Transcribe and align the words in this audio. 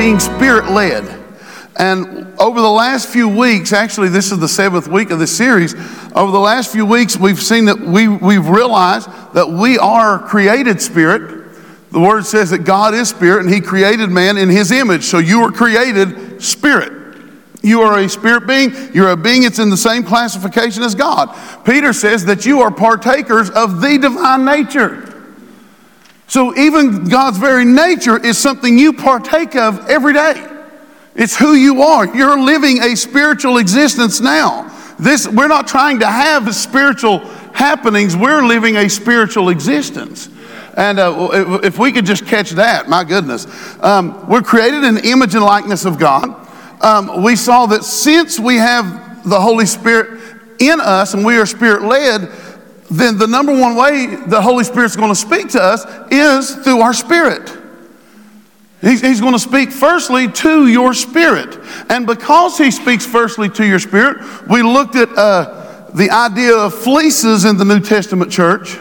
being 0.00 0.18
spirit 0.18 0.70
led. 0.70 1.04
And 1.76 2.32
over 2.40 2.62
the 2.62 2.70
last 2.70 3.06
few 3.10 3.28
weeks, 3.28 3.74
actually, 3.74 4.08
this 4.08 4.32
is 4.32 4.38
the 4.38 4.48
seventh 4.48 4.88
week 4.88 5.10
of 5.10 5.18
this 5.18 5.36
series. 5.36 5.74
Over 6.14 6.32
the 6.32 6.40
last 6.40 6.72
few 6.72 6.86
weeks, 6.86 7.18
we've 7.18 7.38
seen 7.38 7.66
that 7.66 7.78
we, 7.78 8.08
we've 8.08 8.48
realized 8.48 9.10
that 9.34 9.50
we 9.50 9.76
are 9.76 10.18
created 10.18 10.80
spirit. 10.80 11.54
The 11.92 12.00
word 12.00 12.24
says 12.24 12.48
that 12.48 12.64
God 12.64 12.94
is 12.94 13.10
spirit 13.10 13.44
and 13.44 13.52
he 13.52 13.60
created 13.60 14.08
man 14.08 14.38
in 14.38 14.48
his 14.48 14.72
image. 14.72 15.04
So 15.04 15.18
you 15.18 15.42
were 15.42 15.52
created 15.52 16.42
spirit. 16.42 17.18
You 17.60 17.82
are 17.82 17.98
a 17.98 18.08
spirit 18.08 18.46
being. 18.46 18.72
You're 18.94 19.10
a 19.10 19.18
being 19.18 19.42
that's 19.42 19.58
in 19.58 19.68
the 19.68 19.76
same 19.76 20.02
classification 20.02 20.82
as 20.82 20.94
God. 20.94 21.36
Peter 21.66 21.92
says 21.92 22.24
that 22.24 22.46
you 22.46 22.62
are 22.62 22.70
partakers 22.70 23.50
of 23.50 23.82
the 23.82 23.98
divine 23.98 24.46
nature. 24.46 25.09
So 26.30 26.56
even 26.56 27.06
God's 27.06 27.38
very 27.38 27.64
nature 27.64 28.16
is 28.24 28.38
something 28.38 28.78
you 28.78 28.92
partake 28.92 29.56
of 29.56 29.88
every 29.90 30.12
day. 30.12 30.46
It's 31.16 31.36
who 31.36 31.54
you 31.54 31.82
are. 31.82 32.06
You're 32.16 32.40
living 32.40 32.80
a 32.84 32.94
spiritual 32.94 33.58
existence 33.58 34.20
now. 34.20 34.72
This, 34.96 35.26
we're 35.26 35.48
not 35.48 35.66
trying 35.66 35.98
to 35.98 36.06
have 36.06 36.54
spiritual 36.54 37.18
happenings, 37.52 38.14
we're 38.14 38.46
living 38.46 38.76
a 38.76 38.88
spiritual 38.88 39.48
existence. 39.48 40.28
And 40.76 41.00
uh, 41.00 41.60
if 41.64 41.80
we 41.80 41.90
could 41.90 42.06
just 42.06 42.24
catch 42.26 42.50
that, 42.50 42.88
my 42.88 43.02
goodness. 43.02 43.48
Um, 43.82 44.28
we're 44.28 44.42
created 44.42 44.84
in 44.84 44.94
the 44.94 45.08
image 45.08 45.34
and 45.34 45.42
likeness 45.42 45.84
of 45.84 45.98
God. 45.98 46.46
Um, 46.80 47.24
we 47.24 47.34
saw 47.34 47.66
that 47.66 47.82
since 47.82 48.38
we 48.38 48.54
have 48.54 49.28
the 49.28 49.40
Holy 49.40 49.66
Spirit 49.66 50.20
in 50.60 50.78
us 50.78 51.12
and 51.12 51.24
we 51.24 51.38
are 51.38 51.46
spirit 51.46 51.82
led, 51.82 52.30
then 52.90 53.18
the 53.18 53.26
number 53.26 53.52
one 53.52 53.76
way 53.76 54.16
the 54.26 54.40
Holy 54.40 54.64
Spirit's 54.64 54.96
going 54.96 55.10
to 55.10 55.14
speak 55.14 55.48
to 55.50 55.62
us 55.62 55.84
is 56.10 56.56
through 56.64 56.80
our 56.80 56.92
spirit. 56.92 57.56
He's, 58.80 59.00
he's, 59.00 59.20
going 59.20 59.34
to 59.34 59.38
speak 59.38 59.70
firstly 59.70 60.26
to 60.28 60.66
your 60.66 60.94
spirit. 60.94 61.58
And 61.90 62.06
because 62.06 62.56
he 62.56 62.70
speaks 62.70 63.04
firstly 63.04 63.48
to 63.50 63.66
your 63.66 63.78
spirit, 63.78 64.18
we 64.48 64.62
looked 64.62 64.96
at 64.96 65.10
uh, 65.10 65.90
the 65.94 66.10
idea 66.10 66.56
of 66.56 66.74
fleeces 66.74 67.44
in 67.44 67.58
the 67.58 67.64
New 67.64 67.80
Testament 67.80 68.32
church. 68.32 68.76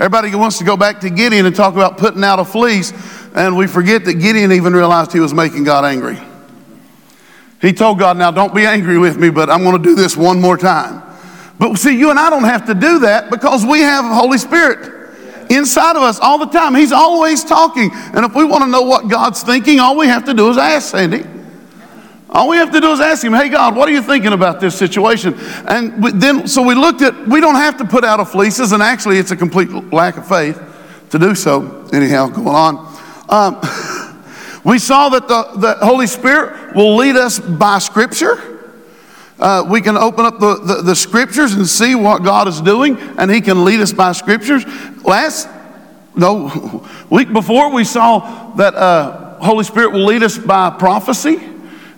Everybody 0.00 0.34
wants 0.34 0.58
to 0.58 0.64
go 0.64 0.76
back 0.76 1.00
to 1.00 1.10
Gideon 1.10 1.46
and 1.46 1.54
talk 1.54 1.74
about 1.74 1.96
putting 1.96 2.24
out 2.24 2.40
a 2.40 2.44
fleece, 2.44 2.92
and 3.34 3.56
we 3.56 3.66
forget 3.66 4.04
that 4.04 4.14
Gideon 4.14 4.52
even 4.52 4.72
realized 4.72 5.12
he 5.12 5.20
was 5.20 5.32
making 5.32 5.64
God 5.64 5.84
angry. 5.84 6.18
He 7.62 7.72
told 7.72 7.98
God, 7.98 8.18
Now 8.18 8.30
don't 8.30 8.54
be 8.54 8.66
angry 8.66 8.98
with 8.98 9.16
me, 9.16 9.30
but 9.30 9.48
I'm 9.48 9.62
going 9.62 9.80
to 9.80 9.82
do 9.82 9.94
this 9.94 10.16
one 10.16 10.40
more 10.40 10.58
time. 10.58 11.02
But 11.58 11.76
see, 11.76 11.98
you 11.98 12.10
and 12.10 12.18
I 12.18 12.30
don't 12.30 12.44
have 12.44 12.66
to 12.66 12.74
do 12.74 13.00
that 13.00 13.30
because 13.30 13.64
we 13.64 13.80
have 13.80 14.04
the 14.04 14.14
Holy 14.14 14.38
Spirit 14.38 14.96
inside 15.50 15.96
of 15.96 16.02
us 16.02 16.18
all 16.20 16.38
the 16.38 16.46
time. 16.46 16.74
He's 16.74 16.92
always 16.92 17.44
talking. 17.44 17.90
And 17.92 18.24
if 18.24 18.34
we 18.34 18.44
want 18.44 18.64
to 18.64 18.70
know 18.70 18.82
what 18.82 19.08
God's 19.08 19.42
thinking, 19.42 19.80
all 19.80 19.96
we 19.96 20.06
have 20.06 20.24
to 20.24 20.34
do 20.34 20.50
is 20.50 20.58
ask 20.58 20.90
Sandy. 20.90 21.24
All 22.28 22.48
we 22.48 22.56
have 22.56 22.72
to 22.72 22.80
do 22.80 22.90
is 22.90 23.00
ask 23.00 23.24
him, 23.24 23.32
hey, 23.32 23.48
God, 23.48 23.76
what 23.76 23.88
are 23.88 23.92
you 23.92 24.02
thinking 24.02 24.32
about 24.32 24.60
this 24.60 24.76
situation? 24.76 25.34
And 25.68 26.20
then, 26.20 26.48
so 26.48 26.60
we 26.60 26.74
looked 26.74 27.00
at, 27.00 27.28
we 27.28 27.40
don't 27.40 27.54
have 27.54 27.78
to 27.78 27.84
put 27.84 28.04
out 28.04 28.18
a 28.18 28.24
fleeces, 28.24 28.72
and 28.72 28.82
actually, 28.82 29.18
it's 29.18 29.30
a 29.30 29.36
complete 29.36 29.70
lack 29.92 30.16
of 30.16 30.26
faith 30.28 30.60
to 31.10 31.18
do 31.18 31.34
so. 31.34 31.88
Anyhow, 31.92 32.26
going 32.28 32.48
on. 32.48 32.94
Um, 33.28 33.60
we 34.64 34.78
saw 34.78 35.08
that 35.10 35.28
the, 35.28 35.52
the 35.56 35.74
Holy 35.86 36.08
Spirit 36.08 36.74
will 36.74 36.96
lead 36.96 37.16
us 37.16 37.38
by 37.38 37.78
Scripture. 37.78 38.55
Uh, 39.38 39.66
we 39.68 39.82
can 39.82 39.96
open 39.96 40.24
up 40.24 40.38
the, 40.38 40.54
the, 40.56 40.82
the, 40.82 40.96
scriptures 40.96 41.52
and 41.52 41.66
see 41.66 41.94
what 41.94 42.24
God 42.24 42.48
is 42.48 42.60
doing, 42.62 42.96
and 43.18 43.30
He 43.30 43.42
can 43.42 43.66
lead 43.66 43.80
us 43.80 43.92
by 43.92 44.12
scriptures. 44.12 44.64
Last, 45.04 45.46
no, 46.14 46.86
week 47.10 47.30
before, 47.32 47.70
we 47.70 47.84
saw 47.84 48.54
that 48.54 48.74
uh, 48.74 49.38
Holy 49.38 49.64
Spirit 49.64 49.92
will 49.92 50.06
lead 50.06 50.22
us 50.22 50.38
by 50.38 50.70
prophecy, 50.70 51.38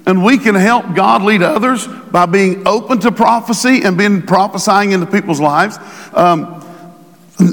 and 0.04 0.25
we 0.25 0.37
can 0.38 0.56
help 0.56 0.97
God 0.97 1.22
lead 1.22 1.43
others 1.43 1.87
by 1.87 2.27
being 2.27 2.66
open 2.66 2.98
to 3.00 3.12
prophecy 3.12 3.82
and 3.82 3.97
being 3.97 4.22
prophesying 4.22 4.91
into 4.91 5.06
people's 5.06 5.41
lives. 5.41 5.78
Um, 6.15 6.56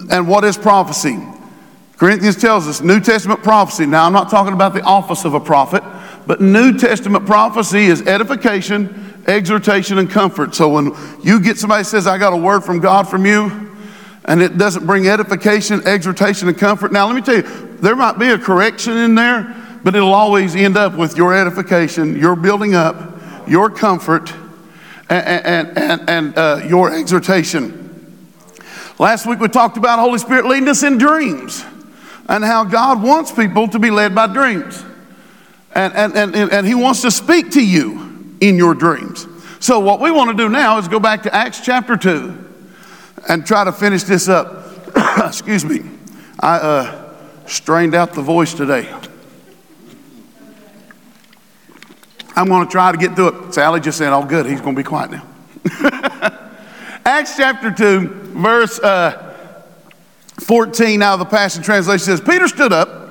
and 0.09 0.28
what 0.28 0.44
is 0.45 0.57
prophecy? 0.57 1.19
Corinthians 1.97 2.38
tells 2.38 2.68
us 2.68 2.81
New 2.81 3.00
Testament 3.00 3.44
prophecy. 3.44 3.85
Now, 3.85 4.06
I'm 4.06 4.13
not 4.13 4.31
talking 4.31 4.53
about 4.53 4.74
the 4.74 4.81
office 4.81 5.25
of 5.25 5.35
a 5.35 5.40
prophet, 5.40 5.84
but 6.25 6.41
New 6.41 6.78
Testament 6.78 7.25
prophecy 7.25 7.85
is 7.85 8.01
edification 8.07 9.15
exhortation 9.28 9.97
and 9.97 10.09
comfort. 10.09 10.56
So 10.56 10.69
when 10.69 10.96
you 11.24 11.40
get 11.40 11.58
somebody 11.58 11.84
says, 11.84 12.08
I 12.08 12.18
got 12.18 12.34
a 12.34 12.38
word 12.38 12.62
from 12.63 12.80
God 12.80 13.08
from 13.08 13.25
you, 13.25 13.74
and 14.25 14.41
it 14.41 14.58
doesn't 14.58 14.86
bring 14.86 15.08
edification, 15.08 15.86
exhortation, 15.86 16.47
and 16.47 16.58
comfort. 16.58 16.91
Now, 16.91 17.08
let 17.08 17.16
me 17.16 17.22
tell 17.22 17.36
you, 17.36 17.78
there 17.78 17.96
might 17.96 18.18
be 18.18 18.30
a 18.30 18.40
correction 18.40 18.97
in 18.97 19.16
there, 19.16 19.56
but 19.84 19.96
it'll 19.96 20.13
always 20.13 20.56
end 20.56 20.78
up 20.78 20.96
with 20.96 21.16
your 21.16 21.36
edification, 21.36 22.18
your 22.18 22.36
building 22.36 22.74
up, 22.74 23.19
your 23.47 23.69
comfort, 23.69 24.34
and, 25.09 25.46
and, 25.46 25.78
and, 25.78 26.09
and 26.09 26.38
uh, 26.38 26.62
your 26.68 26.92
exhortation. 26.92 27.81
Last 28.97 29.28
week 29.28 29.40
we 29.40 29.47
talked 29.47 29.78
about 29.78 30.00
Holy 30.00 30.18
Spirit 30.18 30.46
leading 30.46 30.69
us 30.69 30.81
in 30.81 30.97
dreams 30.97 31.63
and 32.28 32.44
how 32.44 32.63
God 32.63 33.03
wants 33.03 33.31
people 33.31 33.68
to 33.68 33.78
be 33.78 33.92
led 33.92 34.16
by 34.16 34.25
dreams. 34.25 34.84
And, 35.74 35.94
and, 35.94 36.16
and, 36.16 36.52
and 36.52 36.66
He 36.66 36.74
wants 36.74 37.02
to 37.02 37.12
speak 37.12 37.52
to 37.52 37.63
you 37.63 38.05
in 38.41 38.57
your 38.57 38.73
dreams. 38.73 39.28
So, 39.59 39.79
what 39.79 40.00
we 40.00 40.12
want 40.12 40.29
to 40.29 40.38
do 40.38 40.50
now 40.50 40.78
is 40.78 40.88
go 40.88 41.00
back 41.00 41.23
to 41.23 41.34
Acts 41.34 41.62
chapter 41.62 41.97
2 41.97 42.46
and 43.28 43.46
try 43.46 43.63
to 43.63 43.72
finish 43.72 44.03
this 44.03 44.28
up. 44.28 44.68
Excuse 45.25 45.66
me. 45.66 45.81
I 46.40 46.57
uh, 46.57 47.13
strained 47.47 47.95
out 47.95 48.13
the 48.13 48.22
voice 48.22 48.53
today. 48.53 48.94
I'm 52.35 52.47
going 52.47 52.66
to 52.66 52.72
try 52.72 52.91
to 52.91 52.97
get 52.97 53.16
through 53.16 53.47
it. 53.47 53.53
Sally 53.53 53.79
just 53.79 53.97
said, 53.97 54.12
Oh, 54.12 54.25
good, 54.25 54.45
he's 54.45 54.62
going 54.62 54.75
to 54.75 54.79
be 54.79 54.85
quiet 54.85 55.12
now. 55.12 55.25
Acts 57.06 57.38
chapter 57.38 57.72
2, 57.72 58.07
verse 58.34 58.79
uh, 58.79 59.34
14 60.41 61.01
out 61.01 61.13
of 61.13 61.19
the 61.19 61.25
Passion 61.25 61.63
Translation 61.63 62.03
says, 62.03 62.22
Peter 62.22 62.47
stood 62.47 62.74
up 62.74 63.05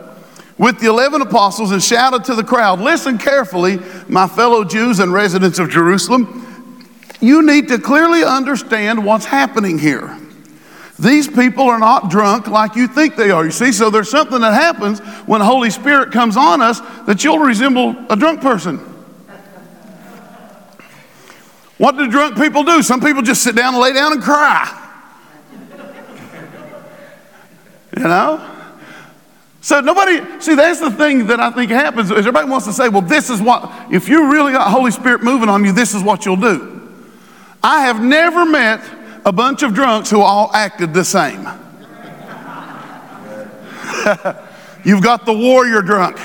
with 0.59 0.79
the 0.79 0.87
11 0.87 1.23
apostles 1.23 1.73
and 1.73 1.83
shouted 1.83 2.25
to 2.25 2.35
the 2.35 2.45
crowd, 2.45 2.81
Listen 2.81 3.19
carefully, 3.19 3.79
my 4.09 4.27
fellow 4.27 4.65
Jews 4.65 5.01
and 5.01 5.13
residents 5.13 5.59
of 5.59 5.71
Jerusalem. 5.71 6.41
You 7.21 7.43
need 7.45 7.69
to 7.69 7.79
clearly 7.79 8.23
understand 8.23 9.05
what's 9.05 9.25
happening 9.25 9.79
here. 9.79 10.19
These 10.99 11.27
people 11.27 11.65
are 11.65 11.79
not 11.79 12.09
drunk 12.09 12.47
like 12.47 12.77
you 12.77 12.87
think 12.87 13.17
they 13.17 13.31
are. 13.31 13.45
You 13.45 13.51
see, 13.51 13.73
so 13.73 13.91
there's 13.91 14.11
something 14.11 14.41
that 14.41 14.55
happens 14.55 15.01
when 15.27 15.41
the 15.41 15.45
Holy 15.45 15.71
Spirit 15.71 16.13
comes 16.13 16.37
on 16.37 16.61
us 16.61 16.81
that 17.07 17.25
you'll 17.25 17.41
resemble 17.41 17.97
a 18.11 18.17
drunk 18.17 18.41
person. 18.41 18.79
What 21.79 21.97
do 21.97 22.09
drunk 22.09 22.37
people 22.37 22.63
do? 22.63 22.83
Some 22.83 23.01
people 23.01 23.23
just 23.23 23.43
sit 23.43 23.57
down 23.57 23.75
and 23.75 23.83
lay 23.83 23.93
down 23.93 24.13
and 24.13 24.23
cry. 24.23 24.81
You 27.97 28.05
know? 28.05 28.54
So 29.65 29.81
nobody, 29.81 30.21
see, 30.43 30.55
that's 30.55 30.79
the 30.79 30.91
thing 30.91 31.29
that 31.29 31.41
I 31.41 31.51
think 31.51 31.71
happens 31.71 32.11
is 32.11 32.19
everybody 32.19 32.51
wants 32.51 32.67
to 32.67 32.73
say, 32.75 32.91
well, 32.91 33.01
this 33.01 33.31
is 33.31 33.41
what, 33.41 33.73
if 33.91 34.11
you 34.11 34.31
really 34.31 34.53
got 34.53 34.71
Holy 34.71 34.91
Spirit 34.91 35.23
moving 35.23 35.49
on 35.49 35.65
you, 35.65 35.73
this 35.73 35.95
is 35.95 36.03
what 36.03 36.27
you'll 36.27 36.37
do. 36.37 36.93
I 37.63 37.87
have 37.87 38.03
never 38.03 38.45
met 38.45 38.85
a 39.25 39.33
bunch 39.33 39.63
of 39.63 39.73
drunks 39.73 40.11
who 40.11 40.21
all 40.21 40.51
acted 40.53 40.93
the 40.93 41.03
same. 41.03 41.41
You've 44.85 45.03
got 45.03 45.25
the 45.25 45.33
warrior 45.33 45.81
drunk. 45.81 46.19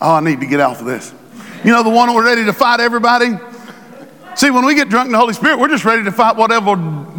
Oh, 0.00 0.14
I 0.14 0.20
need 0.20 0.40
to 0.40 0.46
get 0.46 0.58
off 0.58 0.80
of 0.80 0.86
this. 0.86 1.14
You 1.62 1.70
know, 1.70 1.84
the 1.84 1.90
one 1.90 2.08
who's 2.08 2.24
ready 2.24 2.44
to 2.46 2.52
fight 2.52 2.80
everybody? 2.80 3.38
See, 4.34 4.50
when 4.50 4.64
we 4.64 4.74
get 4.74 4.88
drunk 4.88 5.06
in 5.06 5.12
the 5.12 5.18
Holy 5.18 5.34
Spirit, 5.34 5.60
we're 5.60 5.68
just 5.68 5.84
ready 5.84 6.02
to 6.02 6.10
fight 6.10 6.34
whatever 6.34 6.74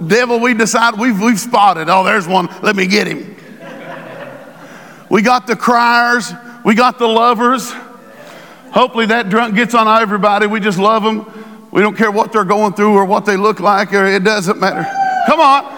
devil 0.08 0.42
we 0.42 0.54
decide 0.54 1.00
we've, 1.00 1.22
we've 1.22 1.40
spotted. 1.40 1.88
Oh, 1.88 2.04
there's 2.04 2.28
one. 2.28 2.50
Let 2.62 2.76
me 2.76 2.86
get 2.86 3.08
him. 3.08 3.35
We 5.10 5.22
got 5.22 5.48
the 5.48 5.56
criers, 5.56 6.34
we 6.64 6.76
got 6.76 7.00
the 7.00 7.08
lovers. 7.08 7.72
Hopefully, 8.72 9.06
that 9.06 9.30
drunk 9.30 9.56
gets 9.56 9.74
on 9.74 9.88
everybody. 9.88 10.48
We 10.48 10.60
just 10.60 10.78
love 10.78 11.04
them. 11.04 11.26
We 11.72 11.82
don't 11.82 11.96
care 11.96 12.12
what 12.12 12.32
they're 12.32 12.44
going 12.44 12.74
through 12.74 12.94
or 12.94 13.06
what 13.06 13.26
they 13.26 13.38
look 13.38 13.60
like, 13.60 13.94
or 13.94 14.06
it 14.06 14.24
doesn't 14.24 14.60
matter. 14.60 14.84
Come 15.28 15.40
on. 15.40 15.76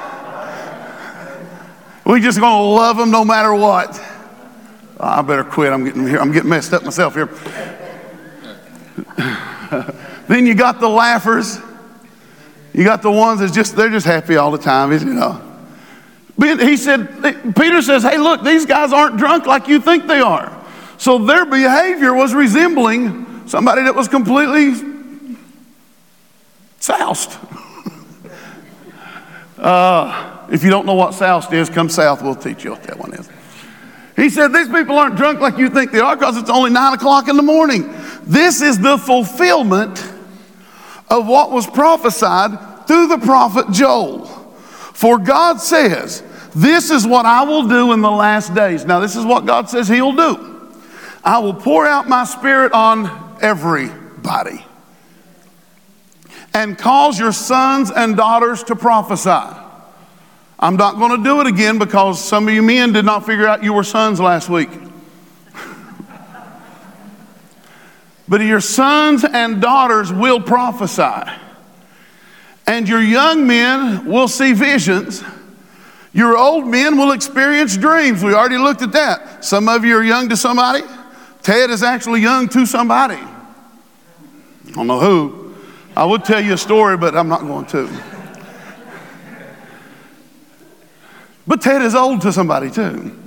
We 2.05 2.21
just 2.21 2.39
gonna 2.39 2.63
love 2.63 2.97
them 2.97 3.11
no 3.11 3.25
matter 3.25 3.53
what. 3.53 4.01
Oh, 4.99 5.05
I 5.05 5.21
better 5.21 5.43
quit. 5.43 5.73
I'm 5.73 5.83
getting 5.83 6.07
here. 6.07 6.19
I'm 6.19 6.31
getting 6.31 6.49
messed 6.49 6.73
up 6.73 6.83
myself 6.83 7.13
here. 7.13 7.29
then 10.27 10.47
you 10.47 10.55
got 10.55 10.79
the 10.79 10.89
laughers. 10.89 11.59
You 12.73 12.83
got 12.83 13.01
the 13.01 13.11
ones 13.11 13.41
that 13.41 13.53
just 13.53 13.75
they're 13.75 13.89
just 13.89 14.05
happy 14.05 14.37
all 14.37 14.51
the 14.51 14.57
time, 14.57 14.91
you 14.91 14.99
know. 14.99 15.46
He 16.39 16.77
said, 16.77 17.55
Peter 17.55 17.81
says, 17.81 18.03
hey, 18.03 18.17
look, 18.17 18.43
these 18.43 18.65
guys 18.65 18.93
aren't 18.93 19.17
drunk 19.17 19.47
like 19.47 19.67
you 19.67 19.81
think 19.81 20.05
they 20.05 20.19
are. 20.19 20.53
So 20.97 21.17
their 21.17 21.45
behavior 21.45 22.13
was 22.13 22.33
resembling 22.33 23.47
somebody 23.47 23.83
that 23.83 23.95
was 23.95 24.07
completely 24.07 24.73
soused. 26.79 27.31
uh, 29.57 30.47
if 30.51 30.63
you 30.63 30.69
don't 30.69 30.85
know 30.85 30.93
what 30.93 31.15
soused 31.15 31.51
is, 31.53 31.69
come 31.69 31.89
south, 31.89 32.21
we'll 32.21 32.35
teach 32.35 32.63
you 32.63 32.71
what 32.71 32.83
that 32.83 32.99
one 32.99 33.13
is. 33.13 33.29
He 34.15 34.29
said, 34.29 34.49
These 34.49 34.69
people 34.69 34.97
aren't 34.97 35.15
drunk 35.15 35.39
like 35.39 35.57
you 35.57 35.69
think 35.69 35.91
they 35.91 35.99
are 35.99 36.15
because 36.15 36.37
it's 36.37 36.49
only 36.49 36.71
nine 36.71 36.93
o'clock 36.93 37.29
in 37.29 37.35
the 37.35 37.43
morning. 37.43 37.93
This 38.23 38.61
is 38.61 38.79
the 38.79 38.97
fulfillment 38.97 39.99
of 41.09 41.27
what 41.27 41.51
was 41.51 41.67
prophesied 41.67 42.87
through 42.87 43.07
the 43.07 43.19
prophet 43.19 43.71
Joel. 43.71 44.25
For 44.93 45.19
God 45.19 45.61
says, 45.61 46.23
This 46.55 46.89
is 46.89 47.05
what 47.05 47.25
I 47.25 47.43
will 47.43 47.67
do 47.67 47.93
in 47.93 48.01
the 48.01 48.11
last 48.11 48.53
days. 48.53 48.85
Now, 48.85 48.99
this 48.99 49.15
is 49.15 49.25
what 49.25 49.45
God 49.45 49.69
says 49.69 49.87
He'll 49.87 50.13
do. 50.13 50.71
I 51.23 51.39
will 51.39 51.53
pour 51.53 51.85
out 51.85 52.07
my 52.07 52.23
spirit 52.23 52.71
on 52.71 53.37
everybody 53.41 54.63
and 56.53 56.77
cause 56.77 57.19
your 57.19 57.31
sons 57.31 57.91
and 57.91 58.17
daughters 58.17 58.63
to 58.63 58.75
prophesy. 58.75 59.55
I'm 60.59 60.75
not 60.75 60.95
going 60.95 61.15
to 61.15 61.23
do 61.23 61.39
it 61.41 61.47
again 61.47 61.77
because 61.77 62.23
some 62.23 62.47
of 62.47 62.53
you 62.53 62.63
men 62.63 62.93
did 62.93 63.05
not 63.05 63.25
figure 63.25 63.47
out 63.47 63.63
you 63.63 63.73
were 63.73 63.83
sons 63.83 64.19
last 64.19 64.49
week. 64.49 64.69
but 68.27 68.41
your 68.41 68.59
sons 68.59 69.23
and 69.23 69.61
daughters 69.61 70.11
will 70.11 70.41
prophesy, 70.41 71.29
and 72.65 72.89
your 72.89 73.01
young 73.01 73.45
men 73.45 74.05
will 74.05 74.27
see 74.27 74.53
visions. 74.53 75.23
Your 76.13 76.37
old 76.37 76.65
men 76.65 76.97
will 76.97 77.11
experience 77.11 77.77
dreams. 77.77 78.23
We 78.23 78.33
already 78.33 78.57
looked 78.57 78.81
at 78.81 78.91
that. 78.93 79.45
Some 79.45 79.67
of 79.69 79.85
you 79.85 79.95
are 79.97 80.03
young 80.03 80.29
to 80.29 80.37
somebody. 80.37 80.83
Ted 81.43 81.69
is 81.69 81.83
actually 81.83 82.21
young 82.21 82.49
to 82.49 82.65
somebody. 82.65 83.15
I 83.15 84.71
don't 84.71 84.87
know 84.87 84.99
who. 84.99 85.55
I 85.95 86.05
would 86.05 86.25
tell 86.25 86.43
you 86.43 86.53
a 86.53 86.57
story, 86.57 86.97
but 86.97 87.15
I'm 87.15 87.27
not 87.27 87.41
going 87.41 87.65
to. 87.67 87.89
But 91.45 91.61
Ted 91.61 91.81
is 91.81 91.95
old 91.95 92.21
to 92.21 92.33
somebody 92.33 92.69
too. 92.69 93.17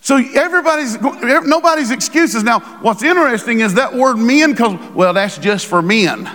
So 0.00 0.16
everybody's, 0.16 1.00
nobody's 1.00 1.90
excuses. 1.90 2.44
Now, 2.44 2.60
what's 2.80 3.02
interesting 3.02 3.60
is 3.60 3.74
that 3.74 3.92
word 3.92 4.16
men, 4.16 4.52
because, 4.52 4.78
well, 4.94 5.12
that's 5.12 5.36
just 5.36 5.66
for 5.66 5.82
men. 5.82 6.30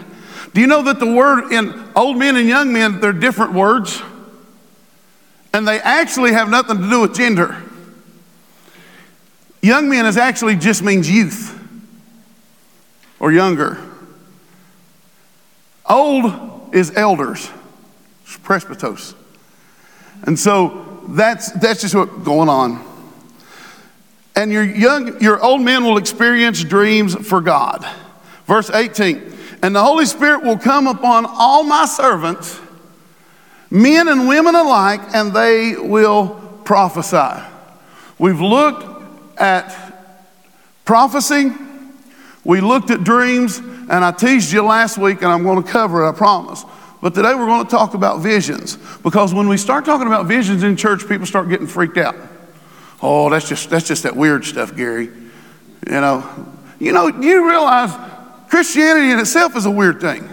Do 0.54 0.60
you 0.60 0.68
know 0.68 0.82
that 0.84 1.00
the 1.00 1.12
word 1.12 1.54
in 1.54 1.90
old 1.96 2.18
men 2.18 2.36
and 2.36 2.50
young 2.50 2.74
men, 2.74 3.00
they're 3.00 3.14
different 3.14 3.54
words? 3.54 4.02
And 5.54 5.68
they 5.68 5.80
actually 5.80 6.32
have 6.32 6.50
nothing 6.50 6.78
to 6.82 6.90
do 6.90 7.02
with 7.02 7.16
gender. 7.16 7.62
Young 9.62 9.90
men 9.90 10.06
is 10.06 10.18
actually 10.18 10.56
just 10.56 10.82
means 10.82 11.10
youth 11.10 11.58
or 13.20 13.32
younger. 13.32 13.78
Old 15.88 16.74
is 16.74 16.96
elders, 16.96 17.50
it's 18.24 18.38
presbytos. 18.38 19.14
And 20.24 20.40
so 20.40 21.02
that's, 21.10 21.52
that's 21.52 21.82
just 21.82 21.96
what's 21.96 22.12
going 22.24 22.48
on. 22.48 22.86
And 24.36 24.52
your 24.52 24.64
young, 24.64 25.22
your 25.22 25.44
old 25.44 25.62
men 25.62 25.84
will 25.84 25.98
experience 25.98 26.64
dreams 26.64 27.16
for 27.28 27.42
God. 27.42 27.86
Verse 28.46 28.70
18, 28.70 29.34
and 29.62 29.76
the 29.76 29.84
Holy 29.84 30.06
Spirit 30.06 30.44
will 30.44 30.58
come 30.58 30.88
upon 30.88 31.26
all 31.28 31.64
my 31.64 31.86
servants, 31.86 32.60
men 33.72 34.08
and 34.10 34.28
women 34.28 34.54
alike, 34.54 35.02
and 35.14 35.34
they 35.34 35.76
will 35.78 36.30
prophesy. 36.66 37.42
We've 38.20 38.40
looked 38.40 38.86
at 39.40 39.76
prophecy, 40.86 41.52
we 42.44 42.62
looked 42.62 42.92
at 42.92 43.04
dreams, 43.04 43.58
and 43.58 43.92
I 43.92 44.12
teased 44.12 44.52
you 44.52 44.64
last 44.64 44.98
week, 44.98 45.22
and 45.22 45.32
I'm 45.32 45.44
going 45.44 45.64
to 45.64 45.70
cover 45.70 46.06
it, 46.06 46.10
I 46.10 46.12
promise. 46.12 46.66
But 47.02 47.16
today 47.16 47.34
we're 47.34 47.48
going 47.48 47.66
to 47.66 47.72
talk 47.72 47.96
about 47.96 48.20
visions 48.20 48.78
because 49.02 49.34
when 49.34 49.48
we 49.48 49.58
start 49.58 49.86
talking 49.86 50.06
about 50.06 50.28
visions 50.28 50.62
in 50.62 50.76
church, 50.76 51.08
people 51.08 51.26
start 51.26 51.50
getting 51.50 51.66
freaked 51.66 51.98
out. 51.98 52.16
Oh, 53.02 53.30
that's 53.30 53.50
just 53.50 53.72
that's 53.72 53.88
just 53.88 54.04
that 54.04 54.16
weird 54.16 54.46
stuff, 54.46 54.76
Gary. 54.76 55.06
You 55.88 56.02
know, 56.02 56.48
you 56.80 56.92
know, 56.92 57.08
you 57.08 57.50
realize 57.50 57.92
Christianity 58.50 59.10
in 59.10 59.20
itself 59.20 59.56
is 59.56 59.66
a 59.66 59.72
weird 59.72 60.00
thing. 60.00 60.30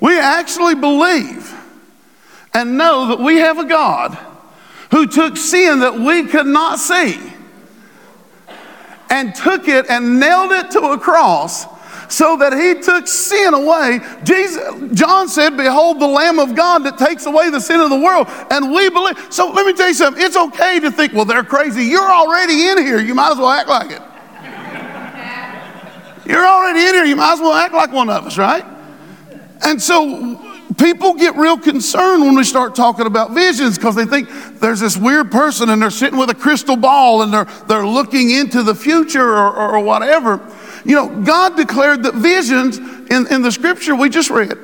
We 0.00 0.18
actually 0.18 0.74
believe 0.74 1.55
and 2.56 2.78
know 2.78 3.08
that 3.08 3.20
we 3.20 3.36
have 3.36 3.58
a 3.58 3.66
God 3.66 4.16
who 4.90 5.06
took 5.06 5.36
sin 5.36 5.80
that 5.80 5.94
we 5.94 6.26
could 6.26 6.46
not 6.46 6.78
see 6.78 7.20
and 9.10 9.34
took 9.34 9.68
it 9.68 9.84
and 9.90 10.18
nailed 10.18 10.52
it 10.52 10.70
to 10.70 10.80
a 10.92 10.98
cross 10.98 11.66
so 12.08 12.38
that 12.38 12.54
he 12.54 12.80
took 12.82 13.06
sin 13.06 13.52
away. 13.52 14.00
Jesus, 14.24 14.62
John 14.94 15.28
said, 15.28 15.58
Behold 15.58 16.00
the 16.00 16.06
Lamb 16.06 16.38
of 16.38 16.54
God 16.54 16.78
that 16.84 16.96
takes 16.96 17.26
away 17.26 17.50
the 17.50 17.60
sin 17.60 17.78
of 17.78 17.90
the 17.90 18.00
world. 18.00 18.26
And 18.50 18.72
we 18.72 18.88
believe. 18.88 19.18
So 19.30 19.50
let 19.50 19.66
me 19.66 19.74
tell 19.74 19.88
you 19.88 19.94
something. 19.94 20.22
It's 20.22 20.36
okay 20.36 20.80
to 20.80 20.90
think, 20.90 21.12
well, 21.12 21.26
they're 21.26 21.44
crazy. 21.44 21.84
You're 21.84 22.10
already 22.10 22.68
in 22.68 22.78
here. 22.78 23.00
You 23.00 23.14
might 23.14 23.32
as 23.32 23.38
well 23.38 23.50
act 23.50 23.68
like 23.68 23.90
it. 23.90 24.00
You're 26.30 26.46
already 26.46 26.80
in 26.80 26.94
here. 26.94 27.04
You 27.04 27.16
might 27.16 27.34
as 27.34 27.40
well 27.40 27.52
act 27.52 27.74
like 27.74 27.92
one 27.92 28.08
of 28.08 28.24
us, 28.24 28.38
right? 28.38 28.64
And 29.62 29.82
so 29.82 30.45
people 30.78 31.14
get 31.14 31.36
real 31.36 31.58
concerned 31.58 32.22
when 32.22 32.34
we 32.34 32.44
start 32.44 32.74
talking 32.74 33.06
about 33.06 33.32
visions 33.32 33.76
because 33.76 33.94
they 33.94 34.04
think 34.04 34.28
there's 34.60 34.80
this 34.80 34.96
weird 34.96 35.30
person 35.30 35.70
and 35.70 35.80
they're 35.80 35.90
sitting 35.90 36.18
with 36.18 36.30
a 36.30 36.34
crystal 36.34 36.76
ball 36.76 37.22
and 37.22 37.32
they're, 37.32 37.46
they're 37.66 37.86
looking 37.86 38.30
into 38.30 38.62
the 38.62 38.74
future 38.74 39.22
or, 39.22 39.52
or, 39.52 39.76
or 39.76 39.80
whatever. 39.80 40.40
You 40.84 40.94
know, 40.94 41.22
God 41.22 41.56
declared 41.56 42.02
that 42.04 42.14
visions 42.14 42.78
in, 42.78 43.26
in 43.32 43.42
the 43.42 43.52
scripture 43.52 43.94
we 43.94 44.08
just 44.08 44.30
read, 44.30 44.56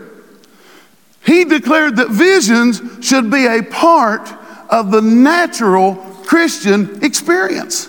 He 1.24 1.44
declared 1.44 1.96
that 1.96 2.10
visions 2.10 2.80
should 3.04 3.30
be 3.30 3.46
a 3.46 3.62
part 3.62 4.28
of 4.70 4.90
the 4.90 5.02
natural 5.02 5.96
Christian 6.24 7.04
experience. 7.04 7.88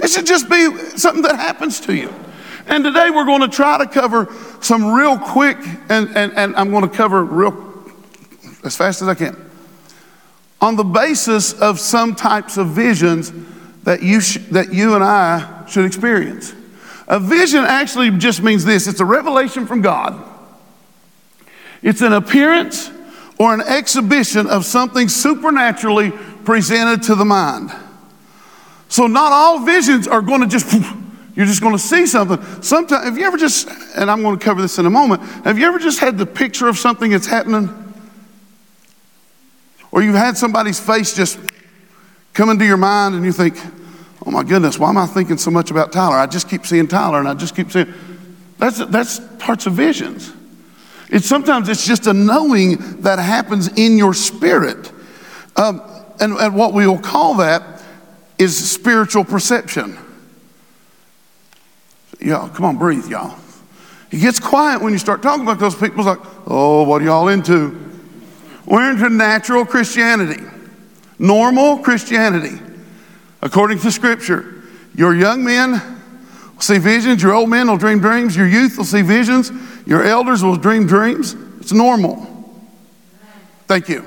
It 0.00 0.10
should 0.10 0.26
just 0.26 0.48
be 0.48 0.76
something 0.96 1.22
that 1.22 1.36
happens 1.36 1.80
to 1.80 1.94
you. 1.94 2.12
And 2.68 2.84
today 2.84 3.10
we're 3.10 3.24
going 3.24 3.40
to 3.40 3.48
try 3.48 3.78
to 3.78 3.86
cover 3.86 4.32
some 4.60 4.92
real 4.92 5.18
quick, 5.18 5.56
and, 5.88 6.14
and, 6.16 6.32
and 6.34 6.54
I'm 6.54 6.70
going 6.70 6.88
to 6.88 6.94
cover 6.94 7.24
real 7.24 7.68
as 8.62 8.76
fast 8.76 9.00
as 9.00 9.08
I 9.08 9.14
can. 9.14 9.50
On 10.60 10.76
the 10.76 10.84
basis 10.84 11.54
of 11.54 11.80
some 11.80 12.14
types 12.14 12.58
of 12.58 12.68
visions 12.68 13.32
that 13.84 14.02
you, 14.02 14.20
sh- 14.20 14.38
that 14.50 14.72
you 14.72 14.94
and 14.94 15.02
I 15.02 15.64
should 15.66 15.86
experience. 15.86 16.52
A 17.06 17.18
vision 17.18 17.64
actually 17.64 18.10
just 18.10 18.42
means 18.42 18.64
this 18.66 18.86
it's 18.86 19.00
a 19.00 19.04
revelation 19.04 19.66
from 19.66 19.80
God, 19.80 20.22
it's 21.82 22.02
an 22.02 22.12
appearance 22.12 22.90
or 23.38 23.54
an 23.54 23.62
exhibition 23.62 24.46
of 24.46 24.66
something 24.66 25.08
supernaturally 25.08 26.10
presented 26.44 27.04
to 27.04 27.14
the 27.14 27.24
mind. 27.24 27.70
So, 28.88 29.06
not 29.06 29.32
all 29.32 29.64
visions 29.64 30.08
are 30.08 30.20
going 30.20 30.40
to 30.42 30.46
just, 30.46 30.66
you're 31.38 31.46
just 31.46 31.62
going 31.62 31.72
to 31.72 31.78
see 31.78 32.04
something. 32.04 32.42
Sometimes, 32.64 33.04
have 33.04 33.16
you 33.16 33.24
ever 33.24 33.36
just, 33.36 33.68
and 33.96 34.10
I'm 34.10 34.22
going 34.22 34.36
to 34.36 34.44
cover 34.44 34.60
this 34.60 34.80
in 34.80 34.86
a 34.86 34.90
moment, 34.90 35.22
have 35.44 35.56
you 35.56 35.66
ever 35.66 35.78
just 35.78 36.00
had 36.00 36.18
the 36.18 36.26
picture 36.26 36.66
of 36.66 36.76
something 36.76 37.12
that's 37.12 37.28
happening? 37.28 37.94
Or 39.92 40.02
you've 40.02 40.16
had 40.16 40.36
somebody's 40.36 40.80
face 40.80 41.14
just 41.14 41.38
come 42.34 42.50
into 42.50 42.64
your 42.64 42.76
mind 42.76 43.14
and 43.14 43.24
you 43.24 43.30
think, 43.30 43.56
oh 44.26 44.32
my 44.32 44.42
goodness, 44.42 44.80
why 44.80 44.88
am 44.88 44.98
I 44.98 45.06
thinking 45.06 45.38
so 45.38 45.52
much 45.52 45.70
about 45.70 45.92
Tyler? 45.92 46.16
I 46.16 46.26
just 46.26 46.48
keep 46.48 46.66
seeing 46.66 46.88
Tyler 46.88 47.20
and 47.20 47.28
I 47.28 47.34
just 47.34 47.54
keep 47.54 47.70
seeing. 47.70 47.94
That's, 48.58 48.84
that's 48.86 49.20
parts 49.38 49.66
of 49.66 49.74
visions. 49.74 50.32
It's 51.08 51.28
sometimes 51.28 51.68
it's 51.68 51.86
just 51.86 52.08
a 52.08 52.12
knowing 52.12 53.02
that 53.02 53.20
happens 53.20 53.68
in 53.78 53.96
your 53.96 54.12
spirit. 54.12 54.90
Um, 55.54 55.82
and, 56.18 56.32
and 56.32 56.56
what 56.56 56.74
we 56.74 56.84
will 56.88 56.98
call 56.98 57.34
that 57.34 57.80
is 58.38 58.68
spiritual 58.68 59.24
perception. 59.24 59.96
Y'all, 62.20 62.48
come 62.48 62.64
on, 62.64 62.76
breathe, 62.76 63.06
y'all. 63.06 63.38
It 64.10 64.18
gets 64.18 64.40
quiet 64.40 64.82
when 64.82 64.92
you 64.92 64.98
start 64.98 65.22
talking 65.22 65.42
about 65.42 65.58
those 65.58 65.74
people. 65.74 65.98
It's 65.98 66.06
like, 66.06 66.28
oh, 66.46 66.82
what 66.84 67.02
are 67.02 67.04
y'all 67.04 67.28
into? 67.28 67.86
We're 68.66 68.90
into 68.90 69.08
natural 69.08 69.64
Christianity, 69.64 70.42
normal 71.18 71.78
Christianity 71.78 72.58
according 73.40 73.78
to 73.80 73.90
Scripture. 73.90 74.62
Your 74.94 75.14
young 75.14 75.44
men 75.44 75.72
will 76.54 76.60
see 76.60 76.78
visions, 76.78 77.22
your 77.22 77.34
old 77.34 77.48
men 77.48 77.68
will 77.68 77.76
dream 77.76 78.00
dreams, 78.00 78.36
your 78.36 78.48
youth 78.48 78.76
will 78.76 78.84
see 78.84 79.02
visions, 79.02 79.52
your 79.86 80.04
elders 80.04 80.42
will 80.42 80.56
dream 80.56 80.86
dreams. 80.86 81.34
It's 81.60 81.72
normal. 81.72 82.26
Thank 83.66 83.88
you. 83.88 84.04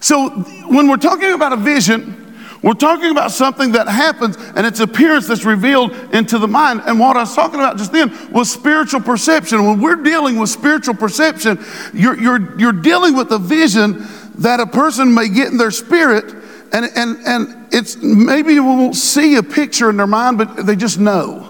So, 0.00 0.28
when 0.68 0.88
we're 0.88 0.98
talking 0.98 1.32
about 1.32 1.52
a 1.52 1.56
vision, 1.56 2.25
we're 2.66 2.74
talking 2.74 3.12
about 3.12 3.30
something 3.30 3.70
that 3.72 3.86
happens 3.86 4.36
and 4.56 4.66
its 4.66 4.80
appearance 4.80 5.28
that's 5.28 5.44
revealed 5.44 5.92
into 6.12 6.36
the 6.36 6.48
mind. 6.48 6.82
And 6.84 6.98
what 6.98 7.16
I 7.16 7.20
was 7.20 7.32
talking 7.32 7.60
about 7.60 7.76
just 7.76 7.92
then 7.92 8.32
was 8.32 8.50
spiritual 8.50 9.02
perception. 9.02 9.64
When 9.64 9.80
we're 9.80 10.02
dealing 10.02 10.36
with 10.36 10.50
spiritual 10.50 10.96
perception, 10.96 11.64
you're, 11.94 12.18
you're, 12.20 12.58
you're 12.58 12.72
dealing 12.72 13.14
with 13.16 13.30
a 13.30 13.38
vision 13.38 14.04
that 14.38 14.58
a 14.58 14.66
person 14.66 15.14
may 15.14 15.28
get 15.28 15.46
in 15.46 15.58
their 15.58 15.70
spirit 15.70 16.24
and, 16.72 16.86
and, 16.96 17.18
and 17.24 17.72
it's 17.72 17.98
maybe 17.98 18.54
you 18.54 18.64
won't 18.64 18.96
see 18.96 19.36
a 19.36 19.44
picture 19.44 19.88
in 19.88 19.96
their 19.96 20.08
mind, 20.08 20.36
but 20.36 20.66
they 20.66 20.74
just 20.74 20.98
know. 20.98 21.48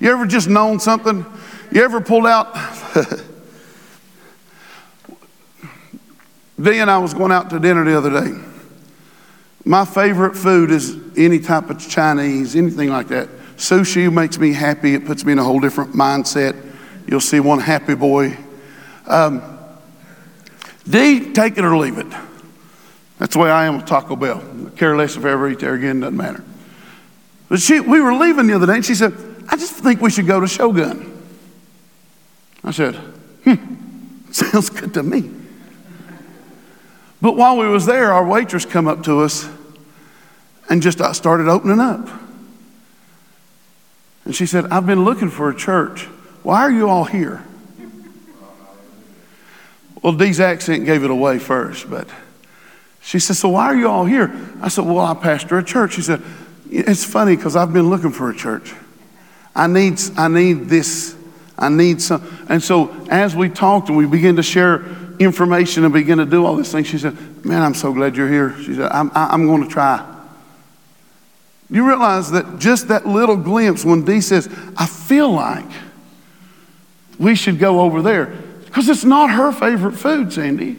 You 0.00 0.10
ever 0.10 0.26
just 0.26 0.48
known 0.48 0.80
something? 0.80 1.24
You 1.70 1.84
ever 1.84 2.00
pulled 2.00 2.26
out? 2.26 2.54
Dee 6.60 6.80
and 6.80 6.90
I 6.90 6.98
was 6.98 7.14
going 7.14 7.30
out 7.30 7.50
to 7.50 7.60
dinner 7.60 7.84
the 7.84 7.96
other 7.96 8.10
day. 8.10 8.32
My 9.64 9.84
favorite 9.84 10.36
food 10.36 10.70
is 10.70 10.96
any 11.16 11.40
type 11.40 11.70
of 11.70 11.78
Chinese, 11.78 12.54
anything 12.54 12.90
like 12.90 13.08
that. 13.08 13.28
Sushi 13.56 14.12
makes 14.12 14.38
me 14.38 14.52
happy. 14.52 14.94
It 14.94 15.06
puts 15.06 15.24
me 15.24 15.32
in 15.32 15.38
a 15.38 15.44
whole 15.44 15.60
different 15.60 15.94
mindset. 15.94 16.54
You'll 17.06 17.20
see 17.20 17.40
one 17.40 17.60
happy 17.60 17.94
boy. 17.94 18.36
Um, 19.06 19.42
D, 20.88 21.32
take 21.32 21.56
it 21.56 21.64
or 21.64 21.76
leave 21.76 21.98
it. 21.98 22.06
That's 23.18 23.34
the 23.34 23.38
way 23.38 23.50
I 23.50 23.66
am 23.66 23.76
with 23.76 23.86
Taco 23.86 24.16
Bell. 24.16 24.42
I 24.66 24.76
care 24.76 24.96
less 24.96 25.16
if 25.16 25.24
I 25.24 25.30
ever 25.30 25.48
eat 25.48 25.60
there 25.60 25.74
again, 25.74 26.00
doesn't 26.00 26.16
matter. 26.16 26.44
But 27.48 27.60
she, 27.60 27.80
we 27.80 28.00
were 28.00 28.14
leaving 28.14 28.46
the 28.46 28.54
other 28.54 28.66
day 28.66 28.74
and 28.74 28.84
she 28.84 28.94
said, 28.94 29.14
I 29.48 29.56
just 29.56 29.74
think 29.74 30.00
we 30.00 30.10
should 30.10 30.26
go 30.26 30.40
to 30.40 30.46
Shogun. 30.46 31.22
I 32.62 32.70
said, 32.70 32.96
hmm, 33.44 33.54
sounds 34.32 34.68
good 34.70 34.92
to 34.94 35.02
me. 35.02 35.30
But 37.24 37.36
while 37.38 37.56
we 37.56 37.66
was 37.66 37.86
there, 37.86 38.12
our 38.12 38.22
waitress 38.22 38.66
come 38.66 38.86
up 38.86 39.04
to 39.04 39.20
us 39.20 39.48
and 40.68 40.82
just 40.82 41.00
uh, 41.00 41.14
started 41.14 41.48
opening 41.48 41.80
up. 41.80 42.06
And 44.26 44.36
she 44.36 44.44
said, 44.44 44.66
I've 44.66 44.84
been 44.84 45.06
looking 45.06 45.30
for 45.30 45.48
a 45.48 45.56
church. 45.56 46.02
Why 46.42 46.60
are 46.60 46.70
you 46.70 46.86
all 46.86 47.04
here? 47.04 47.42
Well, 50.02 50.12
Dee's 50.12 50.38
accent 50.38 50.84
gave 50.84 51.02
it 51.02 51.10
away 51.10 51.38
first, 51.38 51.88
but 51.88 52.10
she 53.00 53.18
said, 53.18 53.36
So 53.36 53.48
why 53.48 53.68
are 53.68 53.76
you 53.76 53.88
all 53.88 54.04
here? 54.04 54.30
I 54.60 54.68
said, 54.68 54.84
Well, 54.84 54.98
I 54.98 55.14
pastor 55.14 55.56
a 55.56 55.64
church. 55.64 55.94
She 55.94 56.02
said, 56.02 56.22
It's 56.70 57.06
funny 57.06 57.36
because 57.36 57.56
I've 57.56 57.72
been 57.72 57.88
looking 57.88 58.12
for 58.12 58.28
a 58.28 58.36
church. 58.36 58.74
I 59.56 59.66
need, 59.66 59.98
I 60.18 60.28
need 60.28 60.66
this. 60.66 61.16
I 61.56 61.70
need 61.70 62.02
some. 62.02 62.22
And 62.50 62.62
so 62.62 62.94
as 63.08 63.34
we 63.34 63.48
talked 63.48 63.88
and 63.88 63.96
we 63.96 64.04
began 64.04 64.36
to 64.36 64.42
share 64.42 64.84
information 65.18 65.84
and 65.84 65.92
begin 65.92 66.18
to 66.18 66.26
do 66.26 66.44
all 66.44 66.56
this 66.56 66.72
thing, 66.72 66.84
she 66.84 66.98
said, 66.98 67.16
Man, 67.44 67.62
I'm 67.62 67.74
so 67.74 67.92
glad 67.92 68.16
you're 68.16 68.28
here. 68.28 68.56
She 68.58 68.74
said, 68.74 68.90
I'm, 68.90 69.10
I'm 69.14 69.46
going 69.46 69.62
to 69.62 69.68
try. 69.68 70.10
You 71.70 71.86
realize 71.86 72.30
that 72.32 72.58
just 72.58 72.88
that 72.88 73.06
little 73.06 73.36
glimpse 73.36 73.84
when 73.84 74.04
Dee 74.04 74.20
says, 74.20 74.48
I 74.76 74.86
feel 74.86 75.30
like 75.30 75.70
we 77.18 77.34
should 77.34 77.58
go 77.58 77.80
over 77.80 78.02
there, 78.02 78.26
because 78.64 78.88
it's 78.88 79.04
not 79.04 79.30
her 79.30 79.52
favorite 79.52 79.92
food, 79.92 80.32
Sandy. 80.32 80.76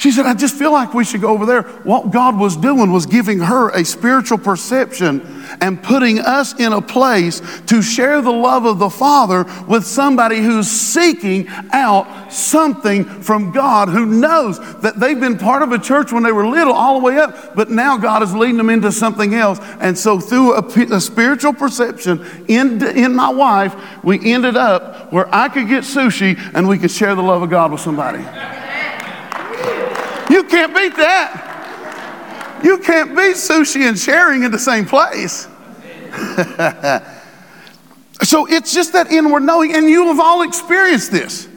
She 0.00 0.10
said, 0.10 0.24
I 0.24 0.32
just 0.32 0.54
feel 0.54 0.72
like 0.72 0.94
we 0.94 1.04
should 1.04 1.20
go 1.20 1.28
over 1.28 1.44
there. 1.44 1.60
What 1.84 2.10
God 2.10 2.38
was 2.38 2.56
doing 2.56 2.90
was 2.90 3.04
giving 3.04 3.38
her 3.40 3.68
a 3.68 3.84
spiritual 3.84 4.38
perception 4.38 5.44
and 5.60 5.82
putting 5.82 6.20
us 6.20 6.58
in 6.58 6.72
a 6.72 6.80
place 6.80 7.42
to 7.66 7.82
share 7.82 8.22
the 8.22 8.32
love 8.32 8.64
of 8.64 8.78
the 8.78 8.88
Father 8.88 9.44
with 9.68 9.84
somebody 9.84 10.38
who's 10.38 10.70
seeking 10.70 11.48
out 11.72 12.32
something 12.32 13.04
from 13.04 13.52
God, 13.52 13.90
who 13.90 14.06
knows 14.06 14.58
that 14.80 14.98
they've 14.98 15.20
been 15.20 15.36
part 15.36 15.60
of 15.60 15.70
a 15.72 15.78
church 15.78 16.12
when 16.12 16.22
they 16.22 16.32
were 16.32 16.48
little 16.48 16.72
all 16.72 16.98
the 16.98 17.04
way 17.04 17.18
up, 17.18 17.54
but 17.54 17.68
now 17.68 17.98
God 17.98 18.22
is 18.22 18.34
leading 18.34 18.56
them 18.56 18.70
into 18.70 18.90
something 18.92 19.34
else. 19.34 19.58
And 19.80 19.98
so, 19.98 20.18
through 20.18 20.54
a, 20.54 20.94
a 20.96 21.00
spiritual 21.02 21.52
perception 21.52 22.24
in, 22.48 22.82
in 22.96 23.14
my 23.14 23.28
wife, 23.28 23.76
we 24.02 24.32
ended 24.32 24.56
up 24.56 25.12
where 25.12 25.28
I 25.30 25.50
could 25.50 25.68
get 25.68 25.84
sushi 25.84 26.38
and 26.54 26.66
we 26.66 26.78
could 26.78 26.90
share 26.90 27.14
the 27.14 27.22
love 27.22 27.42
of 27.42 27.50
God 27.50 27.70
with 27.70 27.82
somebody. 27.82 28.24
You 30.30 30.44
can't 30.44 30.74
beat 30.74 30.96
that. 30.96 32.60
You 32.62 32.78
can't 32.78 33.10
beat 33.10 33.34
sushi 33.34 33.88
and 33.88 33.98
sharing 33.98 34.44
in 34.44 34.52
the 34.52 34.58
same 34.58 34.86
place. 34.86 35.48
so 38.22 38.46
it's 38.46 38.72
just 38.72 38.92
that 38.92 39.10
inward 39.10 39.40
knowing, 39.40 39.74
and 39.74 39.90
you 39.90 40.06
have 40.06 40.20
all 40.20 40.42
experienced 40.42 41.10
this. 41.10 41.48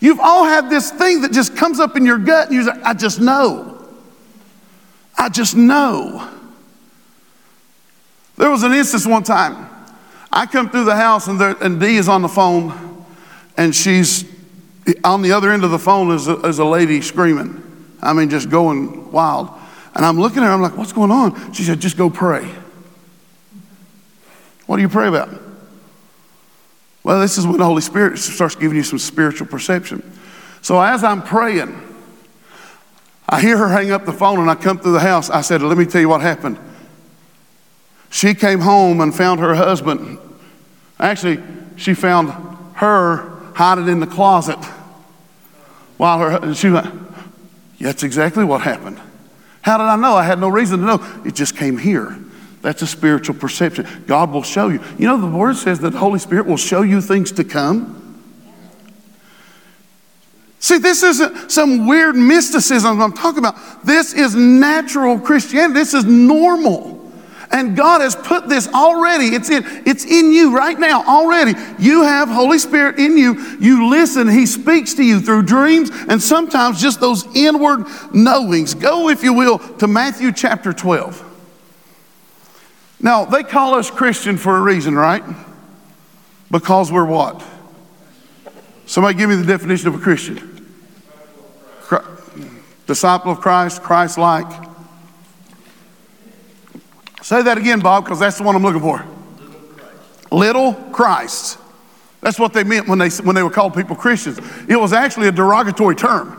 You've 0.00 0.20
all 0.20 0.44
had 0.44 0.68
this 0.68 0.90
thing 0.90 1.22
that 1.22 1.32
just 1.32 1.56
comes 1.56 1.80
up 1.80 1.96
in 1.96 2.04
your 2.04 2.18
gut, 2.18 2.48
and 2.48 2.56
you 2.56 2.64
say, 2.64 2.72
I 2.84 2.92
just 2.92 3.20
know. 3.20 3.88
I 5.16 5.30
just 5.30 5.56
know. 5.56 6.28
There 8.36 8.50
was 8.50 8.64
an 8.64 8.72
instance 8.72 9.06
one 9.06 9.22
time. 9.22 9.70
I 10.30 10.44
come 10.44 10.68
through 10.68 10.84
the 10.84 10.96
house, 10.96 11.28
and, 11.28 11.40
there, 11.40 11.56
and 11.62 11.80
Dee 11.80 11.96
is 11.96 12.08
on 12.08 12.20
the 12.20 12.28
phone, 12.28 13.06
and 13.56 13.74
she's 13.74 14.26
on 15.02 15.22
the 15.22 15.32
other 15.32 15.50
end 15.50 15.64
of 15.64 15.70
the 15.70 15.78
phone 15.78 16.10
is 16.10 16.28
a, 16.28 16.38
is 16.40 16.58
a 16.58 16.64
lady 16.66 17.00
screaming. 17.00 17.63
I 18.04 18.12
mean, 18.12 18.30
just 18.30 18.50
going 18.50 19.10
wild. 19.10 19.50
And 19.94 20.04
I'm 20.04 20.18
looking 20.18 20.38
at 20.42 20.46
her, 20.46 20.52
I'm 20.52 20.62
like, 20.62 20.76
what's 20.76 20.92
going 20.92 21.10
on? 21.10 21.52
She 21.52 21.62
said, 21.62 21.80
just 21.80 21.96
go 21.96 22.10
pray. 22.10 22.48
What 24.66 24.76
do 24.76 24.82
you 24.82 24.88
pray 24.88 25.08
about? 25.08 25.30
Well, 27.02 27.20
this 27.20 27.38
is 27.38 27.46
when 27.46 27.58
the 27.58 27.64
Holy 27.64 27.82
Spirit 27.82 28.18
starts 28.18 28.54
giving 28.54 28.76
you 28.76 28.82
some 28.82 28.98
spiritual 28.98 29.46
perception. 29.46 30.02
So 30.62 30.80
as 30.80 31.04
I'm 31.04 31.22
praying, 31.22 31.80
I 33.28 33.40
hear 33.40 33.58
her 33.58 33.68
hang 33.68 33.90
up 33.90 34.06
the 34.06 34.12
phone 34.12 34.40
and 34.40 34.50
I 34.50 34.54
come 34.54 34.78
through 34.78 34.92
the 34.92 35.00
house. 35.00 35.28
I 35.30 35.42
said, 35.42 35.62
Let 35.62 35.76
me 35.76 35.84
tell 35.84 36.00
you 36.00 36.08
what 36.08 36.22
happened. 36.22 36.58
She 38.10 38.34
came 38.34 38.60
home 38.60 39.00
and 39.00 39.14
found 39.14 39.40
her 39.40 39.54
husband. 39.54 40.18
Actually, 40.98 41.42
she 41.76 41.94
found 41.94 42.30
her 42.74 43.38
hiding 43.54 43.88
in 43.88 44.00
the 44.00 44.06
closet 44.06 44.58
while 45.96 46.18
her, 46.18 46.54
she 46.54 46.70
went, 46.70 47.03
that's 47.80 48.02
exactly 48.02 48.44
what 48.44 48.62
happened. 48.62 49.00
How 49.62 49.78
did 49.78 49.84
I 49.84 49.96
know? 49.96 50.14
I 50.14 50.24
had 50.24 50.38
no 50.38 50.48
reason 50.48 50.80
to 50.80 50.86
know. 50.86 51.22
It 51.24 51.34
just 51.34 51.56
came 51.56 51.78
here. 51.78 52.18
That's 52.60 52.82
a 52.82 52.86
spiritual 52.86 53.34
perception. 53.34 53.86
God 54.06 54.30
will 54.30 54.42
show 54.42 54.68
you. 54.68 54.80
You 54.98 55.06
know, 55.06 55.20
the 55.20 55.26
Word 55.26 55.56
says 55.56 55.80
that 55.80 55.90
the 55.90 55.98
Holy 55.98 56.18
Spirit 56.18 56.46
will 56.46 56.56
show 56.56 56.82
you 56.82 57.00
things 57.00 57.32
to 57.32 57.44
come. 57.44 58.00
See, 60.60 60.78
this 60.78 61.02
isn't 61.02 61.50
some 61.50 61.86
weird 61.86 62.16
mysticism 62.16 63.02
I'm 63.02 63.12
talking 63.12 63.40
about. 63.40 63.56
This 63.84 64.14
is 64.14 64.34
natural 64.34 65.18
Christianity. 65.18 65.74
This 65.74 65.92
is 65.92 66.06
normal. 66.06 66.93
And 67.54 67.76
God 67.76 68.00
has 68.00 68.16
put 68.16 68.48
this 68.48 68.66
already. 68.66 69.26
It's 69.26 69.48
in, 69.48 69.62
it's 69.86 70.04
in 70.04 70.32
you 70.32 70.56
right 70.56 70.76
now 70.76 71.04
already. 71.04 71.52
You 71.78 72.02
have 72.02 72.28
Holy 72.28 72.58
Spirit 72.58 72.98
in 72.98 73.16
you. 73.16 73.56
You 73.60 73.88
listen. 73.88 74.26
He 74.28 74.44
speaks 74.44 74.94
to 74.94 75.04
you 75.04 75.20
through 75.20 75.44
dreams 75.44 75.88
and 76.08 76.20
sometimes 76.20 76.82
just 76.82 76.98
those 76.98 77.24
inward 77.36 77.86
knowings. 78.12 78.74
Go, 78.74 79.08
if 79.08 79.22
you 79.22 79.32
will, 79.32 79.60
to 79.76 79.86
Matthew 79.86 80.32
chapter 80.32 80.72
12. 80.72 81.22
Now, 82.98 83.24
they 83.24 83.44
call 83.44 83.76
us 83.76 83.88
Christian 83.88 84.36
for 84.36 84.56
a 84.56 84.60
reason, 84.60 84.96
right? 84.96 85.22
Because 86.50 86.90
we're 86.90 87.04
what? 87.04 87.40
Somebody 88.86 89.16
give 89.16 89.30
me 89.30 89.36
the 89.36 89.46
definition 89.46 89.86
of 89.86 89.94
a 89.94 89.98
Christian. 89.98 90.50
Disciple 92.88 93.30
of 93.30 93.40
Christ, 93.40 93.80
Christ 93.80 94.18
like. 94.18 94.73
Say 97.24 97.40
that 97.40 97.56
again, 97.56 97.80
Bob, 97.80 98.04
because 98.04 98.20
that's 98.20 98.36
the 98.36 98.42
one 98.42 98.54
I'm 98.54 98.62
looking 98.62 98.82
for. 98.82 99.02
Little 100.30 100.74
Christ. 100.92 101.56
That's 102.20 102.38
what 102.38 102.52
they 102.52 102.64
meant 102.64 102.86
when 102.86 102.98
they, 102.98 103.08
when 103.08 103.34
they 103.34 103.42
were 103.42 103.48
called 103.48 103.74
people 103.74 103.96
Christians. 103.96 104.38
It 104.68 104.76
was 104.76 104.92
actually 104.92 105.28
a 105.28 105.32
derogatory 105.32 105.96
term. 105.96 106.38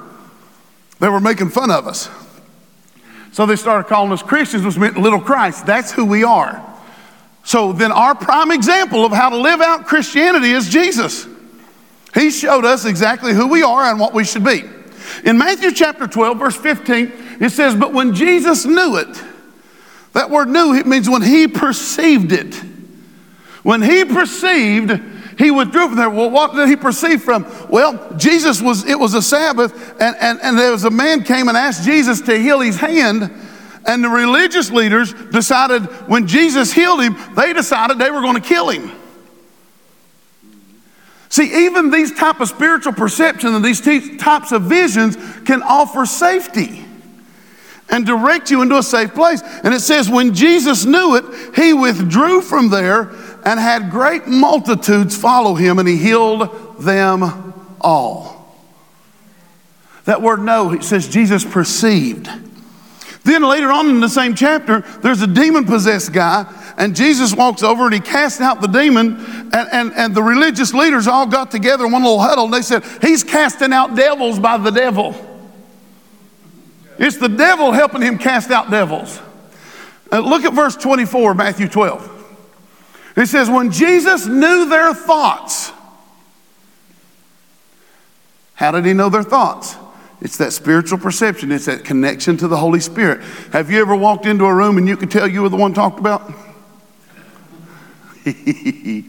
They 0.99 1.09
were 1.09 1.19
making 1.19 1.49
fun 1.49 1.71
of 1.71 1.87
us. 1.87 2.07
So 3.31 3.47
they 3.47 3.55
started 3.55 3.89
calling 3.89 4.11
us 4.11 4.21
Christians, 4.21 4.63
which 4.63 4.77
meant 4.77 4.95
little 4.95 5.19
Christ. 5.19 5.65
That's 5.65 5.91
who 5.91 6.05
we 6.05 6.23
are. 6.23 6.63
So 7.43 7.73
then, 7.73 7.91
our 7.91 8.13
prime 8.13 8.51
example 8.51 9.05
of 9.05 9.11
how 9.11 9.29
to 9.29 9.37
live 9.37 9.61
out 9.61 9.87
Christianity 9.87 10.51
is 10.51 10.69
Jesus. 10.69 11.27
He 12.13 12.29
showed 12.29 12.63
us 12.63 12.85
exactly 12.85 13.33
who 13.33 13.47
we 13.47 13.63
are 13.63 13.85
and 13.85 13.99
what 13.99 14.13
we 14.13 14.23
should 14.23 14.43
be. 14.43 14.65
In 15.23 15.39
Matthew 15.39 15.71
chapter 15.71 16.05
12, 16.05 16.37
verse 16.37 16.55
15, 16.55 17.11
it 17.39 17.49
says, 17.49 17.73
But 17.73 17.91
when 17.91 18.13
Jesus 18.13 18.65
knew 18.65 18.97
it, 18.97 19.23
that 20.15 20.29
word 20.29 20.47
knew 20.47 20.73
it 20.73 20.87
means 20.87 21.09
when 21.09 21.21
he 21.21 21.45
perceived 21.45 22.31
it. 22.31 22.55
When 23.63 23.81
he 23.81 24.05
perceived, 24.05 24.91
he 25.37 25.51
withdrew 25.51 25.89
from 25.89 25.97
there. 25.97 26.09
Well, 26.09 26.29
what 26.29 26.55
did 26.55 26.69
he 26.69 26.77
perceive 26.77 27.21
from? 27.21 27.45
Well, 27.69 28.13
Jesus 28.15 28.61
was, 28.61 28.85
it 28.85 28.97
was 28.97 29.13
a 29.13 29.21
Sabbath, 29.21 29.73
and, 29.99 30.15
and, 30.21 30.39
and 30.41 30.57
there 30.57 30.71
was 30.71 30.85
a 30.85 30.89
man 30.89 31.23
came 31.23 31.49
and 31.49 31.57
asked 31.57 31.83
Jesus 31.83 32.21
to 32.21 32.37
heal 32.39 32.61
his 32.61 32.77
hand. 32.77 33.29
And 33.85 34.01
the 34.01 34.07
religious 34.07 34.71
leaders 34.71 35.13
decided 35.13 35.83
when 36.07 36.27
Jesus 36.27 36.71
healed 36.71 37.01
him, 37.01 37.17
they 37.35 37.51
decided 37.51 37.99
they 37.99 38.09
were 38.09 38.21
going 38.21 38.41
to 38.41 38.47
kill 38.47 38.69
him. 38.69 38.91
See, 41.27 41.65
even 41.65 41.91
these 41.91 42.13
type 42.13 42.39
of 42.39 42.47
spiritual 42.47 42.93
perception 42.93 43.53
and 43.53 43.65
these 43.65 43.81
types 44.17 44.53
of 44.53 44.61
visions 44.61 45.17
can 45.43 45.61
offer 45.61 46.05
safety 46.05 46.84
and 47.89 48.05
direct 48.05 48.51
you 48.51 48.61
into 48.61 48.77
a 48.77 48.83
safe 48.83 49.13
place. 49.13 49.41
And 49.63 49.73
it 49.73 49.79
says, 49.79 50.09
when 50.09 50.33
Jesus 50.33 50.85
knew 50.85 51.15
it, 51.15 51.55
he 51.55 51.73
withdrew 51.73 52.41
from 52.41 52.69
there 52.69 53.11
and 53.45 53.59
had 53.59 53.91
great 53.91 54.27
multitudes 54.27 55.15
follow 55.15 55.53
him, 55.55 55.77
and 55.77 55.87
he 55.87 55.97
healed 55.97 56.79
them 56.79 57.53
all. 57.79 58.55
That 60.05 60.21
word 60.21 60.41
know, 60.41 60.71
it 60.71 60.83
says 60.83 61.07
Jesus 61.07 61.43
perceived. 61.45 62.27
Then 63.23 63.41
later 63.41 63.71
on 63.71 63.89
in 63.89 64.01
the 64.01 64.09
same 64.09 64.35
chapter, 64.35 64.81
there's 65.01 65.21
a 65.21 65.27
demon 65.27 65.65
possessed 65.65 66.13
guy, 66.13 66.45
and 66.77 66.95
Jesus 66.95 67.33
walks 67.33 67.63
over 67.63 67.85
and 67.85 67.93
he 67.93 67.99
casts 67.99 68.39
out 68.39 68.61
the 68.61 68.67
demon, 68.67 69.15
and, 69.51 69.69
and, 69.71 69.93
and 69.93 70.15
the 70.15 70.21
religious 70.21 70.73
leaders 70.73 71.07
all 71.07 71.25
got 71.25 71.49
together 71.49 71.85
in 71.85 71.91
one 71.91 72.03
little 72.03 72.19
huddle, 72.19 72.45
and 72.45 72.53
they 72.53 72.61
said, 72.61 72.83
He's 73.01 73.23
casting 73.23 73.73
out 73.73 73.95
devils 73.95 74.37
by 74.37 74.57
the 74.57 74.69
devil. 74.69 75.34
It's 76.97 77.17
the 77.17 77.29
devil 77.29 77.71
helping 77.71 78.01
him 78.01 78.17
cast 78.17 78.51
out 78.51 78.71
devils. 78.71 79.19
Uh, 80.11 80.19
look 80.19 80.43
at 80.43 80.53
verse 80.53 80.75
24, 80.75 81.33
Matthew 81.33 81.67
12. 81.67 82.11
It 83.17 83.27
says, 83.27 83.49
When 83.49 83.71
Jesus 83.71 84.27
knew 84.27 84.69
their 84.69 84.93
thoughts, 84.93 85.71
how 88.55 88.71
did 88.71 88.85
he 88.85 88.93
know 88.93 89.09
their 89.09 89.23
thoughts? 89.23 89.75
It's 90.21 90.37
that 90.37 90.53
spiritual 90.53 90.97
perception, 90.97 91.51
it's 91.51 91.65
that 91.65 91.83
connection 91.83 92.37
to 92.37 92.47
the 92.47 92.57
Holy 92.57 92.79
Spirit. 92.79 93.21
Have 93.51 93.69
you 93.69 93.81
ever 93.81 93.95
walked 93.95 94.25
into 94.25 94.45
a 94.45 94.53
room 94.53 94.77
and 94.77 94.87
you 94.87 94.95
could 94.95 95.11
tell 95.11 95.27
you 95.27 95.41
were 95.41 95.49
the 95.49 95.57
one 95.57 95.73
talked 95.73 95.99
about? 95.99 96.31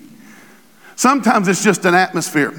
Sometimes 0.97 1.49
it's 1.49 1.63
just 1.63 1.85
an 1.85 1.95
atmosphere. 1.95 2.53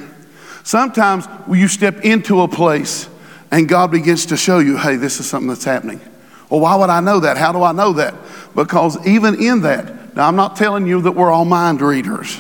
Sometimes 0.64 1.28
you 1.50 1.68
step 1.68 2.02
into 2.02 2.42
a 2.42 2.48
place 2.48 3.10
and 3.52 3.68
God 3.68 3.92
begins 3.92 4.28
to 4.28 4.38
show 4.38 4.60
you, 4.60 4.78
hey, 4.78 4.96
this 4.96 5.20
is 5.20 5.30
something 5.30 5.48
that's 5.48 5.64
happening. 5.64 6.02
Well, 6.50 6.62
why 6.62 6.76
would 6.76 6.90
I 6.90 7.00
know 7.02 7.20
that? 7.22 7.38
How 7.38 7.52
do 7.52 7.64
I 7.64 7.72
know 7.72 7.94
that? 7.94 8.16
Because 8.56 9.06
even 9.06 9.42
in 9.42 9.62
that, 9.62 10.16
now 10.16 10.28
I'm 10.28 10.36
not 10.36 10.56
telling 10.56 10.88
you 10.88 11.02
that 11.02 11.12
we're 11.12 11.32
all 11.32 11.46
mind 11.46 11.82
readers. 11.82 12.40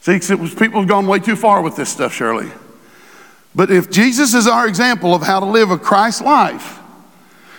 See, 0.00 0.14
it 0.14 0.38
was, 0.38 0.54
people 0.54 0.80
have 0.80 0.88
gone 0.88 1.06
way 1.06 1.18
too 1.18 1.36
far 1.36 1.62
with 1.62 1.76
this 1.76 1.88
stuff, 1.88 2.12
Shirley. 2.12 2.50
But 3.54 3.70
if 3.70 3.90
Jesus 3.90 4.34
is 4.34 4.46
our 4.46 4.66
example 4.66 5.14
of 5.14 5.22
how 5.22 5.40
to 5.40 5.46
live 5.46 5.70
a 5.70 5.78
Christ 5.78 6.22
life, 6.22 6.78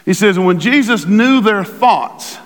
he 0.05 0.13
says, 0.13 0.37
when 0.37 0.59
Jesus 0.59 1.05
knew 1.05 1.39
their 1.39 1.63
thoughts, 1.63 2.37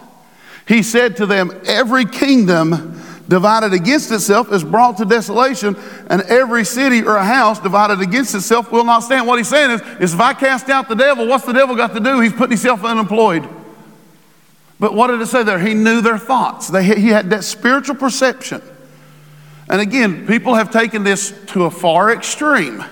he 0.67 0.83
said 0.83 1.17
to 1.17 1.25
them, 1.25 1.59
Every 1.65 2.05
kingdom 2.05 2.96
divided 3.27 3.74
against 3.74 4.12
itself 4.12 4.51
is 4.51 4.63
brought 4.63 4.98
to 4.98 5.05
desolation, 5.05 5.75
and 6.10 6.22
every 6.24 6.63
city 6.63 7.03
or 7.03 7.17
house 7.17 7.60
divided 7.60 8.01
against 8.01 8.34
itself 8.36 8.72
will 8.72 8.86
not 8.86 9.00
stand. 9.00 9.27
What 9.27 9.38
he's 9.38 9.50
saying 9.50 9.72
is, 9.72 9.81
is 10.00 10.13
if 10.13 10.19
I 10.19 10.34
cast 10.34 10.69
out 10.69 10.88
the 10.88 10.96
devil, 10.96 11.27
what's 11.27 11.46
the 11.46 11.53
devil 11.53 11.75
got 11.75 11.93
to 11.93 12.00
do? 12.00 12.19
He's 12.19 12.34
putting 12.34 12.51
himself 12.51 12.84
unemployed. 12.84 13.48
But 14.79 14.93
what 14.93 15.07
did 15.07 15.22
it 15.22 15.25
say 15.27 15.43
there? 15.43 15.60
He 15.60 15.74
knew 15.74 16.01
their 16.01 16.17
thoughts. 16.17 16.67
They, 16.67 16.84
he 16.84 17.07
had 17.07 17.31
that 17.31 17.43
spiritual 17.43 17.96
perception. 17.96 18.62
And 19.69 19.81
again, 19.81 20.27
people 20.27 20.55
have 20.55 20.72
taken 20.72 21.03
this 21.03 21.34
to 21.48 21.65
a 21.65 21.72
far 21.72 22.13
extreme. 22.13 22.84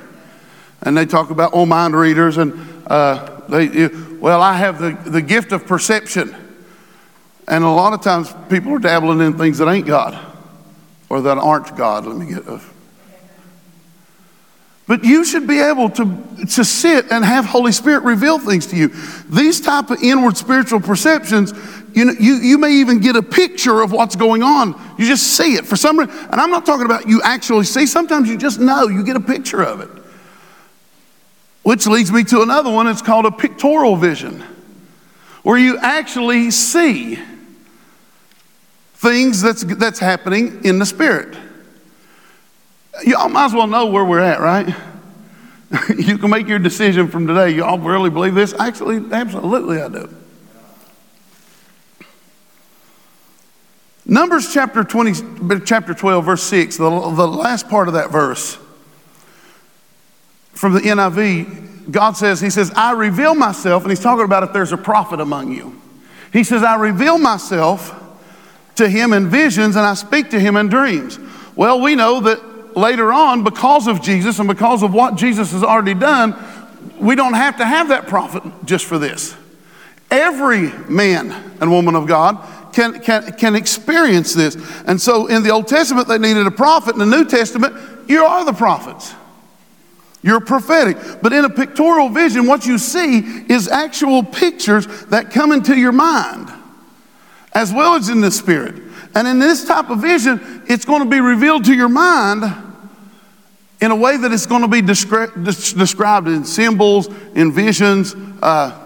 And 0.82 0.98
they 0.98 1.06
talk 1.06 1.30
about, 1.30 1.52
oh, 1.54 1.66
mind 1.66 1.96
readers, 1.96 2.38
and 2.38 2.54
uh, 2.88 3.42
they, 3.48 3.88
well, 3.88 4.42
I 4.42 4.54
have 4.54 4.80
the, 4.80 5.10
the 5.10 5.22
gift 5.22 5.52
of 5.52 5.66
perception. 5.66 6.36
And 7.48 7.64
a 7.64 7.70
lot 7.70 7.94
of 7.94 8.02
times 8.02 8.34
people 8.50 8.74
are 8.74 8.80
dabbling 8.80 9.22
in 9.22 9.38
things 9.38 9.60
that 9.60 9.68
ain't 9.68 9.86
God 9.86 10.20
or 11.10 11.22
that 11.22 11.38
aren't 11.38 11.76
God. 11.76 12.06
Let 12.06 12.18
me 12.18 12.28
get 12.34 12.48
a. 12.48 12.62
But 14.88 15.04
you 15.04 15.26
should 15.26 15.48
be 15.48 15.60
able 15.60 15.90
to, 15.92 16.46
to 16.54 16.64
sit 16.64 17.12
and 17.12 17.26
have 17.26 17.46
Holy 17.46 17.72
Spirit 17.72 18.04
reveal 18.04 18.38
things 18.38 18.68
to 18.68 18.76
you. 18.76 18.90
These 19.30 19.62
type 19.62 19.90
of 19.90 20.02
inward 20.04 20.38
spiritual 20.38 20.80
perceptions, 20.80 21.54
you, 21.96 22.06
know, 22.06 22.14
you, 22.20 22.36
you 22.36 22.58
may 22.60 22.72
even 22.74 23.00
get 23.00 23.16
a 23.16 23.24
picture 23.24 23.82
of 23.82 23.92
what's 23.92 24.16
going 24.16 24.44
on. 24.44 24.80
You 25.00 25.08
just 25.08 25.38
see 25.38 25.56
it 25.56 25.66
for 25.66 25.76
some 25.76 25.98
reason. 25.98 26.16
And 26.16 26.40
I'm 26.40 26.52
not 26.52 26.68
talking 26.68 26.86
about 26.86 27.08
you 27.08 27.20
actually 27.24 27.66
see. 27.66 27.88
Sometimes 27.88 28.30
you 28.30 28.38
just 28.38 28.60
know. 28.60 28.88
You 28.88 29.04
get 29.04 29.16
a 29.16 29.22
picture 29.22 29.64
of 29.64 29.82
it. 29.82 29.90
Which 31.64 31.88
leads 31.88 32.12
me 32.12 32.24
to 32.26 32.42
another 32.44 32.70
one. 32.72 32.86
It's 32.86 33.02
called 33.02 33.26
a 33.26 33.32
pictorial 33.32 33.96
vision, 33.96 34.44
where 35.42 35.58
you 35.58 35.80
actually 35.80 36.52
see 36.52 37.18
things 38.96 39.42
that's, 39.42 39.64
that's 39.64 40.00
happening 40.00 40.64
in 40.64 40.80
the 40.80 40.86
spirit. 40.86 41.38
Y'all 43.04 43.30
might 43.30 43.46
as 43.46 43.54
well 43.54 43.68
know 43.68 43.88
where 43.88 44.06
we're 44.06 44.20
at, 44.20 44.40
right? 44.40 44.74
you 45.98 46.18
can 46.18 46.30
make 46.30 46.48
your 46.48 46.60
decision 46.60 47.08
from 47.08 47.28
today. 47.28 47.50
Y'all 47.50 47.78
really 47.78 48.10
believe 48.10 48.36
this? 48.36 48.54
Actually, 48.54 49.04
absolutely, 49.12 49.82
I 49.82 49.90
do. 49.90 50.16
Numbers 54.06 54.54
chapter 54.54 54.84
20, 54.84 55.60
chapter 55.66 55.94
12, 55.94 56.26
verse 56.26 56.44
6, 56.44 56.78
the, 56.78 56.90
the 56.90 57.28
last 57.28 57.68
part 57.68 57.88
of 57.88 57.96
that 57.96 58.12
verse 58.12 58.58
from 60.54 60.74
the 60.74 60.80
NIV, 60.80 61.92
God 61.92 62.16
says, 62.16 62.40
He 62.40 62.50
says, 62.50 62.72
I 62.76 62.94
reveal 62.94 63.36
myself, 63.36 63.84
and 63.84 63.92
He's 63.92 64.00
talking 64.00 64.24
about 64.24 64.44
if 64.44 64.54
there's 64.54 64.72
a 64.72 64.78
prophet 64.78 65.20
among 65.20 65.52
you. 65.52 65.82
He 66.32 66.44
says, 66.44 66.64
I 66.64 66.76
reveal 66.76 67.18
myself 67.18 67.94
to 68.76 68.90
him 68.90 69.14
in 69.14 69.30
visions 69.30 69.76
and 69.76 69.86
I 69.86 69.94
speak 69.94 70.30
to 70.32 70.40
him 70.40 70.56
in 70.58 70.68
dreams. 70.68 71.20
Well, 71.56 71.82
we 71.82 71.96
know 71.96 72.20
that 72.22 72.78
later 72.78 73.12
on, 73.14 73.44
because 73.44 73.88
of 73.88 74.02
Jesus 74.02 74.40
and 74.40 74.48
because 74.48 74.84
of 74.84 74.94
what 74.94 75.16
Jesus 75.16 75.52
has 75.52 75.64
already 75.64 75.94
done, 75.94 76.36
we 77.00 77.16
don't 77.16 77.34
have 77.34 77.58
to 77.58 77.66
have 77.66 77.90
that 77.90 78.08
prophet 78.08 78.44
just 78.66 78.86
for 78.86 78.98
this. 78.98 79.36
Every 80.12 80.72
man 80.90 81.32
and 81.60 81.72
woman 81.72 81.96
of 81.96 82.08
God 82.08 82.46
can, 82.74 83.00
can, 83.00 83.32
can 83.34 83.56
experience 83.56 84.34
this. 84.34 84.58
And 84.86 85.02
so 85.02 85.28
in 85.28 85.44
the 85.44 85.50
Old 85.50 85.68
Testament, 85.68 86.08
they 86.08 86.18
needed 86.18 86.46
a 86.46 86.52
prophet. 86.52 86.94
In 86.94 87.00
the 87.00 87.06
New 87.06 87.26
Testament, 87.26 87.76
you 88.08 88.24
are 88.24 88.46
the 88.46 88.54
prophets. 88.54 89.14
You're 90.22 90.42
prophetic. 90.42 90.98
But 91.22 91.34
in 91.34 91.46
a 91.46 91.50
pictorial 91.50 92.10
vision, 92.10 92.48
what 92.48 92.66
you 92.66 92.78
see 92.78 93.20
is 93.20 93.68
actual 93.68 94.24
pictures 94.24 94.86
that 95.06 95.32
come 95.32 95.52
into 95.52 95.78
your 95.78 95.92
mind 95.92 96.52
as 97.56 97.74
well 97.74 97.96
as 97.96 98.10
in 98.10 98.20
the 98.22 98.30
spirit. 98.30 98.76
And 99.16 99.28
in 99.28 99.40
this 99.40 99.66
type 99.66 99.90
of 99.90 100.02
vision, 100.02 100.64
it's 100.68 100.84
going 100.84 101.02
to 101.02 101.10
be 101.10 101.22
revealed 101.22 101.64
to 101.66 101.74
your 101.74 101.88
mind 101.88 102.44
in 103.80 103.92
a 103.92 103.96
way 103.96 104.18
that 104.18 104.32
it's 104.32 104.46
going 104.46 104.62
to 104.62 104.68
be 104.68 104.82
descri- 104.82 105.34
described 105.78 106.28
in 106.28 106.44
symbols, 106.44 107.08
in 107.34 107.54
visions. 107.54 108.14
Uh, 108.42 108.82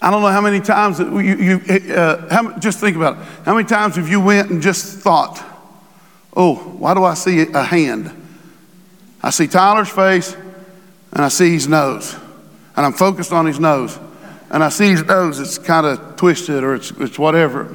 I 0.00 0.10
don't 0.10 0.22
know 0.22 0.28
how 0.28 0.40
many 0.40 0.60
times 0.60 0.98
you, 0.98 1.20
you 1.20 1.94
uh, 1.94 2.28
how, 2.32 2.58
just 2.58 2.80
think 2.80 2.96
about 2.96 3.18
it. 3.18 3.24
How 3.44 3.54
many 3.54 3.68
times 3.68 3.96
have 3.96 4.08
you 4.08 4.20
went 4.20 4.50
and 4.50 4.62
just 4.62 4.98
thought, 4.98 5.42
oh, 6.34 6.54
why 6.54 6.94
do 6.94 7.04
I 7.04 7.14
see 7.14 7.40
a 7.40 7.62
hand? 7.62 8.10
I 9.22 9.30
see 9.30 9.46
Tyler's 9.46 9.88
face 9.88 10.34
and 11.12 11.24
I 11.24 11.28
see 11.28 11.50
his 11.50 11.68
nose, 11.68 12.14
and 12.76 12.86
I'm 12.86 12.92
focused 12.92 13.32
on 13.32 13.46
his 13.46 13.58
nose 13.58 13.98
and 14.50 14.62
I 14.62 14.68
see 14.68 14.90
his 14.90 15.04
nose, 15.04 15.40
it's 15.40 15.58
kind 15.58 15.86
of 15.86 16.16
twisted 16.16 16.62
or 16.62 16.74
it's, 16.74 16.90
it's 16.92 17.18
whatever. 17.18 17.74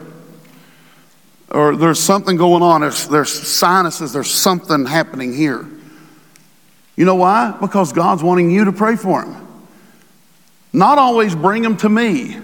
Or 1.50 1.76
there's 1.76 2.00
something 2.00 2.38
going 2.38 2.64
on, 2.64 2.82
there's, 2.82 3.08
there's 3.08 3.32
sinuses, 3.32 4.14
there's 4.14 4.32
something 4.32 4.86
happening 4.86 5.34
here. 5.34 5.68
You 6.96 7.06
know 7.06 7.16
why? 7.16 7.58
Because 7.60 7.92
God's 7.92 8.24
wanting 8.24 8.52
you 8.52 8.66
to 8.66 8.72
pray 8.72 8.96
for 8.96 9.24
him. 9.24 9.48
Not 10.74 10.98
always 10.98 11.36
bring 11.36 11.62
them 11.64 11.76
to 11.78 11.90
me. 11.90 12.38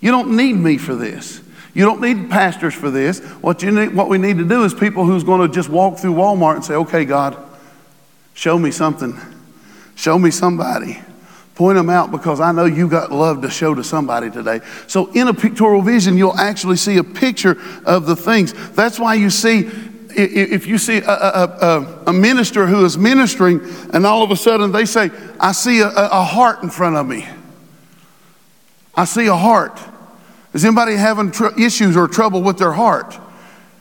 You 0.00 0.10
don't 0.10 0.36
need 0.36 0.54
me 0.54 0.78
for 0.78 0.94
this. 0.94 1.42
You 1.74 1.84
don't 1.84 2.00
need 2.00 2.30
pastors 2.30 2.72
for 2.72 2.90
this. 2.90 3.20
What, 3.20 3.62
you 3.62 3.70
need, 3.70 3.94
what 3.94 4.08
we 4.08 4.16
need 4.16 4.38
to 4.38 4.48
do 4.48 4.64
is 4.64 4.72
people 4.72 5.04
who's 5.04 5.24
going 5.24 5.46
to 5.46 5.54
just 5.54 5.68
walk 5.68 5.98
through 5.98 6.14
Walmart 6.14 6.54
and 6.54 6.64
say, 6.64 6.74
okay, 6.74 7.04
God, 7.04 7.36
show 8.32 8.58
me 8.58 8.70
something. 8.70 9.20
Show 9.94 10.18
me 10.18 10.30
somebody. 10.30 11.02
Point 11.56 11.76
them 11.76 11.88
out 11.88 12.10
because 12.10 12.38
I 12.38 12.52
know 12.52 12.66
you 12.66 12.86
got 12.86 13.10
love 13.10 13.40
to 13.40 13.48
show 13.48 13.74
to 13.74 13.82
somebody 13.82 14.30
today. 14.30 14.60
So, 14.86 15.10
in 15.12 15.26
a 15.26 15.32
pictorial 15.32 15.80
vision, 15.80 16.18
you'll 16.18 16.36
actually 16.36 16.76
see 16.76 16.98
a 16.98 17.04
picture 17.04 17.56
of 17.86 18.04
the 18.04 18.14
things. 18.14 18.52
That's 18.72 19.00
why 19.00 19.14
you 19.14 19.30
see, 19.30 19.70
if 20.10 20.66
you 20.66 20.76
see 20.76 20.98
a, 20.98 21.10
a, 21.10 22.02
a 22.08 22.12
minister 22.12 22.66
who 22.66 22.84
is 22.84 22.98
ministering, 22.98 23.62
and 23.94 24.04
all 24.04 24.22
of 24.22 24.30
a 24.30 24.36
sudden 24.36 24.70
they 24.70 24.84
say, 24.84 25.10
I 25.40 25.52
see 25.52 25.80
a, 25.80 25.88
a 25.88 26.22
heart 26.22 26.62
in 26.62 26.68
front 26.68 26.96
of 26.96 27.06
me. 27.06 27.26
I 28.94 29.06
see 29.06 29.26
a 29.26 29.36
heart. 29.36 29.80
Is 30.52 30.62
anybody 30.62 30.94
having 30.96 31.30
tr- 31.30 31.58
issues 31.58 31.96
or 31.96 32.06
trouble 32.06 32.42
with 32.42 32.58
their 32.58 32.72
heart? 32.72 33.18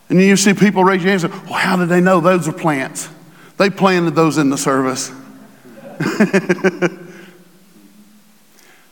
And 0.07 0.21
you 0.21 0.37
see 0.37 0.53
people 0.53 0.85
raise 0.85 1.03
your 1.03 1.09
hands 1.09 1.25
and 1.25 1.33
say, 1.33 1.39
Well, 1.43 1.55
how 1.55 1.75
did 1.75 1.89
they 1.89 1.99
know 1.99 2.21
those 2.21 2.47
are 2.47 2.53
plants? 2.53 3.09
They 3.57 3.69
planted 3.69 4.15
those 4.15 4.37
in 4.37 4.49
the 4.49 4.57
service. 4.57 5.11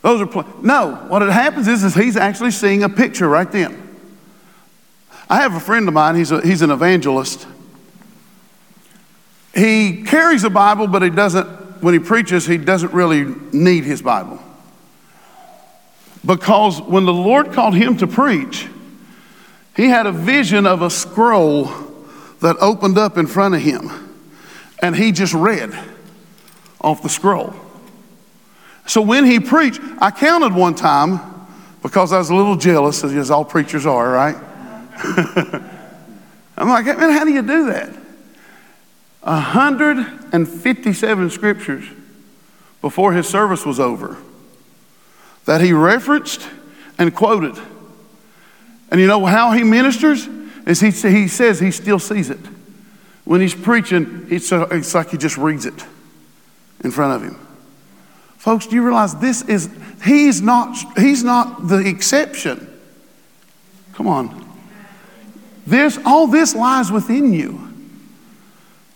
Those 0.04 0.20
are 0.20 0.26
pl- 0.26 0.46
no. 0.62 0.96
What 1.08 1.22
it 1.22 1.30
happens 1.30 1.66
is, 1.66 1.82
is 1.82 1.94
he's 1.94 2.16
actually 2.16 2.50
seeing 2.50 2.82
a 2.82 2.88
picture 2.90 3.26
right 3.26 3.50
then. 3.50 3.96
I 5.30 5.38
have 5.38 5.54
a 5.54 5.60
friend 5.60 5.88
of 5.88 5.94
mine. 5.94 6.14
He's 6.14 6.30
a, 6.30 6.40
he's 6.42 6.60
an 6.60 6.70
evangelist. 6.70 7.46
He 9.54 10.02
carries 10.02 10.44
a 10.44 10.50
Bible, 10.50 10.88
but 10.88 11.00
he 11.00 11.08
doesn't. 11.08 11.46
When 11.82 11.94
he 11.94 12.00
preaches, 12.00 12.46
he 12.46 12.58
doesn't 12.58 12.92
really 12.92 13.24
need 13.52 13.84
his 13.84 14.02
Bible 14.02 14.38
because 16.24 16.80
when 16.82 17.06
the 17.06 17.12
Lord 17.12 17.52
called 17.52 17.74
him 17.74 17.96
to 17.98 18.06
preach, 18.06 18.68
he 19.74 19.86
had 19.86 20.06
a 20.06 20.12
vision 20.12 20.66
of 20.66 20.82
a 20.82 20.90
scroll 20.90 21.64
that 22.40 22.56
opened 22.60 22.98
up 22.98 23.16
in 23.16 23.26
front 23.26 23.54
of 23.54 23.62
him, 23.62 23.90
and 24.82 24.94
he 24.94 25.12
just 25.12 25.32
read 25.32 25.72
off 26.78 27.02
the 27.02 27.08
scroll. 27.08 27.54
So 28.86 29.00
when 29.00 29.24
he 29.24 29.40
preached, 29.40 29.80
I 29.98 30.10
counted 30.10 30.54
one 30.54 30.74
time 30.74 31.20
because 31.82 32.12
I 32.12 32.18
was 32.18 32.30
a 32.30 32.34
little 32.34 32.56
jealous, 32.56 33.04
as 33.04 33.30
all 33.30 33.44
preachers 33.44 33.86
are, 33.86 34.10
right? 34.10 34.36
I'm 36.56 36.68
like, 36.68 36.86
man, 36.86 37.10
how 37.10 37.24
do 37.24 37.32
you 37.32 37.42
do 37.42 37.66
that? 37.66 37.90
157 39.22 41.30
scriptures 41.30 41.84
before 42.80 43.12
his 43.12 43.26
service 43.26 43.64
was 43.64 43.80
over 43.80 44.16
that 45.46 45.60
he 45.60 45.72
referenced 45.72 46.46
and 46.98 47.14
quoted. 47.14 47.56
And 48.90 49.00
you 49.00 49.06
know 49.06 49.24
how 49.24 49.52
he 49.52 49.62
ministers? 49.62 50.28
Is 50.66 50.80
he, 50.80 50.90
he 50.90 51.28
says 51.28 51.60
he 51.60 51.70
still 51.70 51.98
sees 51.98 52.30
it. 52.30 52.40
When 53.24 53.40
he's 53.40 53.54
preaching, 53.54 54.26
it's, 54.30 54.52
uh, 54.52 54.66
it's 54.70 54.94
like 54.94 55.10
he 55.10 55.16
just 55.16 55.36
reads 55.36 55.66
it 55.66 55.84
in 56.82 56.90
front 56.90 57.22
of 57.22 57.30
him. 57.30 57.43
Folks, 58.44 58.66
do 58.66 58.76
you 58.76 58.82
realize 58.82 59.14
this 59.14 59.40
is, 59.40 59.70
he's 60.04 60.42
not, 60.42 60.76
he's 60.98 61.24
not 61.24 61.66
the 61.66 61.78
exception. 61.78 62.70
Come 63.94 64.06
on. 64.06 64.46
This, 65.66 65.98
all 66.04 66.26
this 66.26 66.54
lies 66.54 66.92
within 66.92 67.32
you. 67.32 67.58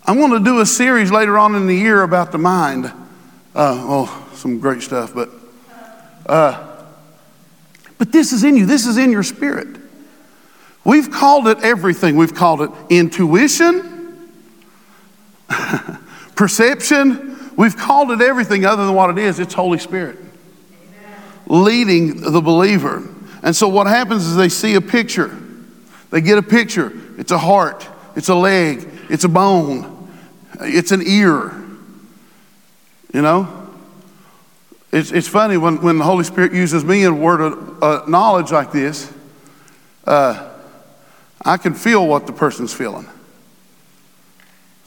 I'm 0.05 0.19
going 0.19 0.33
to 0.33 0.45
do 0.45 0.61
a 0.61 0.67
series 0.67 1.11
later 1.11 1.39
on 1.39 1.55
in 1.55 1.67
the 1.67 1.75
year 1.75 2.03
about 2.03 2.31
the 2.31 2.37
mind. 2.37 2.85
Uh, 2.85 2.93
oh, 3.55 4.29
some 4.35 4.61
great 4.61 4.83
stuff, 4.83 5.15
but 5.15 5.31
uh, 6.27 6.85
but 7.97 8.13
this 8.13 8.35
is 8.35 8.45
in 8.45 8.55
you. 8.55 8.67
This 8.67 8.85
is 8.85 8.99
in 8.99 9.11
your 9.11 9.23
spirit. 9.23 9.81
We've 10.85 11.11
called 11.11 11.49
it 11.49 11.61
everything. 11.61 12.17
We've 12.17 12.35
called 12.35 12.61
it 12.61 12.71
intuition, 12.91 14.29
perception. 16.37 17.38
We've 17.59 17.77
called 17.77 18.13
it 18.13 18.21
everything 18.21 18.65
other 18.65 18.87
than 18.87 18.95
what 18.95 19.11
it 19.11 19.19
is. 19.19 19.41
It's 19.41 19.53
Holy 19.53 19.79
Spirit 19.79 20.17
leading 21.49 22.21
the 22.21 22.41
believer. 22.41 23.03
And 23.43 23.57
so 23.57 23.67
what 23.69 23.89
happens 23.89 24.27
is 24.27 24.37
they 24.37 24.49
see 24.49 24.75
a 24.75 24.81
picture. 24.81 25.37
They 26.11 26.21
get 26.21 26.39
a 26.39 26.43
picture. 26.43 26.93
It's 27.19 27.33
a 27.33 27.39
heart, 27.39 27.89
it's 28.15 28.29
a 28.29 28.35
leg, 28.35 28.89
it's 29.11 29.25
a 29.25 29.29
bone, 29.29 30.09
it's 30.61 30.93
an 30.93 31.03
ear. 31.05 31.53
You 33.13 33.23
know? 33.23 33.71
It's, 34.93 35.11
it's 35.11 35.27
funny 35.29 35.57
when, 35.57 35.83
when 35.83 35.99
the 35.99 36.05
Holy 36.05 36.25
Spirit 36.25 36.53
uses 36.53 36.85
me 36.85 37.03
in 37.03 37.13
a 37.13 37.17
word 37.17 37.41
of 37.41 37.83
uh, 37.83 38.05
knowledge 38.07 38.53
like 38.53 38.71
this, 38.71 39.13
uh, 40.07 40.49
I 41.45 41.57
can 41.57 41.75
feel 41.75 42.07
what 42.07 42.27
the 42.27 42.33
person's 42.33 42.73
feeling. 42.73 43.09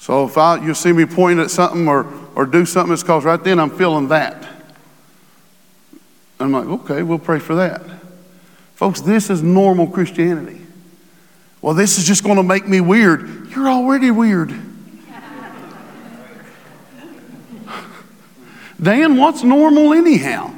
So 0.01 0.25
if 0.25 0.35
I, 0.35 0.57
you 0.57 0.73
see 0.73 0.91
me 0.91 1.05
point 1.05 1.39
at 1.39 1.51
something 1.51 1.87
or, 1.87 2.11
or 2.33 2.47
do 2.47 2.65
something, 2.65 2.91
it's 2.91 3.03
because 3.03 3.23
right 3.23 3.41
then 3.43 3.59
I'm 3.59 3.69
feeling 3.69 4.07
that. 4.07 4.47
I'm 6.39 6.51
like, 6.51 6.65
okay, 6.65 7.03
we'll 7.03 7.19
pray 7.19 7.37
for 7.37 7.53
that. 7.53 7.83
Folks, 8.73 9.01
this 9.01 9.29
is 9.29 9.43
normal 9.43 9.85
Christianity. 9.85 10.59
Well, 11.61 11.75
this 11.75 11.99
is 11.99 12.07
just 12.07 12.23
going 12.23 12.37
to 12.37 12.43
make 12.43 12.67
me 12.67 12.81
weird. 12.81 13.51
You're 13.51 13.69
already 13.69 14.09
weird. 14.09 14.49
Dan, 18.81 19.17
what's 19.17 19.43
normal 19.43 19.93
anyhow? 19.93 20.51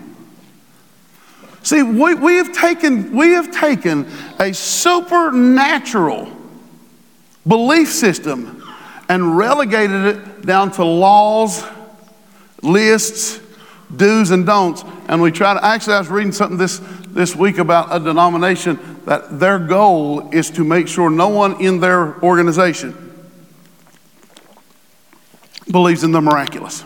See, 1.63 1.84
we, 1.84 2.15
we, 2.15 2.36
have 2.36 2.53
taken, 2.53 3.13
we 3.13 3.32
have 3.32 3.51
taken 3.51 4.10
a 4.39 4.53
supernatural 4.53 6.32
belief 7.45 7.91
system 7.91 8.62
and 9.13 9.38
relegated 9.38 10.06
it 10.06 10.43
down 10.43 10.71
to 10.71 10.84
laws, 10.84 11.63
lists, 12.63 13.39
do's 13.95 14.32
and 14.32 14.43
don'ts. 14.43 14.84
And 15.08 15.21
we 15.21 15.32
try 15.32 15.54
to, 15.54 15.63
actually, 15.63 15.93
I 15.93 15.99
was 15.99 16.10
reading 16.10 16.32
something 16.32 16.58
this, 16.58 16.82
this 17.10 17.36
week 17.36 17.60
about 17.60 17.95
a 17.95 17.99
denomination 17.99 18.80
that 19.06 19.39
their 19.39 19.60
goal 19.60 20.32
is 20.32 20.49
to 20.52 20.63
make 20.63 20.88
sure 20.88 21.12
no 21.12 21.28
one 21.28 21.62
in 21.62 21.80
their 21.80 22.19
organization 22.23 23.28
believes 25.69 26.04
in 26.04 26.12
the 26.12 26.19
miraculous. 26.19 26.84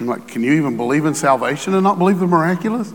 I'm 0.00 0.06
like, 0.06 0.28
can 0.28 0.42
you 0.42 0.52
even 0.52 0.76
believe 0.76 1.06
in 1.06 1.14
salvation 1.14 1.72
and 1.72 1.82
not 1.82 1.96
believe 1.96 2.18
the 2.18 2.26
miraculous? 2.26 2.92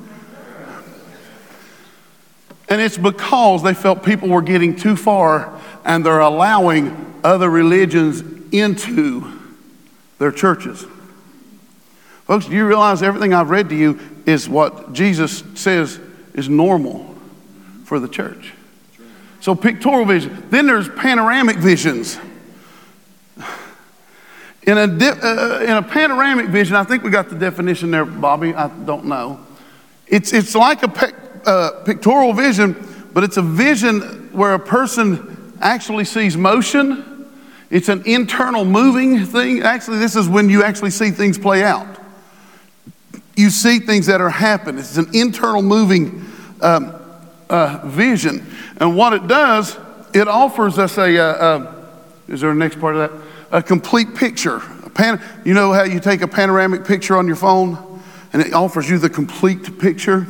And 2.70 2.82
it's 2.82 3.00
because 3.00 3.64
they 3.64 3.74
felt 3.74 4.04
people 4.04 4.30
were 4.30 4.44
getting 4.44 4.76
too 4.76 4.96
far 4.96 5.57
and 5.88 6.06
they're 6.06 6.20
allowing 6.20 7.16
other 7.24 7.50
religions 7.50 8.22
into 8.52 9.40
their 10.20 10.32
churches. 10.32 10.86
Folks, 12.26 12.46
do 12.46 12.52
you 12.52 12.68
realize 12.68 13.02
everything 13.02 13.34
I've 13.34 13.50
read 13.50 13.70
to 13.70 13.76
you 13.76 13.98
is 14.26 14.50
what 14.50 14.92
Jesus 14.92 15.44
says 15.56 15.98
is 16.34 16.50
normal 16.50 17.16
for 17.86 18.02
the 18.02 18.10
church? 18.10 18.54
So, 19.40 19.56
pictorial 19.56 20.06
vision. 20.06 20.44
Then 20.50 20.68
there's 20.68 20.90
panoramic 20.90 21.56
visions. 21.56 22.20
In 24.64 24.78
a, 24.78 24.84
uh, 24.84 25.60
in 25.62 25.70
a 25.70 25.82
panoramic 25.82 26.48
vision, 26.48 26.76
I 26.76 26.84
think 26.84 27.04
we 27.04 27.12
got 27.12 27.30
the 27.30 27.38
definition 27.38 27.92
there, 27.92 28.04
Bobby. 28.04 28.54
I 28.54 28.68
don't 28.68 29.06
know. 29.06 29.40
It's, 30.06 30.34
it's 30.34 30.54
like 30.54 30.84
a 30.84 30.90
pe- 30.90 31.14
uh, 31.46 31.84
pictorial 31.86 32.34
vision, 32.34 32.76
but 33.14 33.24
it's 33.24 33.38
a 33.38 33.42
vision 33.42 34.02
where 34.34 34.54
a 34.54 34.60
person 34.60 35.37
actually 35.62 36.06
sees 36.06 36.38
motion. 36.38 37.28
It's 37.70 37.90
an 37.90 38.04
internal 38.06 38.66
moving 38.66 39.26
thing. 39.26 39.62
Actually, 39.62 40.00
this 40.00 40.16
is 40.16 40.28
when 40.28 40.50
you 40.50 40.64
actually 40.64 40.92
see 40.92 41.12
things 41.12 41.38
play 41.38 41.64
out. 41.64 42.00
You 43.36 43.50
see 43.50 43.80
things 43.80 44.06
that 44.08 44.22
are 44.22 44.30
happening. 44.30 44.80
It's 44.80 44.98
an 44.98 45.10
internal 45.14 45.62
moving 45.62 46.26
um, 46.62 46.94
uh, 47.50 47.82
vision. 47.86 48.46
And 48.78 48.96
what 48.96 49.14
it 49.14 49.28
does, 49.28 49.78
it 50.14 50.28
offers 50.28 50.80
us 50.80 50.98
a, 50.98 51.18
uh, 51.18 51.24
uh, 51.24 51.74
is 52.28 52.42
there 52.42 52.52
a 52.52 52.56
next 52.56 52.80
part 52.80 52.96
of 52.96 53.12
that? 53.12 53.28
a 53.52 53.62
complete 53.64 54.16
picture. 54.16 54.62
A 54.84 54.90
pan, 54.90 55.22
you 55.46 55.54
know 55.54 55.72
how 55.72 55.84
you 55.84 56.00
take 56.00 56.22
a 56.22 56.28
panoramic 56.28 56.86
picture 56.86 57.18
on 57.18 57.28
your 57.28 57.36
phone 57.36 58.02
and 58.34 58.42
it 58.42 58.54
offers 58.54 58.90
you 58.90 58.98
the 58.98 59.10
complete 59.10 59.80
picture? 59.80 60.28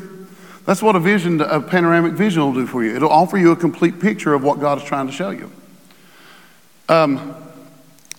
That's 0.68 0.82
what 0.82 0.96
a 0.98 1.00
vision, 1.00 1.40
a 1.40 1.62
panoramic 1.62 2.12
vision 2.12 2.44
will 2.44 2.54
do 2.54 2.68
for 2.68 2.84
you. 2.84 2.94
It'll 2.94 3.10
offer 3.10 3.38
you 3.38 3.52
a 3.52 3.56
complete 3.56 4.02
picture 4.02 4.34
of 4.34 4.44
what 4.44 4.60
God 4.60 4.80
is 4.80 4.84
trying 4.84 5.08
to 5.08 5.14
show 5.14 5.30
you. 5.30 5.50
Um, 6.90 7.38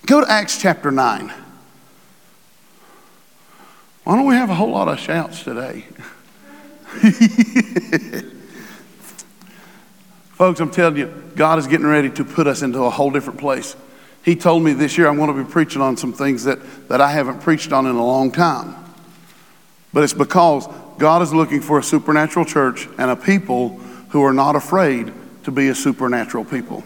go 0.06 0.22
to 0.22 0.30
Acts 0.30 0.58
chapter 0.58 0.90
9. 0.90 1.30
Why 4.04 4.16
don't 4.16 4.24
we 4.24 4.34
have 4.34 4.48
a 4.48 4.54
whole 4.54 4.70
lot 4.70 4.88
of 4.88 4.98
shouts 4.98 5.44
today? 5.44 5.84
Folks, 10.30 10.60
I'm 10.60 10.70
telling 10.70 10.96
you, 10.96 11.12
God 11.36 11.58
is 11.58 11.66
getting 11.66 11.86
ready 11.86 12.08
to 12.08 12.24
put 12.24 12.46
us 12.46 12.62
into 12.62 12.82
a 12.82 12.88
whole 12.88 13.10
different 13.10 13.40
place. 13.40 13.76
He 14.24 14.34
told 14.34 14.62
me 14.62 14.72
this 14.72 14.96
year 14.96 15.08
I'm 15.08 15.16
going 15.16 15.36
to 15.36 15.44
be 15.44 15.50
preaching 15.50 15.82
on 15.82 15.98
some 15.98 16.14
things 16.14 16.44
that, 16.44 16.88
that 16.88 17.02
I 17.02 17.12
haven't 17.12 17.42
preached 17.42 17.72
on 17.72 17.84
in 17.84 17.94
a 17.94 18.06
long 18.06 18.32
time. 18.32 18.74
But 19.92 20.02
it's 20.02 20.14
because 20.14 20.66
God 20.98 21.22
is 21.22 21.32
looking 21.32 21.60
for 21.60 21.78
a 21.78 21.82
supernatural 21.82 22.44
church 22.44 22.88
and 22.98 23.10
a 23.10 23.16
people 23.16 23.78
who 24.10 24.24
are 24.24 24.32
not 24.32 24.56
afraid 24.56 25.12
to 25.44 25.50
be 25.50 25.68
a 25.68 25.74
supernatural 25.74 26.44
people. 26.44 26.82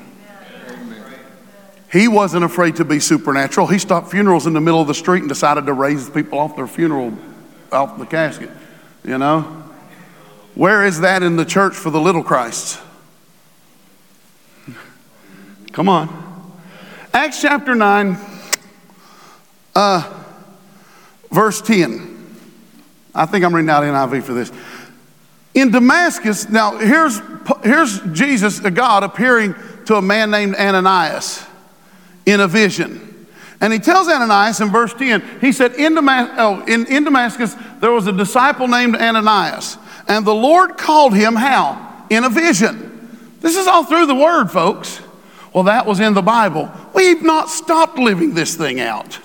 He 1.90 2.08
wasn't 2.08 2.44
afraid 2.44 2.76
to 2.76 2.84
be 2.84 3.00
supernatural. 3.00 3.66
He 3.66 3.78
stopped 3.78 4.10
funerals 4.10 4.46
in 4.46 4.54
the 4.54 4.60
middle 4.60 4.80
of 4.80 4.86
the 4.86 4.94
street 4.94 5.20
and 5.20 5.28
decided 5.28 5.66
to 5.66 5.72
raise 5.72 6.08
people 6.08 6.38
off 6.38 6.56
their 6.56 6.66
funeral, 6.66 7.12
off 7.70 7.98
the 7.98 8.06
casket. 8.06 8.50
You 9.04 9.18
know? 9.18 9.42
Where 10.54 10.84
is 10.84 11.00
that 11.00 11.22
in 11.22 11.36
the 11.36 11.44
church 11.44 11.74
for 11.74 11.90
the 11.90 12.00
little 12.00 12.22
Christs? 12.22 12.78
Come 15.72 15.88
on. 15.88 16.52
Acts 17.14 17.40
chapter 17.40 17.74
9, 17.74 18.16
uh, 19.74 20.24
verse 21.30 21.60
10. 21.60 22.11
I 23.14 23.26
think 23.26 23.44
I'm 23.44 23.54
reading 23.54 23.70
out 23.70 23.82
NIV 23.82 24.22
for 24.22 24.32
this. 24.32 24.50
In 25.54 25.70
Damascus, 25.70 26.48
now 26.48 26.78
here's, 26.78 27.20
here's 27.62 28.00
Jesus, 28.12 28.58
God, 28.60 29.02
appearing 29.02 29.54
to 29.86 29.96
a 29.96 30.02
man 30.02 30.30
named 30.30 30.54
Ananias 30.56 31.44
in 32.24 32.40
a 32.40 32.48
vision. 32.48 33.26
And 33.60 33.72
he 33.72 33.78
tells 33.78 34.08
Ananias 34.08 34.60
in 34.60 34.70
verse 34.70 34.94
10, 34.94 35.40
he 35.40 35.52
said, 35.52 35.74
in, 35.74 35.94
Damas- 35.94 36.30
oh, 36.38 36.64
in, 36.66 36.86
in 36.86 37.04
Damascus, 37.04 37.54
there 37.80 37.92
was 37.92 38.06
a 38.06 38.12
disciple 38.12 38.66
named 38.66 38.96
Ananias. 38.96 39.76
And 40.08 40.26
the 40.26 40.34
Lord 40.34 40.78
called 40.78 41.14
him 41.14 41.36
how? 41.36 42.06
In 42.10 42.24
a 42.24 42.30
vision. 42.30 42.88
This 43.40 43.56
is 43.56 43.66
all 43.66 43.84
through 43.84 44.06
the 44.06 44.14
word, 44.14 44.48
folks. 44.48 45.00
Well, 45.52 45.64
that 45.64 45.86
was 45.86 46.00
in 46.00 46.14
the 46.14 46.22
Bible. 46.22 46.70
We've 46.94 47.22
not 47.22 47.50
stopped 47.50 47.98
living 47.98 48.34
this 48.34 48.56
thing 48.56 48.80
out. 48.80 49.18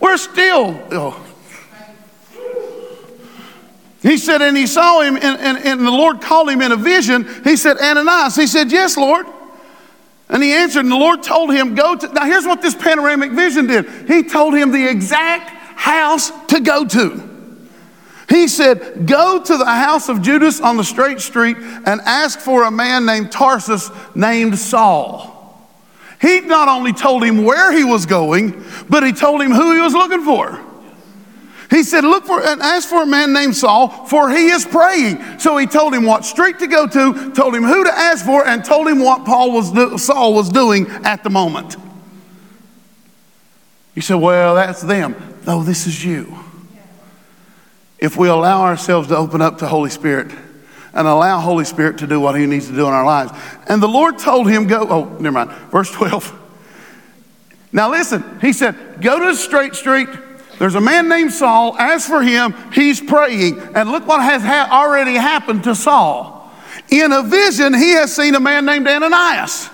We're 0.00 0.16
still. 0.16 0.80
Oh. 0.92 1.33
He 4.04 4.18
said, 4.18 4.42
and 4.42 4.54
he 4.54 4.66
saw 4.66 5.00
him, 5.00 5.16
and, 5.16 5.40
and, 5.40 5.56
and 5.56 5.80
the 5.80 5.90
Lord 5.90 6.20
called 6.20 6.50
him 6.50 6.60
in 6.60 6.72
a 6.72 6.76
vision. 6.76 7.26
He 7.42 7.56
said, 7.56 7.78
Ananias. 7.78 8.36
He 8.36 8.46
said, 8.46 8.70
Yes, 8.70 8.98
Lord. 8.98 9.26
And 10.28 10.42
he 10.42 10.52
answered, 10.52 10.80
and 10.80 10.92
the 10.92 10.96
Lord 10.96 11.22
told 11.22 11.54
him, 11.54 11.74
Go 11.74 11.96
to. 11.96 12.08
Now, 12.08 12.26
here's 12.26 12.44
what 12.44 12.60
this 12.60 12.74
panoramic 12.74 13.32
vision 13.32 13.66
did 13.66 13.88
He 14.06 14.22
told 14.22 14.54
him 14.54 14.72
the 14.72 14.86
exact 14.86 15.48
house 15.48 16.30
to 16.48 16.60
go 16.60 16.84
to. 16.84 17.30
He 18.28 18.46
said, 18.46 19.06
Go 19.06 19.42
to 19.42 19.56
the 19.56 19.64
house 19.64 20.10
of 20.10 20.20
Judas 20.20 20.60
on 20.60 20.76
the 20.76 20.84
straight 20.84 21.20
street 21.20 21.56
and 21.56 22.02
ask 22.02 22.38
for 22.40 22.64
a 22.64 22.70
man 22.70 23.06
named 23.06 23.32
Tarsus 23.32 23.90
named 24.14 24.58
Saul. 24.58 25.32
He 26.20 26.40
not 26.40 26.68
only 26.68 26.92
told 26.92 27.24
him 27.24 27.42
where 27.42 27.72
he 27.72 27.84
was 27.84 28.04
going, 28.04 28.64
but 28.90 29.02
he 29.02 29.12
told 29.12 29.40
him 29.40 29.50
who 29.50 29.72
he 29.72 29.80
was 29.80 29.94
looking 29.94 30.24
for. 30.24 30.60
He 31.74 31.82
said, 31.82 32.04
Look 32.04 32.24
for 32.24 32.40
and 32.40 32.62
ask 32.62 32.88
for 32.88 33.02
a 33.02 33.06
man 33.06 33.32
named 33.32 33.56
Saul, 33.56 33.88
for 33.88 34.30
he 34.30 34.46
is 34.46 34.64
praying. 34.64 35.40
So 35.40 35.56
he 35.56 35.66
told 35.66 35.92
him 35.92 36.04
what 36.04 36.24
street 36.24 36.60
to 36.60 36.68
go 36.68 36.86
to, 36.86 37.32
told 37.32 37.52
him 37.52 37.64
who 37.64 37.82
to 37.82 37.92
ask 37.92 38.24
for, 38.24 38.46
and 38.46 38.64
told 38.64 38.86
him 38.86 39.00
what 39.00 39.24
Paul 39.24 39.50
was 39.50 39.72
do, 39.72 39.98
Saul 39.98 40.34
was 40.34 40.48
doing 40.50 40.86
at 41.02 41.24
the 41.24 41.30
moment. 41.30 41.74
You 43.96 44.02
said, 44.02 44.16
Well, 44.16 44.54
that's 44.54 44.82
them. 44.82 45.16
No, 45.48 45.64
this 45.64 45.88
is 45.88 46.04
you. 46.04 46.38
If 47.98 48.16
we 48.16 48.28
allow 48.28 48.62
ourselves 48.62 49.08
to 49.08 49.16
open 49.16 49.42
up 49.42 49.58
to 49.58 49.66
Holy 49.66 49.90
Spirit 49.90 50.30
and 50.92 51.08
allow 51.08 51.40
Holy 51.40 51.64
Spirit 51.64 51.98
to 51.98 52.06
do 52.06 52.20
what 52.20 52.38
He 52.38 52.46
needs 52.46 52.68
to 52.68 52.72
do 52.72 52.86
in 52.86 52.92
our 52.92 53.04
lives. 53.04 53.32
And 53.66 53.82
the 53.82 53.88
Lord 53.88 54.20
told 54.20 54.48
him, 54.48 54.68
Go, 54.68 54.86
oh, 54.88 55.18
never 55.18 55.44
mind, 55.44 55.50
verse 55.72 55.90
12. 55.90 56.40
Now 57.72 57.90
listen, 57.90 58.38
He 58.40 58.52
said, 58.52 58.76
Go 59.00 59.18
to 59.18 59.24
the 59.24 59.36
straight 59.36 59.74
street 59.74 60.08
there's 60.58 60.74
a 60.74 60.80
man 60.80 61.08
named 61.08 61.32
Saul. 61.32 61.76
As 61.78 62.06
for 62.06 62.22
him, 62.22 62.54
he's 62.72 63.00
praying. 63.00 63.58
And 63.74 63.90
look 63.90 64.06
what 64.06 64.22
has 64.22 64.42
ha- 64.42 64.68
already 64.70 65.14
happened 65.14 65.64
to 65.64 65.74
Saul. 65.74 66.52
In 66.90 67.12
a 67.12 67.22
vision, 67.22 67.74
he 67.74 67.90
has 67.92 68.14
seen 68.14 68.34
a 68.34 68.40
man 68.40 68.64
named 68.64 68.86
Ananias. 68.86 69.70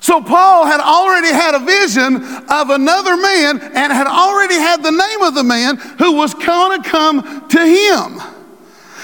So 0.00 0.22
Paul 0.22 0.66
had 0.66 0.80
already 0.80 1.28
had 1.28 1.54
a 1.54 1.58
vision 1.58 2.16
of 2.48 2.70
another 2.70 3.16
man 3.16 3.60
and 3.60 3.92
had 3.92 4.06
already 4.06 4.54
had 4.54 4.82
the 4.82 4.90
name 4.90 5.22
of 5.22 5.34
the 5.34 5.42
man 5.42 5.76
who 5.76 6.12
was 6.12 6.34
going 6.34 6.82
to 6.82 6.88
come 6.88 7.48
to 7.48 7.66
him. 7.66 8.20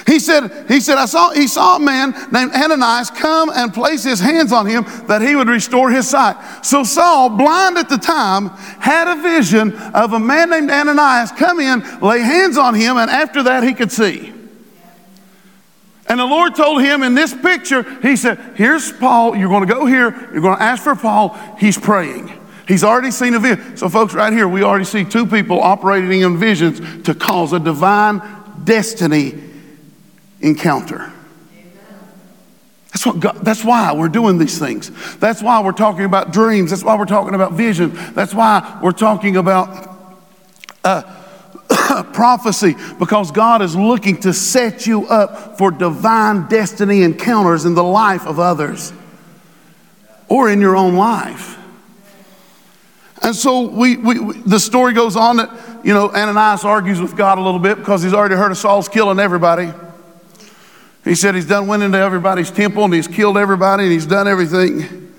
He 0.07 0.19
said, 0.19 0.67
he 0.69 0.81
said, 0.81 0.99
I 0.99 1.07
saw, 1.07 1.31
he 1.31 1.47
saw 1.47 1.77
a 1.77 1.81
man 1.81 2.11
named 2.31 2.53
Ananias 2.53 3.11
come 3.11 3.51
and 3.51 3.73
place 3.73 4.05
his 4.05 4.21
hands 4.21 4.53
on 4.53 4.67
him 4.67 4.85
that 5.07 5.23
he 5.23 5.35
would 5.35 5.49
restore 5.49 5.91
his 5.91 6.09
sight. 6.09 6.37
So 6.63 6.85
Saul, 6.85 7.31
blind 7.31 7.79
at 7.79 7.89
the 7.89 7.97
time, 7.97 8.49
had 8.81 9.09
a 9.09 9.23
vision 9.23 9.73
of 9.73 10.13
a 10.13 10.21
man 10.21 10.51
named 10.51 10.71
Ananias 10.71 11.33
come 11.33 11.59
in, 11.59 11.83
lay 12.01 12.21
hands 12.21 12.59
on 12.59 12.75
him, 12.75 12.99
and 12.99 13.11
after 13.11 13.43
that 13.45 13.63
he 13.63 13.73
could 13.73 13.91
see. 13.91 14.33
And 16.07 16.21
the 16.21 16.27
Lord 16.27 16.55
told 16.55 16.83
him 16.83 17.03
in 17.03 17.15
this 17.15 17.33
picture, 17.33 17.83
He 18.01 18.17
said, 18.17 18.39
Here's 18.57 18.93
Paul. 18.93 19.35
You're 19.35 19.49
going 19.49 19.67
to 19.67 19.75
go 19.75 19.87
here. 19.87 20.11
You're 20.33 20.43
going 20.43 20.59
to 20.59 20.63
ask 20.63 20.83
for 20.83 20.95
Paul. 20.95 21.31
He's 21.59 21.79
praying. 21.79 22.31
He's 22.69 22.85
already 22.85 23.11
seen 23.11 23.33
a 23.33 23.39
vision. 23.39 23.79
So, 23.79 23.89
folks, 23.89 24.13
right 24.13 24.33
here, 24.33 24.47
we 24.47 24.63
already 24.63 24.85
see 24.85 25.05
two 25.05 25.25
people 25.25 25.63
operating 25.63 26.21
in 26.21 26.37
visions 26.37 27.05
to 27.05 27.15
cause 27.15 27.55
a 27.55 27.59
divine 27.59 28.21
destiny 28.65 29.54
encounter. 30.45 31.13
That's, 32.93 33.07
what 33.07 33.19
God, 33.19 33.39
that's 33.43 33.65
why 33.65 33.93
we're 33.93 34.09
doing 34.09 34.39
these 34.39 34.59
things. 34.59 35.17
That's 35.17 35.43
why 35.43 35.61
we're 35.63 35.73
talking 35.73 36.05
about 36.05 36.33
dreams. 36.33 36.71
That's 36.71 36.85
why 36.85 36.97
we're 36.97 37.07
talking 37.07 37.35
about 37.35 37.55
vision. 37.55 37.93
That's 38.13 38.33
why 38.33 38.79
we're 38.81 38.93
talking 38.93 39.37
about 39.37 39.91
uh, 40.85 41.03
prophecy, 42.13 42.77
because 43.01 43.33
God 43.33 43.63
is 43.63 43.75
looking 43.75 44.21
to 44.21 44.33
set 44.33 44.87
you 44.87 45.09
up 45.09 45.59
for 45.59 45.73
divine 45.73 46.47
destiny 46.47 47.03
encounters 47.03 47.65
in 47.65 47.75
the 47.75 47.83
life 47.83 48.29
of 48.29 48.39
others 48.39 48.93
or 50.29 50.49
in 50.49 50.61
your 50.61 50.77
own 50.77 50.95
life. 50.95 51.59
And 53.23 53.35
so 53.35 53.63
we, 53.63 53.97
we, 53.97 54.21
we, 54.21 54.39
the 54.43 54.61
story 54.61 54.93
goes 54.93 55.17
on 55.17 55.39
that, 55.39 55.81
you 55.83 55.95
know, 55.95 56.11
Ananias 56.11 56.65
argues 56.65 57.01
with 57.01 57.17
God 57.17 57.39
a 57.39 57.41
little 57.41 57.59
bit 57.59 57.79
because 57.79 58.03
he's 58.03 58.13
already 58.13 58.35
heard 58.37 58.53
of 58.53 58.59
Saul's 58.59 58.89
killing 58.89 59.19
everybody. 59.19 59.73
He 61.05 61.15
said 61.15 61.35
he's 61.35 61.47
done 61.47 61.67
went 61.67 61.83
into 61.83 61.99
everybody's 61.99 62.51
temple 62.51 62.85
and 62.85 62.95
he's 62.95 63.07
killed 63.07 63.37
everybody 63.37 63.85
and 63.85 63.93
he's 63.93 64.07
done 64.07 64.27
everything. 64.27 65.13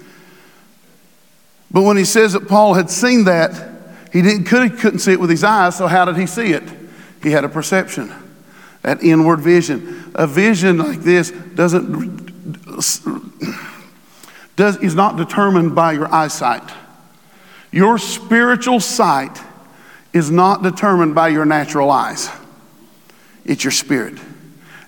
But 1.71 1.83
when 1.83 1.95
he 1.95 2.05
says 2.05 2.33
that 2.33 2.47
Paul 2.47 2.73
had 2.73 2.89
seen 2.89 3.25
that, 3.25 3.53
he 4.11 4.21
didn't, 4.21 4.45
could, 4.45 4.79
couldn't 4.79 4.99
see 4.99 5.11
it 5.11 5.19
with 5.19 5.29
his 5.29 5.43
eyes, 5.43 5.77
so 5.77 5.87
how 5.87 6.05
did 6.05 6.17
he 6.17 6.25
see 6.25 6.53
it? 6.53 6.63
He 7.21 7.31
had 7.31 7.43
a 7.43 7.49
perception, 7.49 8.11
that 8.81 9.03
inward 9.03 9.41
vision. 9.41 10.11
A 10.15 10.25
vision 10.25 10.77
like 10.77 11.01
this 11.01 11.31
doesn't, 11.31 12.45
does, 14.55 14.77
is 14.77 14.95
not 14.95 15.17
determined 15.17 15.75
by 15.75 15.91
your 15.91 16.11
eyesight. 16.13 16.63
Your 17.71 17.97
spiritual 17.97 18.79
sight 18.79 19.39
is 20.13 20.31
not 20.31 20.63
determined 20.63 21.13
by 21.13 21.27
your 21.27 21.45
natural 21.45 21.91
eyes, 21.91 22.29
it's 23.43 23.63
your 23.63 23.71
spirit 23.71 24.17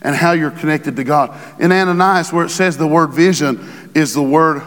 and 0.01 0.15
how 0.15 0.31
you're 0.31 0.51
connected 0.51 0.95
to 0.95 1.03
God. 1.03 1.35
In 1.59 1.71
Ananias, 1.71 2.31
where 2.31 2.45
it 2.45 2.49
says 2.49 2.77
the 2.77 2.87
word 2.87 3.11
vision 3.11 3.91
is 3.95 4.13
the 4.13 4.21
word 4.21 4.61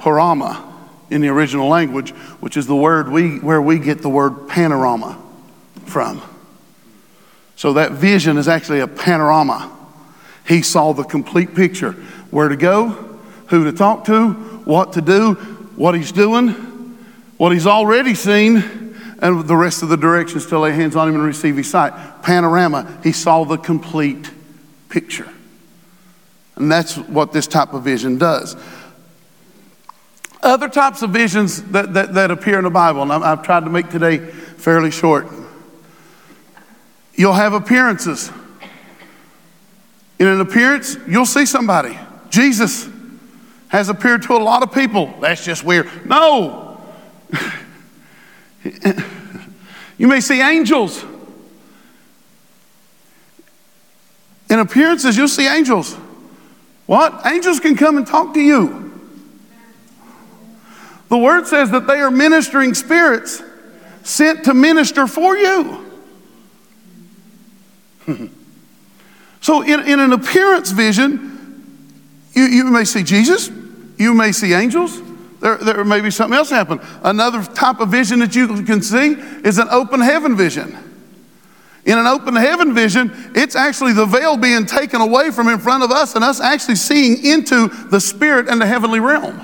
horama 0.00 0.62
in 1.10 1.20
the 1.20 1.28
original 1.28 1.68
language, 1.68 2.10
which 2.40 2.56
is 2.56 2.66
the 2.66 2.76
word 2.76 3.10
we, 3.10 3.38
where 3.38 3.62
we 3.62 3.78
get 3.78 4.02
the 4.02 4.08
word 4.08 4.48
panorama 4.48 5.20
from. 5.84 6.22
So 7.54 7.74
that 7.74 7.92
vision 7.92 8.38
is 8.38 8.48
actually 8.48 8.80
a 8.80 8.86
panorama. 8.86 9.72
He 10.46 10.62
saw 10.62 10.92
the 10.92 11.04
complete 11.04 11.54
picture 11.54 11.92
where 12.30 12.48
to 12.48 12.56
go, 12.56 12.88
who 13.48 13.64
to 13.64 13.72
talk 13.72 14.04
to, 14.06 14.32
what 14.64 14.92
to 14.94 15.00
do, 15.00 15.34
what 15.76 15.94
he's 15.94 16.12
doing, 16.12 16.50
what 17.36 17.52
he's 17.52 17.66
already 17.66 18.14
seen, 18.14 18.56
and 19.20 19.46
the 19.46 19.56
rest 19.56 19.82
of 19.82 19.88
the 19.88 19.96
directions 19.96 20.46
to 20.46 20.58
lay 20.58 20.72
hands 20.72 20.96
on 20.96 21.08
him 21.08 21.14
and 21.14 21.24
receive 21.24 21.56
his 21.56 21.70
sight. 21.70 22.22
Panorama, 22.22 23.00
he 23.02 23.12
saw 23.12 23.44
the 23.44 23.56
complete 23.56 24.30
picture. 24.88 25.28
And 26.56 26.72
that's 26.72 26.96
what 26.96 27.32
this 27.32 27.46
type 27.46 27.74
of 27.74 27.82
vision 27.84 28.18
does. 28.18 28.56
Other 30.42 30.68
types 30.68 31.02
of 31.02 31.10
visions 31.10 31.62
that, 31.64 31.92
that, 31.94 32.14
that 32.14 32.30
appear 32.30 32.58
in 32.58 32.64
the 32.64 32.70
Bible, 32.70 33.02
and 33.02 33.12
I've 33.12 33.42
tried 33.42 33.64
to 33.64 33.70
make 33.70 33.90
today 33.90 34.18
fairly 34.18 34.90
short. 34.90 35.26
You'll 37.14 37.32
have 37.32 37.52
appearances. 37.52 38.30
In 40.18 40.26
an 40.28 40.40
appearance, 40.40 40.96
you'll 41.06 41.26
see 41.26 41.46
somebody. 41.46 41.98
Jesus 42.30 42.88
has 43.68 43.88
appeared 43.88 44.22
to 44.22 44.34
a 44.34 44.38
lot 44.38 44.62
of 44.62 44.72
people. 44.72 45.12
That's 45.20 45.44
just 45.44 45.64
weird. 45.64 45.88
No. 46.06 46.80
you 49.98 50.08
may 50.08 50.20
see 50.20 50.40
angels. 50.40 51.04
In 54.48 54.58
appearances, 54.60 55.16
you'll 55.16 55.28
see 55.28 55.46
angels. 55.46 55.94
What? 56.86 57.26
Angels 57.26 57.60
can 57.60 57.76
come 57.76 57.96
and 57.96 58.06
talk 58.06 58.34
to 58.34 58.40
you. 58.40 58.82
The 61.08 61.18
word 61.18 61.46
says 61.46 61.70
that 61.70 61.86
they 61.86 62.00
are 62.00 62.10
ministering 62.10 62.74
spirits 62.74 63.42
sent 64.02 64.44
to 64.44 64.54
minister 64.54 65.06
for 65.06 65.36
you. 65.36 65.84
so, 69.40 69.62
in, 69.62 69.80
in 69.80 70.00
an 70.00 70.12
appearance 70.12 70.70
vision, 70.70 71.88
you, 72.32 72.44
you 72.44 72.64
may 72.64 72.84
see 72.84 73.02
Jesus, 73.02 73.50
you 73.98 74.14
may 74.14 74.30
see 74.30 74.52
angels, 74.52 75.00
there, 75.40 75.56
there 75.58 75.84
may 75.84 76.00
be 76.00 76.10
something 76.10 76.36
else 76.36 76.50
happen. 76.50 76.80
Another 77.02 77.42
type 77.42 77.80
of 77.80 77.88
vision 77.88 78.20
that 78.20 78.34
you 78.34 78.62
can 78.64 78.82
see 78.82 79.12
is 79.44 79.58
an 79.58 79.68
open 79.70 80.00
heaven 80.00 80.36
vision. 80.36 80.85
In 81.86 81.98
an 81.98 82.06
open 82.06 82.34
heaven 82.34 82.74
vision, 82.74 83.12
it's 83.36 83.54
actually 83.54 83.92
the 83.92 84.06
veil 84.06 84.36
being 84.36 84.66
taken 84.66 85.00
away 85.00 85.30
from 85.30 85.46
in 85.46 85.60
front 85.60 85.84
of 85.84 85.92
us 85.92 86.16
and 86.16 86.24
us 86.24 86.40
actually 86.40 86.74
seeing 86.74 87.24
into 87.24 87.68
the 87.68 88.00
spirit 88.00 88.48
and 88.48 88.60
the 88.60 88.66
heavenly 88.66 88.98
realm. 88.98 89.40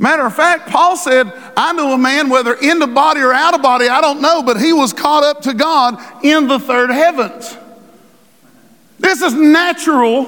Matter 0.00 0.26
of 0.26 0.34
fact, 0.34 0.68
Paul 0.68 0.96
said, 0.96 1.32
I 1.56 1.72
knew 1.72 1.92
a 1.92 1.98
man, 1.98 2.28
whether 2.28 2.54
in 2.54 2.80
the 2.80 2.88
body 2.88 3.20
or 3.20 3.32
out 3.32 3.54
of 3.54 3.62
body, 3.62 3.88
I 3.88 4.00
don't 4.00 4.20
know, 4.20 4.42
but 4.42 4.60
he 4.60 4.72
was 4.72 4.92
caught 4.92 5.22
up 5.22 5.42
to 5.42 5.54
God 5.54 6.24
in 6.24 6.48
the 6.48 6.58
third 6.58 6.90
heavens. 6.90 7.56
This 8.98 9.22
is 9.22 9.32
natural 9.34 10.24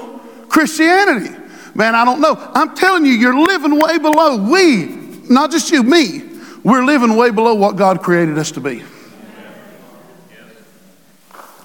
Christianity. 0.47 1.35
Man, 1.75 1.93
I 1.93 2.05
don't 2.05 2.21
know. 2.21 2.35
I'm 2.53 2.73
telling 2.73 3.05
you, 3.05 3.11
you're 3.11 3.37
living 3.37 3.77
way 3.77 3.97
below. 3.97 4.37
We, 4.37 4.85
not 5.29 5.51
just 5.51 5.71
you, 5.71 5.83
me, 5.83 6.21
we're 6.63 6.85
living 6.85 7.17
way 7.17 7.31
below 7.31 7.53
what 7.53 7.75
God 7.75 8.01
created 8.01 8.37
us 8.37 8.51
to 8.51 8.61
be 8.61 8.81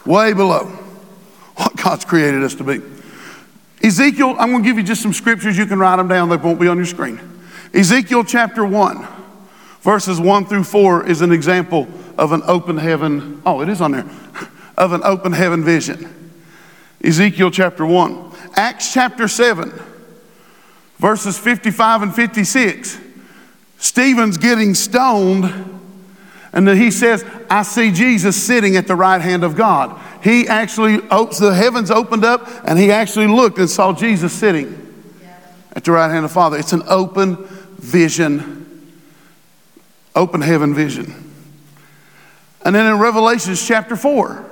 way 0.06 0.32
below 0.32 0.66
what 1.56 1.76
God's 1.76 2.04
created 2.04 2.42
us 2.42 2.54
to 2.56 2.64
be. 2.64 2.80
Ezekiel, 3.82 4.36
I'm 4.38 4.50
going 4.50 4.62
to 4.62 4.68
give 4.68 4.76
you 4.76 4.82
just 4.82 5.02
some 5.02 5.12
scriptures. 5.12 5.56
You 5.58 5.66
can 5.66 5.78
write 5.78 5.96
them 5.96 6.08
down, 6.08 6.28
they 6.28 6.36
won't 6.36 6.60
be 6.60 6.68
on 6.68 6.76
your 6.76 6.86
screen. 6.86 7.20
Ezekiel 7.74 8.24
chapter 8.24 8.64
1, 8.64 9.06
verses 9.80 10.20
1 10.20 10.46
through 10.46 10.64
4 10.64 11.06
is 11.06 11.20
an 11.20 11.32
example 11.32 11.88
of 12.16 12.32
an 12.32 12.42
open 12.46 12.78
heaven. 12.78 13.42
Oh, 13.44 13.60
it 13.60 13.68
is 13.68 13.80
on 13.80 13.92
there. 13.92 14.06
Of 14.78 14.92
an 14.92 15.00
open 15.04 15.32
heaven 15.32 15.64
vision. 15.64 16.34
Ezekiel 17.02 17.50
chapter 17.50 17.86
1. 17.86 18.32
Acts 18.56 18.92
chapter 18.92 19.26
7, 19.26 19.72
verses 20.98 21.38
55 21.38 22.02
and 22.02 22.14
56. 22.14 23.00
Stephen's 23.78 24.36
getting 24.36 24.74
stoned 24.74 25.75
And 26.56 26.66
then 26.66 26.78
he 26.78 26.90
says, 26.90 27.22
I 27.50 27.64
see 27.64 27.90
Jesus 27.90 28.42
sitting 28.42 28.76
at 28.76 28.86
the 28.86 28.94
right 28.96 29.20
hand 29.20 29.44
of 29.44 29.56
God. 29.56 30.00
He 30.24 30.48
actually, 30.48 30.96
the 30.96 31.52
heavens 31.54 31.90
opened 31.90 32.24
up 32.24 32.48
and 32.64 32.78
he 32.78 32.90
actually 32.90 33.26
looked 33.26 33.58
and 33.58 33.68
saw 33.68 33.92
Jesus 33.92 34.32
sitting 34.32 34.72
at 35.72 35.84
the 35.84 35.92
right 35.92 36.08
hand 36.08 36.24
of 36.24 36.30
the 36.30 36.34
Father. 36.34 36.56
It's 36.56 36.72
an 36.72 36.82
open 36.88 37.44
vision, 37.76 38.90
open 40.14 40.40
heaven 40.40 40.72
vision. 40.74 41.12
And 42.64 42.74
then 42.74 42.90
in 42.90 43.00
Revelations 43.00 43.64
chapter 43.64 43.94
4, 43.94 44.42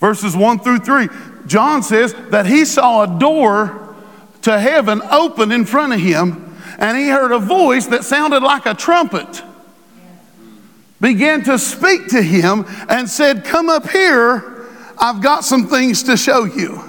verses 0.00 0.34
1 0.34 0.60
through 0.60 0.78
3, 0.78 1.08
John 1.46 1.82
says 1.82 2.14
that 2.30 2.46
he 2.46 2.64
saw 2.64 3.02
a 3.02 3.18
door 3.18 3.94
to 4.40 4.58
heaven 4.58 5.02
open 5.10 5.52
in 5.52 5.66
front 5.66 5.92
of 5.92 6.00
him, 6.00 6.56
and 6.78 6.96
he 6.96 7.08
heard 7.08 7.30
a 7.30 7.38
voice 7.38 7.88
that 7.88 8.04
sounded 8.04 8.42
like 8.42 8.64
a 8.64 8.72
trumpet 8.72 9.42
began 11.00 11.42
to 11.44 11.58
speak 11.58 12.08
to 12.08 12.22
him 12.22 12.64
and 12.88 13.08
said, 13.08 13.44
Come 13.44 13.68
up 13.68 13.88
here, 13.88 14.66
I've 14.98 15.22
got 15.22 15.44
some 15.44 15.68
things 15.68 16.04
to 16.04 16.16
show 16.16 16.44
you. 16.44 16.82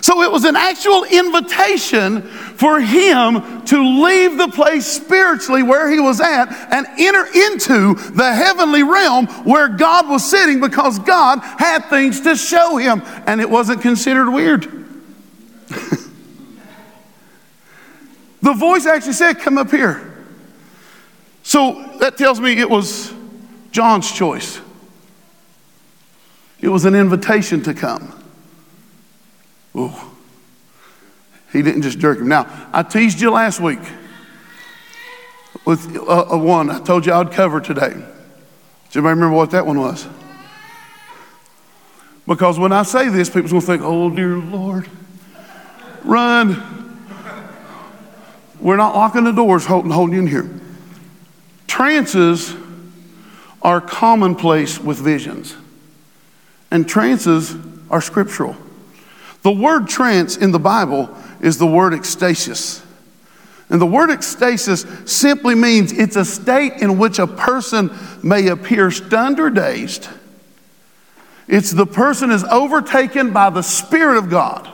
So 0.00 0.22
it 0.22 0.30
was 0.30 0.44
an 0.44 0.56
actual 0.56 1.04
invitation 1.04 2.22
for 2.22 2.80
him 2.80 3.64
to 3.66 4.02
leave 4.02 4.38
the 4.38 4.48
place 4.48 4.86
spiritually 4.86 5.62
where 5.62 5.90
he 5.90 5.98
was 5.98 6.20
at 6.20 6.46
and 6.72 6.86
enter 6.98 7.26
into 7.26 7.94
the 8.12 8.32
heavenly 8.32 8.82
realm 8.84 9.26
where 9.44 9.68
God 9.68 10.08
was 10.08 10.28
sitting 10.28 10.60
because 10.60 10.98
God 11.00 11.40
had 11.40 11.80
things 11.90 12.20
to 12.22 12.36
show 12.36 12.76
him 12.76 13.02
and 13.26 13.40
it 13.40 13.50
wasn't 13.50 13.82
considered 13.82 14.30
weird. 14.30 14.62
the 18.40 18.54
voice 18.54 18.86
actually 18.86 19.12
said, 19.14 19.40
Come 19.40 19.58
up 19.58 19.70
here. 19.70 20.04
So 21.42 21.96
that 21.98 22.16
tells 22.16 22.40
me 22.40 22.52
it 22.58 22.70
was 22.70 23.12
John's 23.70 24.10
choice. 24.10 24.60
It 26.60 26.68
was 26.68 26.84
an 26.84 26.94
invitation 26.94 27.62
to 27.62 27.74
come. 27.74 28.12
Ooh. 29.76 29.92
He 31.52 31.62
didn't 31.62 31.82
just 31.82 31.98
jerk 31.98 32.18
him. 32.18 32.28
Now, 32.28 32.68
I 32.72 32.82
teased 32.82 33.20
you 33.20 33.30
last 33.30 33.60
week 33.60 33.78
with 35.64 35.96
a, 35.96 36.26
a 36.30 36.38
one 36.38 36.70
I 36.70 36.80
told 36.80 37.06
you 37.06 37.12
I'd 37.12 37.32
cover 37.32 37.60
today. 37.60 37.90
Does 37.90 38.96
anybody 38.96 39.14
remember 39.14 39.36
what 39.36 39.50
that 39.52 39.66
one 39.66 39.78
was? 39.78 40.06
Because 42.26 42.58
when 42.58 42.72
I 42.72 42.82
say 42.82 43.08
this, 43.08 43.30
people's 43.30 43.52
going 43.52 43.60
to 43.62 43.66
think, 43.66 43.82
oh, 43.82 44.10
dear 44.10 44.36
Lord, 44.36 44.88
run. 46.04 46.74
We're 48.60 48.76
not 48.76 48.94
locking 48.94 49.24
the 49.24 49.32
doors, 49.32 49.64
holding, 49.64 49.90
holding 49.90 50.14
you 50.16 50.22
in 50.22 50.26
here. 50.26 50.60
Trances 51.66 52.54
are 53.62 53.80
commonplace 53.80 54.78
with 54.78 54.98
visions, 54.98 55.56
and 56.70 56.88
trances 56.88 57.56
are 57.90 58.00
scriptural. 58.00 58.56
The 59.42 59.52
word 59.52 59.88
trance 59.88 60.36
in 60.36 60.50
the 60.52 60.58
Bible 60.58 61.14
is 61.40 61.58
the 61.58 61.66
word 61.66 61.92
ecstasis. 61.92 62.84
And 63.70 63.80
the 63.80 63.86
word 63.86 64.10
ecstasis 64.10 65.08
simply 65.08 65.54
means 65.54 65.92
it's 65.92 66.16
a 66.16 66.24
state 66.24 66.74
in 66.80 66.98
which 66.98 67.18
a 67.18 67.26
person 67.26 67.90
may 68.22 68.48
appear 68.48 68.90
stunned 68.90 69.38
or 69.38 69.50
dazed. 69.50 70.08
It's 71.46 71.70
the 71.70 71.86
person 71.86 72.30
is 72.30 72.44
overtaken 72.44 73.32
by 73.32 73.50
the 73.50 73.62
Spirit 73.62 74.18
of 74.18 74.30
God. 74.30 74.70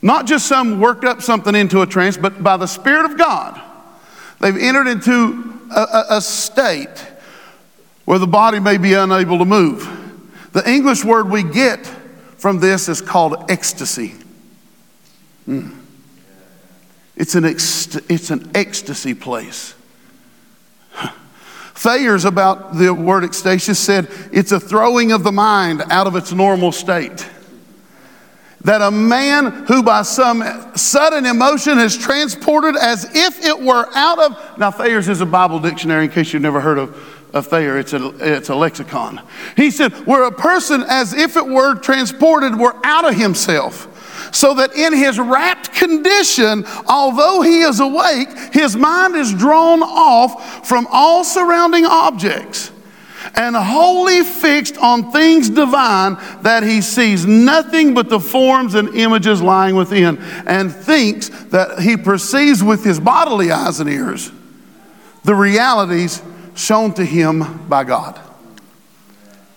Not 0.00 0.26
just 0.26 0.46
some 0.46 0.80
worked 0.80 1.04
up 1.04 1.22
something 1.22 1.54
into 1.54 1.82
a 1.82 1.86
trance, 1.86 2.16
but 2.16 2.42
by 2.42 2.56
the 2.56 2.66
Spirit 2.66 3.04
of 3.04 3.18
God. 3.18 3.60
They've 4.40 4.56
entered 4.56 4.86
into 4.86 5.66
a, 5.74 5.80
a, 5.80 6.06
a 6.10 6.20
state 6.20 7.04
where 8.08 8.18
the 8.18 8.26
body 8.26 8.58
may 8.58 8.78
be 8.78 8.94
unable 8.94 9.36
to 9.36 9.44
move. 9.44 9.86
The 10.54 10.66
English 10.66 11.04
word 11.04 11.28
we 11.28 11.42
get 11.42 11.86
from 12.38 12.58
this 12.58 12.88
is 12.88 13.02
called 13.02 13.50
ecstasy. 13.50 14.14
Mm. 15.46 15.78
It's, 17.16 17.34
an 17.34 17.44
it's 17.44 18.30
an 18.30 18.50
ecstasy 18.54 19.12
place. 19.12 19.74
Thayer's 21.74 22.24
about 22.24 22.76
the 22.76 22.94
word 22.94 23.24
ecstasis 23.24 23.76
said 23.76 24.08
it's 24.32 24.52
a 24.52 24.58
throwing 24.58 25.12
of 25.12 25.22
the 25.22 25.30
mind 25.30 25.82
out 25.90 26.06
of 26.06 26.16
its 26.16 26.32
normal 26.32 26.72
state. 26.72 27.28
That 28.62 28.80
a 28.80 28.90
man 28.90 29.66
who 29.66 29.82
by 29.82 30.00
some 30.00 30.42
sudden 30.74 31.26
emotion 31.26 31.78
is 31.78 31.98
transported 31.98 32.74
as 32.74 33.04
if 33.14 33.44
it 33.44 33.60
were 33.60 33.86
out 33.94 34.18
of. 34.18 34.58
Now, 34.58 34.70
Thayer's 34.70 35.10
is 35.10 35.20
a 35.20 35.26
Bible 35.26 35.58
dictionary 35.58 36.06
in 36.06 36.10
case 36.10 36.32
you've 36.32 36.40
never 36.40 36.60
heard 36.62 36.78
of 36.78 37.17
a 37.32 37.42
Thayer, 37.42 37.78
it's 37.78 37.92
a, 37.92 38.36
it's 38.36 38.48
a 38.48 38.54
lexicon. 38.54 39.20
He 39.56 39.70
said, 39.70 39.92
where 40.06 40.24
a 40.24 40.32
person, 40.32 40.82
as 40.82 41.12
if 41.12 41.36
it 41.36 41.46
were 41.46 41.74
transported, 41.74 42.58
were 42.58 42.74
out 42.84 43.06
of 43.06 43.14
himself. 43.14 43.94
So 44.32 44.54
that 44.54 44.74
in 44.74 44.92
his 44.92 45.18
rapt 45.18 45.74
condition, 45.74 46.64
although 46.86 47.42
he 47.42 47.60
is 47.60 47.80
awake, 47.80 48.28
his 48.52 48.76
mind 48.76 49.14
is 49.14 49.32
drawn 49.32 49.82
off 49.82 50.66
from 50.66 50.86
all 50.90 51.24
surrounding 51.24 51.84
objects 51.84 52.70
and 53.34 53.56
wholly 53.56 54.22
fixed 54.22 54.76
on 54.78 55.10
things 55.12 55.50
divine 55.50 56.16
that 56.42 56.62
he 56.62 56.80
sees 56.80 57.26
nothing 57.26 57.94
but 57.94 58.08
the 58.08 58.20
forms 58.20 58.74
and 58.74 58.94
images 58.94 59.42
lying 59.42 59.76
within 59.76 60.18
and 60.46 60.72
thinks 60.72 61.28
that 61.46 61.80
he 61.80 61.96
perceives 61.96 62.62
with 62.62 62.84
his 62.84 62.98
bodily 63.00 63.50
eyes 63.50 63.80
and 63.80 63.90
ears 63.90 64.30
the 65.24 65.34
realities 65.34 66.22
shown 66.58 66.92
to 66.94 67.04
him 67.04 67.68
by 67.68 67.84
God. 67.84 68.18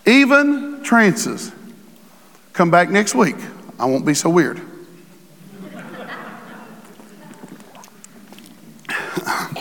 Even 0.05 0.83
trances. 0.83 1.51
Come 2.53 2.69
back 2.69 2.89
next 2.89 3.15
week. 3.15 3.37
I 3.79 3.85
won't 3.85 4.05
be 4.05 4.13
so 4.13 4.29
weird. 4.29 4.57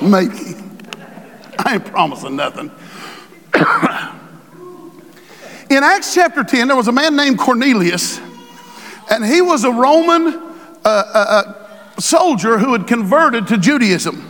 Maybe. 0.02 0.56
I 1.58 1.74
ain't 1.74 1.84
promising 1.86 2.36
nothing. 2.36 2.70
In 5.70 5.82
Acts 5.84 6.14
chapter 6.14 6.44
10, 6.44 6.68
there 6.68 6.76
was 6.76 6.88
a 6.88 6.92
man 6.92 7.16
named 7.16 7.38
Cornelius, 7.38 8.20
and 9.10 9.24
he 9.24 9.40
was 9.40 9.64
a 9.64 9.70
Roman 9.70 10.26
uh, 10.26 10.42
uh, 10.84 10.84
uh 10.84 11.54
soldier 12.00 12.58
who 12.58 12.72
had 12.72 12.88
converted 12.88 13.46
to 13.48 13.56
Judaism. 13.56 14.29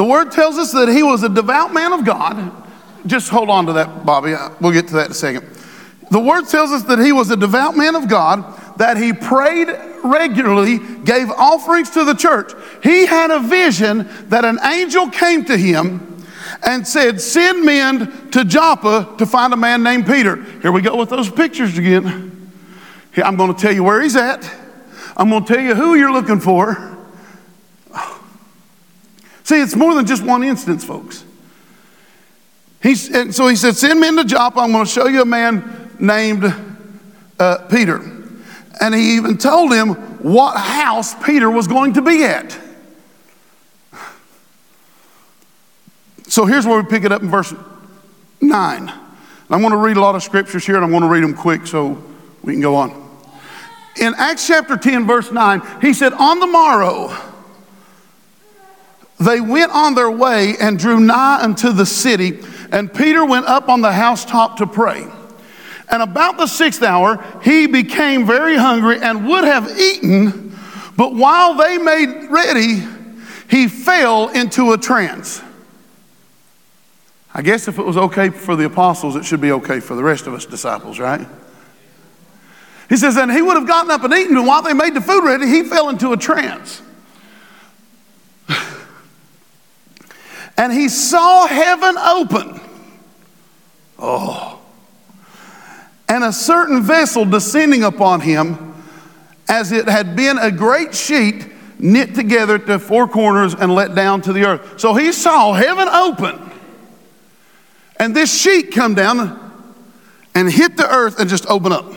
The 0.00 0.04
word 0.06 0.32
tells 0.32 0.56
us 0.56 0.72
that 0.72 0.88
he 0.88 1.02
was 1.02 1.24
a 1.24 1.28
devout 1.28 1.74
man 1.74 1.92
of 1.92 2.06
God. 2.06 2.50
Just 3.04 3.28
hold 3.28 3.50
on 3.50 3.66
to 3.66 3.74
that, 3.74 4.06
Bobby. 4.06 4.32
Uh, 4.32 4.48
we'll 4.58 4.72
get 4.72 4.88
to 4.88 4.94
that 4.94 5.04
in 5.04 5.10
a 5.10 5.14
second. 5.14 5.46
The 6.10 6.18
word 6.18 6.48
tells 6.48 6.70
us 6.70 6.84
that 6.84 7.00
he 7.00 7.12
was 7.12 7.30
a 7.30 7.36
devout 7.36 7.76
man 7.76 7.94
of 7.94 8.08
God, 8.08 8.78
that 8.78 8.96
he 8.96 9.12
prayed 9.12 9.68
regularly, 10.02 10.78
gave 11.04 11.28
offerings 11.28 11.90
to 11.90 12.04
the 12.04 12.14
church. 12.14 12.50
He 12.82 13.04
had 13.04 13.30
a 13.30 13.40
vision 13.40 14.08
that 14.30 14.46
an 14.46 14.58
angel 14.64 15.10
came 15.10 15.44
to 15.44 15.54
him 15.58 16.24
and 16.62 16.88
said, 16.88 17.20
Send 17.20 17.62
men 17.66 18.30
to 18.30 18.46
Joppa 18.46 19.16
to 19.18 19.26
find 19.26 19.52
a 19.52 19.58
man 19.58 19.82
named 19.82 20.06
Peter. 20.06 20.42
Here 20.62 20.72
we 20.72 20.80
go 20.80 20.96
with 20.96 21.10
those 21.10 21.30
pictures 21.30 21.76
again. 21.76 22.50
I'm 23.18 23.36
going 23.36 23.54
to 23.54 23.60
tell 23.60 23.74
you 23.74 23.84
where 23.84 24.00
he's 24.00 24.16
at. 24.16 24.50
I'm 25.14 25.28
going 25.28 25.44
to 25.44 25.54
tell 25.54 25.62
you 25.62 25.74
who 25.74 25.94
you're 25.94 26.10
looking 26.10 26.40
for. 26.40 26.90
See, 29.50 29.60
it's 29.60 29.74
more 29.74 29.96
than 29.96 30.06
just 30.06 30.22
one 30.22 30.44
instance, 30.44 30.84
folks. 30.84 31.24
He's, 32.80 33.10
and 33.12 33.34
so 33.34 33.48
he 33.48 33.56
said, 33.56 33.74
Send 33.74 33.98
men 33.98 34.14
to 34.14 34.24
Joppa. 34.24 34.60
I'm 34.60 34.70
going 34.70 34.84
to 34.84 34.88
show 34.88 35.08
you 35.08 35.22
a 35.22 35.24
man 35.24 35.90
named 35.98 36.44
uh, 37.36 37.58
Peter. 37.68 37.96
And 38.80 38.94
he 38.94 39.16
even 39.16 39.38
told 39.38 39.72
him 39.72 39.94
what 40.22 40.56
house 40.56 41.20
Peter 41.24 41.50
was 41.50 41.66
going 41.66 41.94
to 41.94 42.00
be 42.00 42.22
at. 42.22 42.56
So 46.28 46.46
here's 46.46 46.64
where 46.64 46.80
we 46.80 46.88
pick 46.88 47.02
it 47.02 47.10
up 47.10 47.22
in 47.22 47.28
verse 47.28 47.52
9. 48.40 48.88
I'm 48.88 49.60
going 49.60 49.72
to 49.72 49.76
read 49.76 49.96
a 49.96 50.00
lot 50.00 50.14
of 50.14 50.22
scriptures 50.22 50.64
here 50.64 50.76
and 50.76 50.84
I'm 50.84 50.92
going 50.92 51.02
to 51.02 51.08
read 51.08 51.24
them 51.24 51.34
quick 51.34 51.66
so 51.66 52.00
we 52.42 52.52
can 52.52 52.62
go 52.62 52.76
on. 52.76 52.90
In 54.00 54.14
Acts 54.16 54.46
chapter 54.46 54.76
10, 54.76 55.08
verse 55.08 55.32
9, 55.32 55.60
he 55.80 55.92
said, 55.92 56.12
On 56.12 56.38
the 56.38 56.46
morrow, 56.46 57.29
they 59.20 59.40
went 59.40 59.70
on 59.72 59.94
their 59.94 60.10
way 60.10 60.56
and 60.58 60.78
drew 60.78 60.98
nigh 60.98 61.42
unto 61.42 61.72
the 61.72 61.86
city, 61.86 62.40
and 62.72 62.92
Peter 62.92 63.24
went 63.24 63.46
up 63.46 63.68
on 63.68 63.82
the 63.82 63.92
housetop 63.92 64.56
to 64.56 64.66
pray. 64.66 65.06
And 65.90 66.02
about 66.02 66.38
the 66.38 66.46
sixth 66.46 66.82
hour, 66.82 67.22
he 67.42 67.66
became 67.66 68.26
very 68.26 68.56
hungry 68.56 68.98
and 69.00 69.28
would 69.28 69.44
have 69.44 69.78
eaten, 69.78 70.56
but 70.96 71.14
while 71.14 71.54
they 71.54 71.78
made 71.78 72.28
ready, 72.30 72.82
he 73.48 73.68
fell 73.68 74.28
into 74.28 74.72
a 74.72 74.78
trance. 74.78 75.42
I 77.34 77.42
guess 77.42 77.68
if 77.68 77.78
it 77.78 77.84
was 77.84 77.96
okay 77.96 78.30
for 78.30 78.56
the 78.56 78.64
apostles, 78.64 79.16
it 79.16 79.24
should 79.24 79.40
be 79.40 79.52
okay 79.52 79.80
for 79.80 79.94
the 79.94 80.02
rest 80.02 80.26
of 80.26 80.34
us 80.34 80.46
disciples, 80.46 80.98
right? 80.98 81.26
He 82.88 82.96
says, 82.96 83.16
and 83.16 83.30
he 83.30 83.42
would 83.42 83.56
have 83.56 83.68
gotten 83.68 83.90
up 83.90 84.02
and 84.02 84.12
eaten, 84.14 84.36
and 84.36 84.46
while 84.46 84.62
they 84.62 84.72
made 84.72 84.94
the 84.94 85.00
food 85.00 85.24
ready, 85.24 85.46
he 85.46 85.62
fell 85.62 85.90
into 85.90 86.12
a 86.12 86.16
trance. 86.16 86.82
And 90.60 90.74
he 90.74 90.90
saw 90.90 91.46
heaven 91.46 91.96
open. 91.96 92.60
Oh. 93.98 94.60
And 96.06 96.22
a 96.22 96.34
certain 96.34 96.82
vessel 96.82 97.24
descending 97.24 97.82
upon 97.82 98.20
him, 98.20 98.74
as 99.48 99.72
it 99.72 99.88
had 99.88 100.14
been 100.14 100.36
a 100.36 100.50
great 100.50 100.94
sheet 100.94 101.46
knit 101.78 102.14
together 102.14 102.58
to 102.58 102.78
four 102.78 103.08
corners 103.08 103.54
and 103.54 103.74
let 103.74 103.94
down 103.94 104.20
to 104.20 104.34
the 104.34 104.44
earth. 104.44 104.78
So 104.78 104.92
he 104.92 105.12
saw 105.12 105.54
heaven 105.54 105.88
open, 105.88 106.38
and 107.98 108.14
this 108.14 108.38
sheet 108.38 108.70
come 108.70 108.92
down 108.92 109.38
and 110.34 110.52
hit 110.52 110.76
the 110.76 110.94
earth 110.94 111.18
and 111.18 111.30
just 111.30 111.46
open 111.46 111.72
up. 111.72 111.90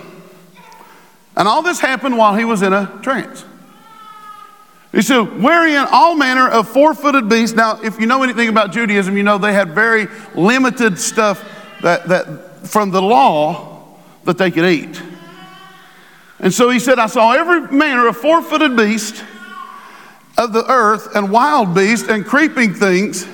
And 1.36 1.50
all 1.50 1.64
this 1.64 1.82
happened 1.82 2.18
while 2.18 2.36
he 2.36 2.46
was 2.46 2.62
in 2.62 2.72
a 2.72 2.98
trance. 3.02 3.44
He 4.94 5.02
said, 5.02 5.42
wherein 5.42 5.88
all 5.92 6.16
manner 6.16 6.48
of 6.48 6.70
four 6.70 6.94
footed 6.94 7.28
beasts. 7.28 7.56
Now, 7.56 7.82
if 7.82 8.00
you 8.00 8.06
know 8.06 8.22
anything 8.22 8.48
about 8.48 8.72
Judaism, 8.72 9.18
you 9.18 9.24
know 9.24 9.40
they 9.40 9.52
had 9.52 9.74
very 9.74 10.08
limited 10.36 11.00
stuff 11.00 11.44
that, 11.82 12.08
that 12.10 12.68
from 12.68 12.92
the 12.92 13.02
law 13.02 13.98
that 14.26 14.38
they 14.38 14.52
could 14.52 14.66
eat. 14.66 15.02
And 16.40 16.54
so 16.54 16.70
he 16.70 16.78
said, 16.80 17.00
I 17.00 17.08
saw 17.08 17.32
every 17.32 17.76
manner 17.76 18.08
of 18.08 18.18
four 18.18 18.44
footed 18.44 18.78
beast 18.78 19.24
of 20.38 20.54
the 20.54 20.66
earth, 20.70 21.16
and 21.16 21.32
wild 21.32 21.74
beasts, 21.74 22.08
and 22.08 22.26
creeping 22.26 22.74
things, 22.74 23.28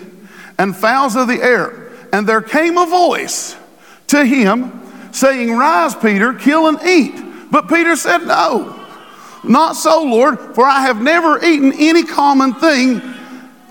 and 0.57 0.75
fowls 0.75 1.15
of 1.15 1.27
the 1.27 1.41
air. 1.41 1.91
And 2.13 2.27
there 2.27 2.41
came 2.41 2.77
a 2.77 2.85
voice 2.85 3.55
to 4.07 4.25
him 4.25 5.13
saying, 5.13 5.51
Rise, 5.51 5.95
Peter, 5.95 6.33
kill 6.33 6.67
and 6.67 6.81
eat. 6.83 7.51
But 7.51 7.67
Peter 7.67 7.95
said, 7.95 8.19
No, 8.19 8.78
not 9.43 9.75
so, 9.75 10.03
Lord, 10.03 10.55
for 10.55 10.65
I 10.65 10.81
have 10.81 11.01
never 11.01 11.43
eaten 11.43 11.73
any 11.77 12.03
common 12.03 12.53
thing 12.53 13.01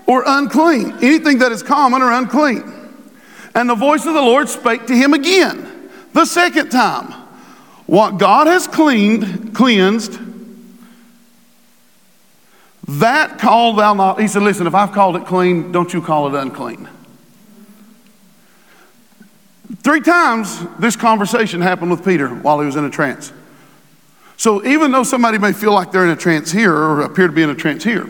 or 0.07 0.23
unclean, 0.25 0.93
anything 1.01 1.39
that 1.39 1.51
is 1.51 1.61
common 1.61 2.01
or 2.01 2.11
unclean. 2.11 2.63
And 3.53 3.69
the 3.69 3.75
voice 3.75 4.05
of 4.05 4.13
the 4.13 4.21
Lord 4.21 4.49
spake 4.49 4.87
to 4.87 4.95
him 4.95 5.13
again, 5.13 5.89
the 6.13 6.25
second 6.25 6.69
time. 6.69 7.13
What 7.85 8.17
God 8.17 8.47
has 8.47 8.67
cleaned, 8.67 9.55
cleansed, 9.55 10.19
that 12.87 13.37
call 13.37 13.73
thou 13.73 13.93
not. 13.93 14.19
He 14.19 14.27
said, 14.27 14.41
Listen, 14.41 14.65
if 14.65 14.73
I've 14.73 14.91
called 14.91 15.15
it 15.15 15.25
clean, 15.25 15.71
don't 15.71 15.93
you 15.93 16.01
call 16.01 16.33
it 16.33 16.39
unclean. 16.39 16.89
Three 19.83 20.01
times 20.01 20.59
this 20.79 20.95
conversation 20.95 21.61
happened 21.61 21.91
with 21.91 22.03
Peter 22.03 22.29
while 22.29 22.59
he 22.59 22.65
was 22.65 22.75
in 22.75 22.85
a 22.85 22.89
trance. 22.89 23.31
So 24.39 24.65
even 24.65 24.93
though 24.93 25.03
somebody 25.03 25.37
may 25.37 25.51
feel 25.51 25.73
like 25.73 25.91
they're 25.91 26.05
in 26.05 26.11
a 26.11 26.15
trance 26.15 26.49
here 26.49 26.73
or 26.73 27.01
appear 27.01 27.27
to 27.27 27.33
be 27.33 27.43
in 27.43 27.49
a 27.49 27.55
trance 27.55 27.83
here, 27.83 28.09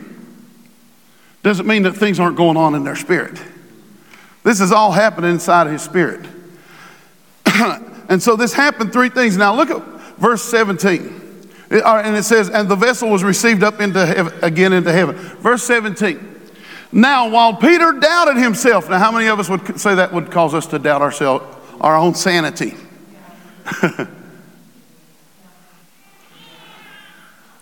doesn't 1.41 1.65
mean 1.65 1.81
that 1.83 1.93
things 1.93 2.19
aren't 2.19 2.37
going 2.37 2.55
on 2.55 2.75
in 2.75 2.83
their 2.83 2.95
spirit. 2.95 3.41
This 4.43 4.61
is 4.61 4.71
all 4.71 4.91
happening 4.91 5.31
inside 5.31 5.65
of 5.65 5.73
his 5.73 5.81
spirit. 5.81 6.23
and 8.09 8.21
so 8.21 8.35
this 8.35 8.53
happened 8.53 8.93
three 8.93 9.09
things. 9.09 9.37
Now 9.37 9.55
look 9.55 9.71
at 9.71 9.81
verse 10.19 10.43
17. 10.43 11.47
It, 11.71 11.83
uh, 11.83 12.03
and 12.05 12.15
it 12.15 12.21
says, 12.21 12.51
and 12.51 12.69
the 12.69 12.75
vessel 12.75 13.09
was 13.09 13.23
received 13.23 13.63
up 13.63 13.81
into 13.81 14.05
heaven, 14.05 14.31
again 14.43 14.71
into 14.71 14.91
heaven. 14.91 15.15
Verse 15.15 15.63
17. 15.63 16.41
Now, 16.91 17.27
while 17.27 17.55
Peter 17.55 17.91
doubted 17.93 18.37
himself, 18.37 18.87
now 18.87 18.99
how 18.99 19.11
many 19.11 19.25
of 19.25 19.39
us 19.39 19.49
would 19.49 19.79
say 19.79 19.95
that 19.95 20.13
would 20.13 20.29
cause 20.29 20.53
us 20.53 20.67
to 20.67 20.77
doubt 20.77 21.01
ourselves, 21.01 21.43
our 21.81 21.97
own 21.97 22.13
sanity? 22.13 22.75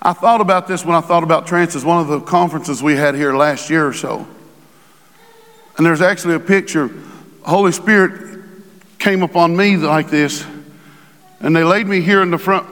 I 0.01 0.13
thought 0.13 0.41
about 0.41 0.67
this 0.67 0.85
when 0.85 0.95
I 0.95 1.01
thought 1.01 1.23
about 1.23 1.47
trances, 1.47 1.83
one 1.83 1.99
of 1.99 2.07
the 2.07 2.21
conferences 2.21 2.83
we 2.83 2.95
had 2.95 3.15
here 3.15 3.35
last 3.35 3.69
year 3.69 3.87
or 3.87 3.93
so. 3.93 4.27
And 5.77 5.85
there's 5.85 6.01
actually 6.01 6.35
a 6.35 6.39
picture. 6.39 6.89
Holy 7.43 7.71
Spirit 7.71 8.41
came 8.99 9.23
upon 9.23 9.55
me 9.55 9.77
like 9.77 10.09
this, 10.09 10.45
and 11.39 11.55
they 11.55 11.63
laid 11.63 11.87
me 11.87 12.01
here 12.01 12.21
in 12.21 12.31
the 12.31 12.37
front, 12.37 12.67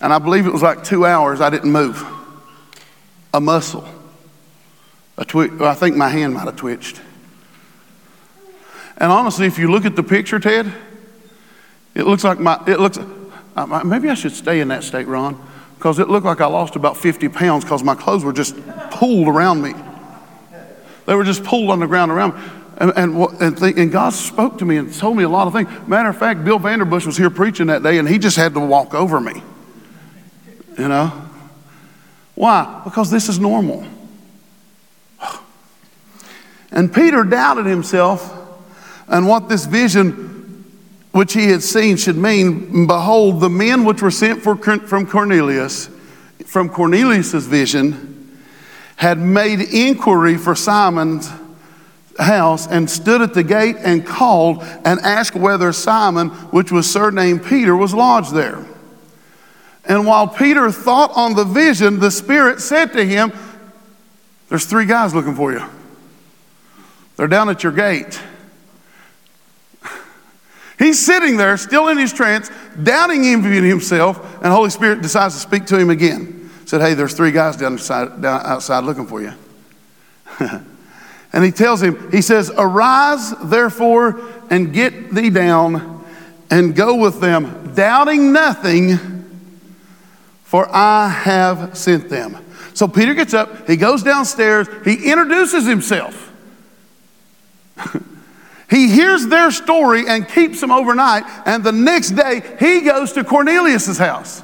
and 0.00 0.12
I 0.12 0.18
believe 0.18 0.46
it 0.46 0.52
was 0.52 0.62
like 0.62 0.84
two 0.84 1.04
hours 1.04 1.40
I 1.40 1.50
didn't 1.50 1.72
move 1.72 2.04
a 3.32 3.40
muscle. 3.40 3.86
A 5.18 5.24
twi- 5.24 5.50
I 5.60 5.74
think 5.74 5.96
my 5.96 6.08
hand 6.08 6.34
might 6.34 6.44
have 6.44 6.56
twitched. 6.56 7.00
And 8.98 9.12
honestly, 9.12 9.46
if 9.46 9.58
you 9.58 9.70
look 9.70 9.84
at 9.84 9.96
the 9.96 10.02
picture, 10.02 10.38
Ted, 10.38 10.72
it 11.94 12.06
looks 12.06 12.24
like 12.24 12.38
my, 12.38 12.62
it 12.66 12.80
looks, 12.80 12.98
uh, 13.56 13.82
maybe 13.84 14.08
I 14.08 14.14
should 14.14 14.32
stay 14.32 14.60
in 14.60 14.68
that 14.68 14.84
state, 14.84 15.06
Ron, 15.06 15.38
because 15.76 15.98
it 15.98 16.08
looked 16.08 16.26
like 16.26 16.40
I 16.40 16.46
lost 16.46 16.76
about 16.76 16.96
50 16.96 17.28
pounds 17.28 17.64
because 17.64 17.82
my 17.82 17.94
clothes 17.94 18.24
were 18.24 18.32
just 18.32 18.56
pulled 18.90 19.28
around 19.28 19.62
me. 19.62 19.74
They 21.06 21.14
were 21.14 21.24
just 21.24 21.44
pulled 21.44 21.70
on 21.70 21.78
the 21.78 21.86
ground 21.86 22.10
around 22.10 22.34
me. 22.34 22.40
And, 22.78 22.92
and, 22.96 23.16
and, 23.40 23.58
th- 23.58 23.76
and, 23.76 23.90
God 23.90 24.12
spoke 24.12 24.58
to 24.58 24.66
me 24.66 24.76
and 24.76 24.92
told 24.92 25.16
me 25.16 25.22
a 25.22 25.28
lot 25.28 25.46
of 25.46 25.54
things. 25.54 25.68
Matter 25.88 26.10
of 26.10 26.18
fact, 26.18 26.44
Bill 26.44 26.58
Vanderbush 26.58 27.06
was 27.06 27.16
here 27.16 27.30
preaching 27.30 27.68
that 27.68 27.82
day 27.82 27.96
and 27.96 28.06
he 28.06 28.18
just 28.18 28.36
had 28.36 28.52
to 28.52 28.60
walk 28.60 28.92
over 28.92 29.18
me. 29.18 29.42
You 30.78 30.88
know? 30.88 31.06
Why? 32.34 32.82
Because 32.84 33.10
this 33.10 33.30
is 33.30 33.38
normal. 33.38 33.86
And 36.70 36.92
Peter 36.92 37.24
doubted 37.24 37.64
himself 37.64 38.34
and 39.08 39.26
what 39.26 39.48
this 39.48 39.64
vision 39.64 40.35
which 41.16 41.32
he 41.32 41.46
had 41.46 41.62
seen 41.62 41.96
should 41.96 42.16
mean. 42.16 42.86
Behold, 42.86 43.40
the 43.40 43.48
men 43.48 43.84
which 43.84 44.02
were 44.02 44.10
sent 44.10 44.42
for, 44.42 44.54
from 44.56 45.06
Cornelius, 45.06 45.88
from 46.44 46.68
Cornelius's 46.68 47.46
vision, 47.46 48.38
had 48.96 49.18
made 49.18 49.60
inquiry 49.60 50.36
for 50.36 50.54
Simon's 50.54 51.30
house 52.18 52.66
and 52.66 52.88
stood 52.88 53.22
at 53.22 53.32
the 53.32 53.42
gate 53.42 53.76
and 53.78 54.06
called 54.06 54.62
and 54.84 55.00
asked 55.00 55.34
whether 55.34 55.72
Simon, 55.72 56.28
which 56.28 56.70
was 56.70 56.90
surnamed 56.90 57.44
Peter, 57.44 57.74
was 57.74 57.94
lodged 57.94 58.34
there. 58.34 58.66
And 59.86 60.06
while 60.06 60.28
Peter 60.28 60.70
thought 60.70 61.12
on 61.14 61.34
the 61.34 61.44
vision, 61.44 61.98
the 61.98 62.10
Spirit 62.10 62.60
said 62.60 62.92
to 62.92 63.04
him, 63.04 63.32
There's 64.50 64.66
three 64.66 64.84
guys 64.84 65.14
looking 65.14 65.34
for 65.34 65.52
you. 65.52 65.64
They're 67.16 67.26
down 67.26 67.48
at 67.48 67.62
your 67.62 67.72
gate. 67.72 68.20
He's 70.78 71.04
sitting 71.04 71.36
there, 71.36 71.56
still 71.56 71.88
in 71.88 71.96
his 71.96 72.12
trance, 72.12 72.50
doubting 72.82 73.24
himself, 73.24 74.18
and 74.36 74.46
Holy 74.46 74.70
Spirit 74.70 75.00
decides 75.00 75.34
to 75.34 75.40
speak 75.40 75.66
to 75.66 75.78
him 75.78 75.88
again. 75.88 76.50
Said, 76.66 76.80
Hey, 76.80 76.94
there's 76.94 77.14
three 77.14 77.32
guys 77.32 77.56
down, 77.56 77.74
outside, 77.74 78.20
down 78.20 78.44
outside 78.44 78.84
looking 78.84 79.06
for 79.06 79.22
you. 79.22 79.32
and 81.32 81.44
he 81.44 81.50
tells 81.50 81.82
him, 81.82 82.10
He 82.10 82.20
says, 82.20 82.50
Arise, 82.56 83.32
therefore, 83.44 84.20
and 84.50 84.72
get 84.72 85.14
thee 85.14 85.30
down 85.30 86.04
and 86.50 86.74
go 86.76 86.96
with 86.96 87.20
them, 87.20 87.72
doubting 87.74 88.32
nothing, 88.32 88.98
for 90.44 90.68
I 90.70 91.08
have 91.08 91.76
sent 91.76 92.08
them. 92.08 92.36
So 92.74 92.86
Peter 92.86 93.14
gets 93.14 93.32
up, 93.32 93.66
he 93.66 93.76
goes 93.76 94.02
downstairs, 94.02 94.68
he 94.84 95.10
introduces 95.10 95.64
himself. 95.66 96.30
he 98.68 98.88
hears 98.88 99.26
their 99.26 99.50
story 99.50 100.08
and 100.08 100.28
keeps 100.28 100.60
them 100.60 100.70
overnight, 100.70 101.24
and 101.46 101.62
the 101.62 101.72
next 101.72 102.10
day 102.10 102.42
he 102.58 102.80
goes 102.80 103.12
to 103.12 103.24
Cornelius' 103.24 103.98
house. 103.98 104.42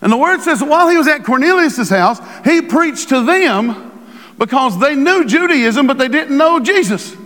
And 0.00 0.12
the 0.12 0.16
word 0.16 0.40
says 0.40 0.62
while 0.62 0.88
he 0.88 0.96
was 0.96 1.08
at 1.08 1.24
Cornelius' 1.24 1.88
house, 1.88 2.20
he 2.44 2.62
preached 2.62 3.10
to 3.10 3.24
them 3.24 3.92
because 4.38 4.78
they 4.78 4.94
knew 4.94 5.24
Judaism, 5.24 5.86
but 5.86 5.98
they 5.98 6.08
didn't 6.08 6.36
know 6.36 6.60
Jesus. 6.60 7.16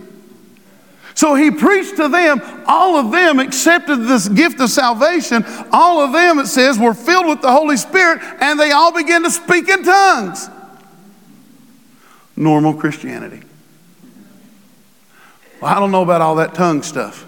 So 1.15 1.35
he 1.35 1.51
preached 1.51 1.97
to 1.97 2.07
them. 2.07 2.41
All 2.65 2.95
of 2.95 3.11
them 3.11 3.39
accepted 3.39 3.97
this 3.97 4.29
gift 4.29 4.61
of 4.61 4.69
salvation. 4.69 5.43
All 5.71 5.99
of 5.99 6.13
them, 6.13 6.39
it 6.39 6.47
says, 6.47 6.79
were 6.79 6.93
filled 6.93 7.27
with 7.27 7.41
the 7.41 7.51
Holy 7.51 7.75
Spirit, 7.75 8.21
and 8.39 8.57
they 8.57 8.71
all 8.71 8.93
began 8.93 9.23
to 9.23 9.31
speak 9.31 9.67
in 9.67 9.83
tongues. 9.83 10.49
Normal 12.37 12.73
Christianity. 12.73 13.41
Well, 15.61 15.75
I 15.75 15.79
don't 15.79 15.91
know 15.91 16.03
about 16.03 16.21
all 16.21 16.35
that 16.35 16.53
tongue 16.53 16.83
stuff. 16.83 17.27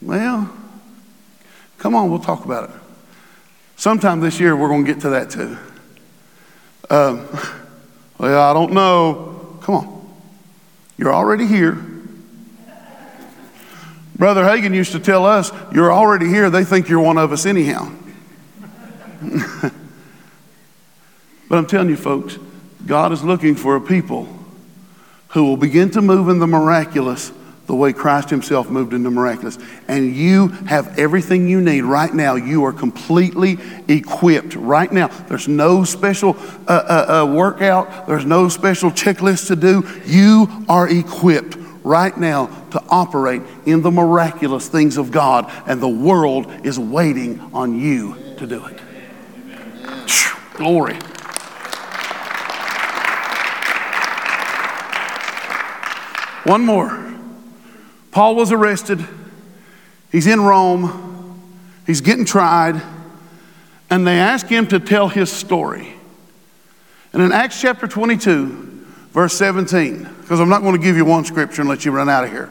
Well, 0.00 0.52
come 1.78 1.94
on, 1.94 2.10
we'll 2.10 2.20
talk 2.20 2.44
about 2.44 2.70
it. 2.70 2.76
Sometime 3.76 4.20
this 4.20 4.38
year, 4.38 4.54
we're 4.54 4.68
going 4.68 4.84
to 4.84 4.92
get 4.92 5.02
to 5.02 5.10
that 5.10 5.30
too. 5.30 5.56
Um, 6.88 7.26
well, 8.18 8.50
I 8.50 8.52
don't 8.52 8.72
know. 8.72 9.58
Come 9.62 9.74
on. 9.74 10.14
You're 10.96 11.12
already 11.12 11.46
here. 11.46 11.84
Brother 14.14 14.44
Hagin 14.44 14.72
used 14.72 14.92
to 14.92 15.00
tell 15.00 15.26
us, 15.26 15.50
You're 15.72 15.92
already 15.92 16.28
here. 16.28 16.50
They 16.50 16.64
think 16.64 16.88
you're 16.88 17.00
one 17.00 17.18
of 17.18 17.32
us 17.32 17.46
anyhow. 17.46 17.90
but 21.48 21.58
I'm 21.58 21.66
telling 21.66 21.88
you, 21.88 21.96
folks, 21.96 22.38
God 22.86 23.10
is 23.10 23.24
looking 23.24 23.56
for 23.56 23.74
a 23.74 23.80
people 23.80 24.28
who 25.32 25.44
will 25.44 25.56
begin 25.56 25.90
to 25.90 26.02
move 26.02 26.28
in 26.28 26.38
the 26.38 26.46
miraculous 26.46 27.32
the 27.66 27.76
way 27.76 27.92
Christ 27.92 28.28
Himself 28.28 28.68
moved 28.68 28.92
in 28.92 29.02
the 29.02 29.10
miraculous. 29.10 29.58
And 29.88 30.14
you 30.14 30.48
have 30.48 30.98
everything 30.98 31.48
you 31.48 31.60
need 31.60 31.82
right 31.82 32.12
now. 32.12 32.34
You 32.34 32.64
are 32.64 32.72
completely 32.72 33.56
equipped 33.88 34.56
right 34.56 34.90
now. 34.92 35.06
There's 35.06 35.48
no 35.48 35.84
special 35.84 36.36
uh, 36.68 36.72
uh, 36.72 37.24
uh, 37.24 37.34
workout, 37.34 38.06
there's 38.06 38.26
no 38.26 38.48
special 38.48 38.90
checklist 38.90 39.46
to 39.46 39.56
do. 39.56 39.88
You 40.04 40.48
are 40.68 40.88
equipped 40.88 41.56
right 41.84 42.16
now 42.16 42.46
to 42.70 42.82
operate 42.90 43.42
in 43.64 43.82
the 43.82 43.90
miraculous 43.90 44.68
things 44.68 44.98
of 44.98 45.10
God, 45.10 45.50
and 45.66 45.80
the 45.80 45.88
world 45.88 46.52
is 46.64 46.78
waiting 46.78 47.40
on 47.54 47.78
you 47.78 48.16
to 48.36 48.46
do 48.46 48.64
it. 48.66 48.80
Glory. 50.54 50.98
One 56.44 56.64
more. 56.64 57.12
Paul 58.10 58.34
was 58.34 58.52
arrested. 58.52 59.04
He's 60.10 60.26
in 60.26 60.40
Rome. 60.40 61.40
He's 61.86 62.00
getting 62.00 62.24
tried. 62.24 62.82
And 63.90 64.06
they 64.06 64.18
ask 64.18 64.46
him 64.46 64.66
to 64.68 64.80
tell 64.80 65.08
his 65.08 65.30
story. 65.30 65.94
And 67.12 67.22
in 67.22 67.32
Acts 67.32 67.60
chapter 67.60 67.86
22, 67.86 68.86
verse 69.12 69.34
17, 69.34 70.08
because 70.20 70.40
I'm 70.40 70.48
not 70.48 70.62
going 70.62 70.74
to 70.74 70.82
give 70.82 70.96
you 70.96 71.04
one 71.04 71.24
scripture 71.24 71.62
and 71.62 71.68
let 71.68 71.84
you 71.84 71.92
run 71.92 72.08
out 72.08 72.24
of 72.24 72.30
here. 72.30 72.50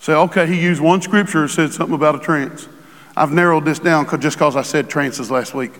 Say, 0.00 0.14
okay, 0.14 0.46
he 0.46 0.60
used 0.60 0.80
one 0.80 1.02
scripture 1.02 1.42
and 1.42 1.50
said 1.50 1.72
something 1.72 1.94
about 1.94 2.14
a 2.14 2.18
trance. 2.20 2.68
I've 3.16 3.32
narrowed 3.32 3.64
this 3.64 3.78
down 3.78 4.06
just 4.20 4.38
because 4.38 4.56
I 4.56 4.62
said 4.62 4.88
trances 4.88 5.30
last 5.30 5.54
week. 5.54 5.72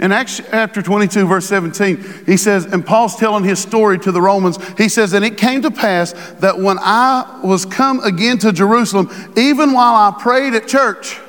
In 0.00 0.10
Acts 0.10 0.40
chapter 0.50 0.82
22, 0.82 1.26
verse 1.26 1.46
17, 1.46 2.24
he 2.26 2.36
says, 2.36 2.64
and 2.64 2.84
Paul's 2.84 3.16
telling 3.16 3.44
his 3.44 3.60
story 3.60 3.98
to 4.00 4.10
the 4.10 4.20
Romans. 4.20 4.58
He 4.76 4.88
says, 4.88 5.12
And 5.12 5.24
it 5.24 5.38
came 5.38 5.62
to 5.62 5.70
pass 5.70 6.12
that 6.40 6.58
when 6.58 6.78
I 6.80 7.40
was 7.44 7.64
come 7.64 8.00
again 8.00 8.38
to 8.38 8.52
Jerusalem, 8.52 9.08
even 9.36 9.72
while 9.72 9.94
I 9.94 10.14
prayed 10.20 10.54
at 10.54 10.66
church, 10.66 11.20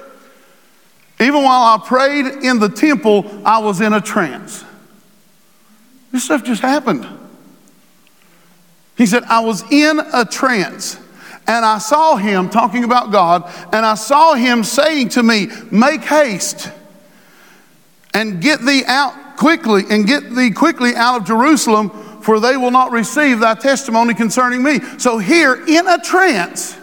even 1.20 1.43
while 1.43 1.78
I 1.78 1.80
prayed 1.86 2.26
in 2.43 2.59
the 2.59 2.70
temple, 2.70 3.41
I 3.45 3.59
was 3.59 3.82
in 3.82 3.93
a 3.93 4.01
trance. 4.01 4.66
This 6.11 6.26
stuff 6.26 6.43
just 6.43 6.61
happened. 6.61 7.07
He 8.97 9.05
said, 9.05 9.24
I 9.24 9.41
was 9.41 9.63
in 9.72 9.99
a 9.99 10.26
trance. 10.26 10.97
And 11.47 11.63
I 11.63 11.78
saw 11.78 12.16
him 12.16 12.49
talking 12.49 12.84
about 12.84 13.11
God, 13.11 13.43
and 13.72 13.86
I 13.86 13.93
saw 13.93 14.34
him 14.34 14.63
saying 14.63 15.09
to 15.09 15.22
me, 15.22 15.47
Make 15.70 16.01
haste 16.01 16.72
and 18.16 18.41
get 18.41 18.61
thee 18.61 18.84
out 18.88 19.36
quickly, 19.36 19.84
and 19.89 20.07
get 20.07 20.34
thee 20.34 20.49
quickly 20.49 20.95
out 20.95 21.20
of 21.20 21.28
Jerusalem, 21.28 21.89
for 22.22 22.39
they 22.39 22.55
will 22.55 22.72
not 22.72 22.91
receive 22.91 23.39
thy 23.39 23.53
testimony 23.55 24.13
concerning 24.13 24.63
me. 24.63 24.80
So, 24.97 25.18
here 25.18 25.63
in 25.68 25.88
a 25.88 25.99
trance, 25.99 26.78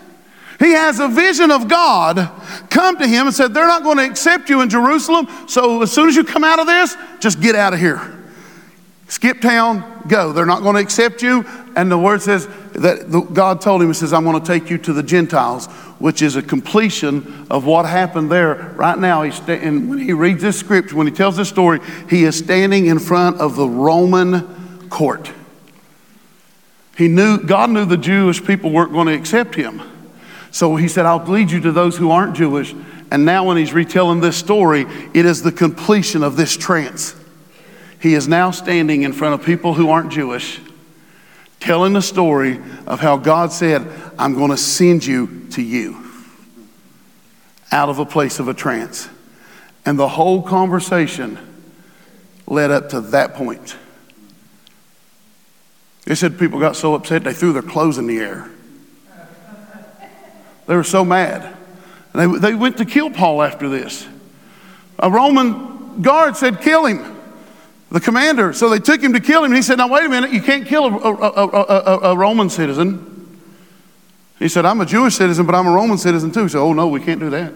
he 0.60 0.72
has 0.72 1.00
a 1.00 1.08
vision 1.08 1.50
of 1.50 1.66
God 1.68 2.30
come 2.68 2.98
to 2.98 3.06
him 3.08 3.26
and 3.26 3.34
said, 3.34 3.54
They're 3.54 3.66
not 3.66 3.82
going 3.82 3.96
to 3.96 4.04
accept 4.04 4.50
you 4.50 4.60
in 4.60 4.68
Jerusalem. 4.68 5.26
So, 5.48 5.82
as 5.82 5.90
soon 5.90 6.08
as 6.08 6.14
you 6.14 6.22
come 6.22 6.44
out 6.44 6.60
of 6.60 6.66
this, 6.66 6.94
just 7.18 7.40
get 7.40 7.56
out 7.56 7.72
of 7.72 7.80
here. 7.80 8.21
Skip 9.12 9.42
town, 9.42 10.04
go. 10.08 10.32
They're 10.32 10.46
not 10.46 10.62
going 10.62 10.74
to 10.74 10.80
accept 10.80 11.22
you. 11.22 11.44
And 11.76 11.92
the 11.92 11.98
word 11.98 12.22
says 12.22 12.48
that 12.72 13.28
God 13.34 13.60
told 13.60 13.82
him, 13.82 13.88
He 13.88 13.92
says, 13.92 14.10
I'm 14.10 14.24
going 14.24 14.40
to 14.40 14.46
take 14.46 14.70
you 14.70 14.78
to 14.78 14.94
the 14.94 15.02
Gentiles, 15.02 15.66
which 15.98 16.22
is 16.22 16.34
a 16.36 16.42
completion 16.42 17.46
of 17.50 17.66
what 17.66 17.84
happened 17.84 18.32
there. 18.32 18.72
Right 18.74 18.98
now, 18.98 19.20
he's 19.20 19.34
sta- 19.34 19.60
and 19.60 19.90
when 19.90 19.98
he 19.98 20.14
reads 20.14 20.40
this 20.40 20.58
scripture, 20.58 20.96
when 20.96 21.06
he 21.06 21.12
tells 21.12 21.36
this 21.36 21.50
story, 21.50 21.80
he 22.08 22.24
is 22.24 22.38
standing 22.38 22.86
in 22.86 22.98
front 22.98 23.36
of 23.36 23.54
the 23.54 23.68
Roman 23.68 24.88
court. 24.88 25.30
He 26.96 27.06
knew, 27.06 27.36
God 27.36 27.68
knew 27.68 27.84
the 27.84 27.98
Jewish 27.98 28.42
people 28.42 28.70
weren't 28.70 28.92
going 28.92 29.08
to 29.08 29.14
accept 29.14 29.54
him. 29.54 29.82
So 30.52 30.76
he 30.76 30.88
said, 30.88 31.04
I'll 31.04 31.22
lead 31.22 31.50
you 31.50 31.60
to 31.60 31.72
those 31.72 31.98
who 31.98 32.10
aren't 32.10 32.34
Jewish. 32.34 32.74
And 33.10 33.26
now, 33.26 33.44
when 33.44 33.58
he's 33.58 33.74
retelling 33.74 34.20
this 34.20 34.38
story, 34.38 34.86
it 35.12 35.26
is 35.26 35.42
the 35.42 35.52
completion 35.52 36.22
of 36.22 36.36
this 36.36 36.56
trance. 36.56 37.14
He 38.02 38.14
is 38.14 38.26
now 38.26 38.50
standing 38.50 39.02
in 39.04 39.12
front 39.12 39.40
of 39.40 39.46
people 39.46 39.74
who 39.74 39.90
aren't 39.90 40.10
Jewish, 40.10 40.58
telling 41.60 41.92
the 41.92 42.02
story 42.02 42.60
of 42.84 42.98
how 42.98 43.16
God 43.16 43.52
said, 43.52 43.86
I'm 44.18 44.34
going 44.34 44.50
to 44.50 44.56
send 44.56 45.06
you 45.06 45.46
to 45.52 45.62
you 45.62 46.04
out 47.70 47.88
of 47.88 48.00
a 48.00 48.04
place 48.04 48.40
of 48.40 48.48
a 48.48 48.54
trance. 48.54 49.08
And 49.86 49.96
the 49.96 50.08
whole 50.08 50.42
conversation 50.42 51.38
led 52.48 52.72
up 52.72 52.88
to 52.88 53.00
that 53.00 53.34
point. 53.34 53.76
They 56.04 56.16
said 56.16 56.40
people 56.40 56.58
got 56.58 56.74
so 56.74 56.94
upset 56.94 57.22
they 57.22 57.32
threw 57.32 57.52
their 57.52 57.62
clothes 57.62 57.98
in 57.98 58.08
the 58.08 58.18
air. 58.18 58.50
They 60.66 60.74
were 60.74 60.82
so 60.82 61.04
mad. 61.04 61.56
They, 62.16 62.26
they 62.26 62.54
went 62.54 62.78
to 62.78 62.84
kill 62.84 63.10
Paul 63.10 63.44
after 63.44 63.68
this. 63.68 64.08
A 64.98 65.08
Roman 65.08 66.02
guard 66.02 66.36
said, 66.36 66.60
Kill 66.60 66.86
him 66.86 67.21
the 67.92 68.00
commander. 68.00 68.52
So 68.54 68.70
they 68.70 68.78
took 68.78 69.02
him 69.02 69.12
to 69.12 69.20
kill 69.20 69.44
him. 69.44 69.52
And 69.52 69.56
he 69.56 69.62
said, 69.62 69.76
Now, 69.76 69.88
wait 69.88 70.04
a 70.04 70.08
minute, 70.08 70.32
you 70.32 70.42
can't 70.42 70.66
kill 70.66 70.86
a, 70.86 70.88
a, 70.88 71.48
a, 71.48 71.98
a, 72.12 72.16
Roman 72.16 72.48
citizen. 72.48 73.08
He 74.38 74.48
said, 74.48 74.64
I'm 74.64 74.80
a 74.80 74.86
Jewish 74.86 75.14
citizen, 75.14 75.46
but 75.46 75.54
I'm 75.54 75.66
a 75.66 75.72
Roman 75.72 75.98
citizen 75.98 76.32
too. 76.32 76.48
So, 76.48 76.60
oh, 76.60 76.72
no, 76.72 76.88
we 76.88 77.00
can't 77.00 77.20
do 77.20 77.30
that. 77.30 77.52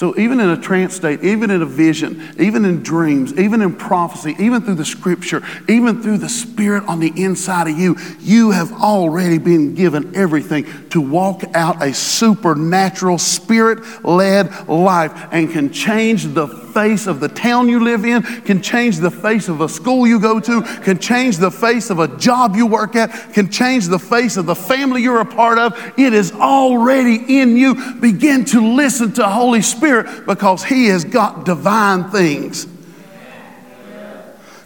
So, 0.00 0.18
even 0.18 0.40
in 0.40 0.48
a 0.48 0.56
trance 0.56 0.94
state, 0.94 1.22
even 1.22 1.50
in 1.50 1.60
a 1.60 1.66
vision, 1.66 2.26
even 2.38 2.64
in 2.64 2.82
dreams, 2.82 3.38
even 3.38 3.60
in 3.60 3.76
prophecy, 3.76 4.34
even 4.38 4.62
through 4.62 4.76
the 4.76 4.84
scripture, 4.86 5.42
even 5.68 6.02
through 6.02 6.16
the 6.16 6.28
spirit 6.30 6.84
on 6.84 7.00
the 7.00 7.12
inside 7.22 7.68
of 7.68 7.78
you, 7.78 7.98
you 8.18 8.50
have 8.50 8.72
already 8.72 9.36
been 9.36 9.74
given 9.74 10.16
everything 10.16 10.64
to 10.88 11.02
walk 11.02 11.42
out 11.54 11.82
a 11.82 11.92
supernatural, 11.92 13.18
spirit 13.18 13.80
led 14.02 14.66
life 14.66 15.12
and 15.32 15.50
can 15.50 15.70
change 15.70 16.24
the 16.32 16.46
face 16.46 17.06
of 17.06 17.20
the 17.20 17.28
town 17.28 17.68
you 17.68 17.84
live 17.84 18.06
in, 18.06 18.22
can 18.22 18.62
change 18.62 19.00
the 19.00 19.10
face 19.10 19.48
of 19.50 19.60
a 19.60 19.68
school 19.68 20.06
you 20.06 20.18
go 20.18 20.40
to, 20.40 20.62
can 20.82 20.98
change 20.98 21.36
the 21.36 21.50
face 21.50 21.90
of 21.90 21.98
a 21.98 22.08
job 22.16 22.56
you 22.56 22.66
work 22.66 22.96
at, 22.96 23.10
can 23.34 23.50
change 23.50 23.88
the 23.88 23.98
face 23.98 24.38
of 24.38 24.46
the 24.46 24.54
family 24.54 25.02
you're 25.02 25.20
a 25.20 25.26
part 25.26 25.58
of. 25.58 25.76
It 25.98 26.14
is 26.14 26.32
already 26.32 27.40
in 27.40 27.54
you. 27.58 27.96
Begin 27.96 28.46
to 28.46 28.74
listen 28.76 29.12
to 29.14 29.28
Holy 29.28 29.60
Spirit 29.60 29.89
because 30.26 30.64
He 30.64 30.86
has 30.86 31.04
got 31.04 31.44
divine 31.44 32.10
things 32.10 32.66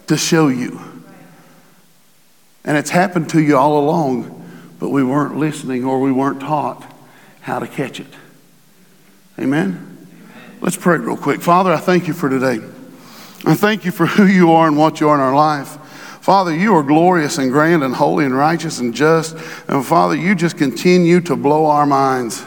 to 0.06 0.16
show 0.16 0.48
you. 0.48 0.80
And 2.64 2.76
it's 2.76 2.90
happened 2.90 3.28
to 3.30 3.40
you 3.40 3.56
all 3.56 3.78
along, 3.78 4.42
but 4.78 4.88
we 4.88 5.04
weren't 5.04 5.36
listening 5.36 5.84
or 5.84 6.00
we 6.00 6.12
weren't 6.12 6.40
taught 6.40 6.84
how 7.40 7.58
to 7.58 7.66
catch 7.66 8.00
it. 8.00 8.06
Amen? 9.38 10.08
Let's 10.60 10.76
pray 10.76 10.98
real 10.98 11.16
quick. 11.16 11.42
Father, 11.42 11.72
I 11.72 11.76
thank 11.76 12.08
you 12.08 12.14
for 12.14 12.30
today. 12.30 12.58
I 13.44 13.54
thank 13.54 13.84
you 13.84 13.90
for 13.90 14.06
who 14.16 14.26
you 14.26 14.52
are 14.52 14.66
and 14.66 14.76
what 14.76 15.00
you 15.00 15.08
are 15.08 15.14
in 15.14 15.20
our 15.20 15.34
life. 15.34 15.78
Father, 16.22 16.56
you 16.56 16.74
are 16.74 16.82
glorious 16.82 17.36
and 17.36 17.52
grand 17.52 17.82
and 17.82 17.94
holy 17.94 18.24
and 18.24 18.34
righteous 18.34 18.78
and 18.80 18.94
just. 18.94 19.36
And 19.68 19.84
Father, 19.84 20.16
you 20.16 20.34
just 20.34 20.56
continue 20.56 21.20
to 21.20 21.36
blow 21.36 21.66
our 21.66 21.84
minds. 21.84 22.46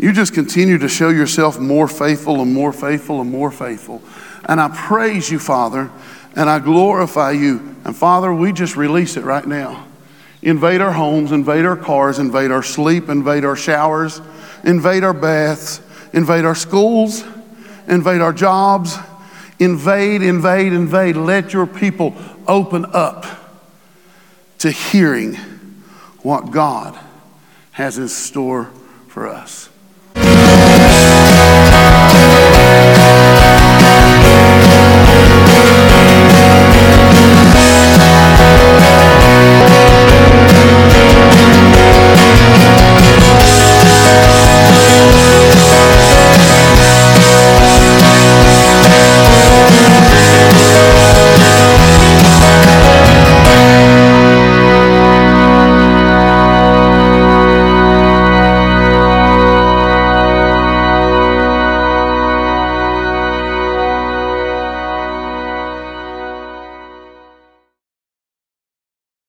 You 0.00 0.12
just 0.12 0.32
continue 0.32 0.78
to 0.78 0.88
show 0.88 1.10
yourself 1.10 1.58
more 1.58 1.86
faithful 1.86 2.40
and 2.40 2.54
more 2.54 2.72
faithful 2.72 3.20
and 3.20 3.30
more 3.30 3.50
faithful. 3.50 4.02
And 4.44 4.60
I 4.60 4.68
praise 4.68 5.30
you, 5.30 5.38
Father, 5.38 5.90
and 6.34 6.48
I 6.48 6.58
glorify 6.58 7.32
you. 7.32 7.76
And 7.84 7.94
Father, 7.94 8.32
we 8.32 8.52
just 8.52 8.76
release 8.76 9.16
it 9.16 9.24
right 9.24 9.46
now. 9.46 9.86
Invade 10.42 10.80
our 10.80 10.92
homes, 10.92 11.32
invade 11.32 11.66
our 11.66 11.76
cars, 11.76 12.18
invade 12.18 12.50
our 12.50 12.62
sleep, 12.62 13.08
invade 13.08 13.44
our 13.44 13.56
showers, 13.56 14.22
invade 14.64 15.04
our 15.04 15.12
baths 15.12 15.82
invade 16.12 16.44
our 16.44 16.54
schools, 16.54 17.24
invade 17.86 18.20
our 18.20 18.32
jobs, 18.32 18.96
invade, 19.58 20.22
invade, 20.22 20.72
invade. 20.72 21.16
Let 21.16 21.52
your 21.52 21.66
people 21.66 22.14
open 22.46 22.86
up 22.92 23.26
to 24.58 24.70
hearing 24.70 25.34
what 26.22 26.50
God 26.50 26.98
has 27.72 27.98
in 27.98 28.08
store 28.08 28.66
for 29.08 29.28
us. 29.28 29.69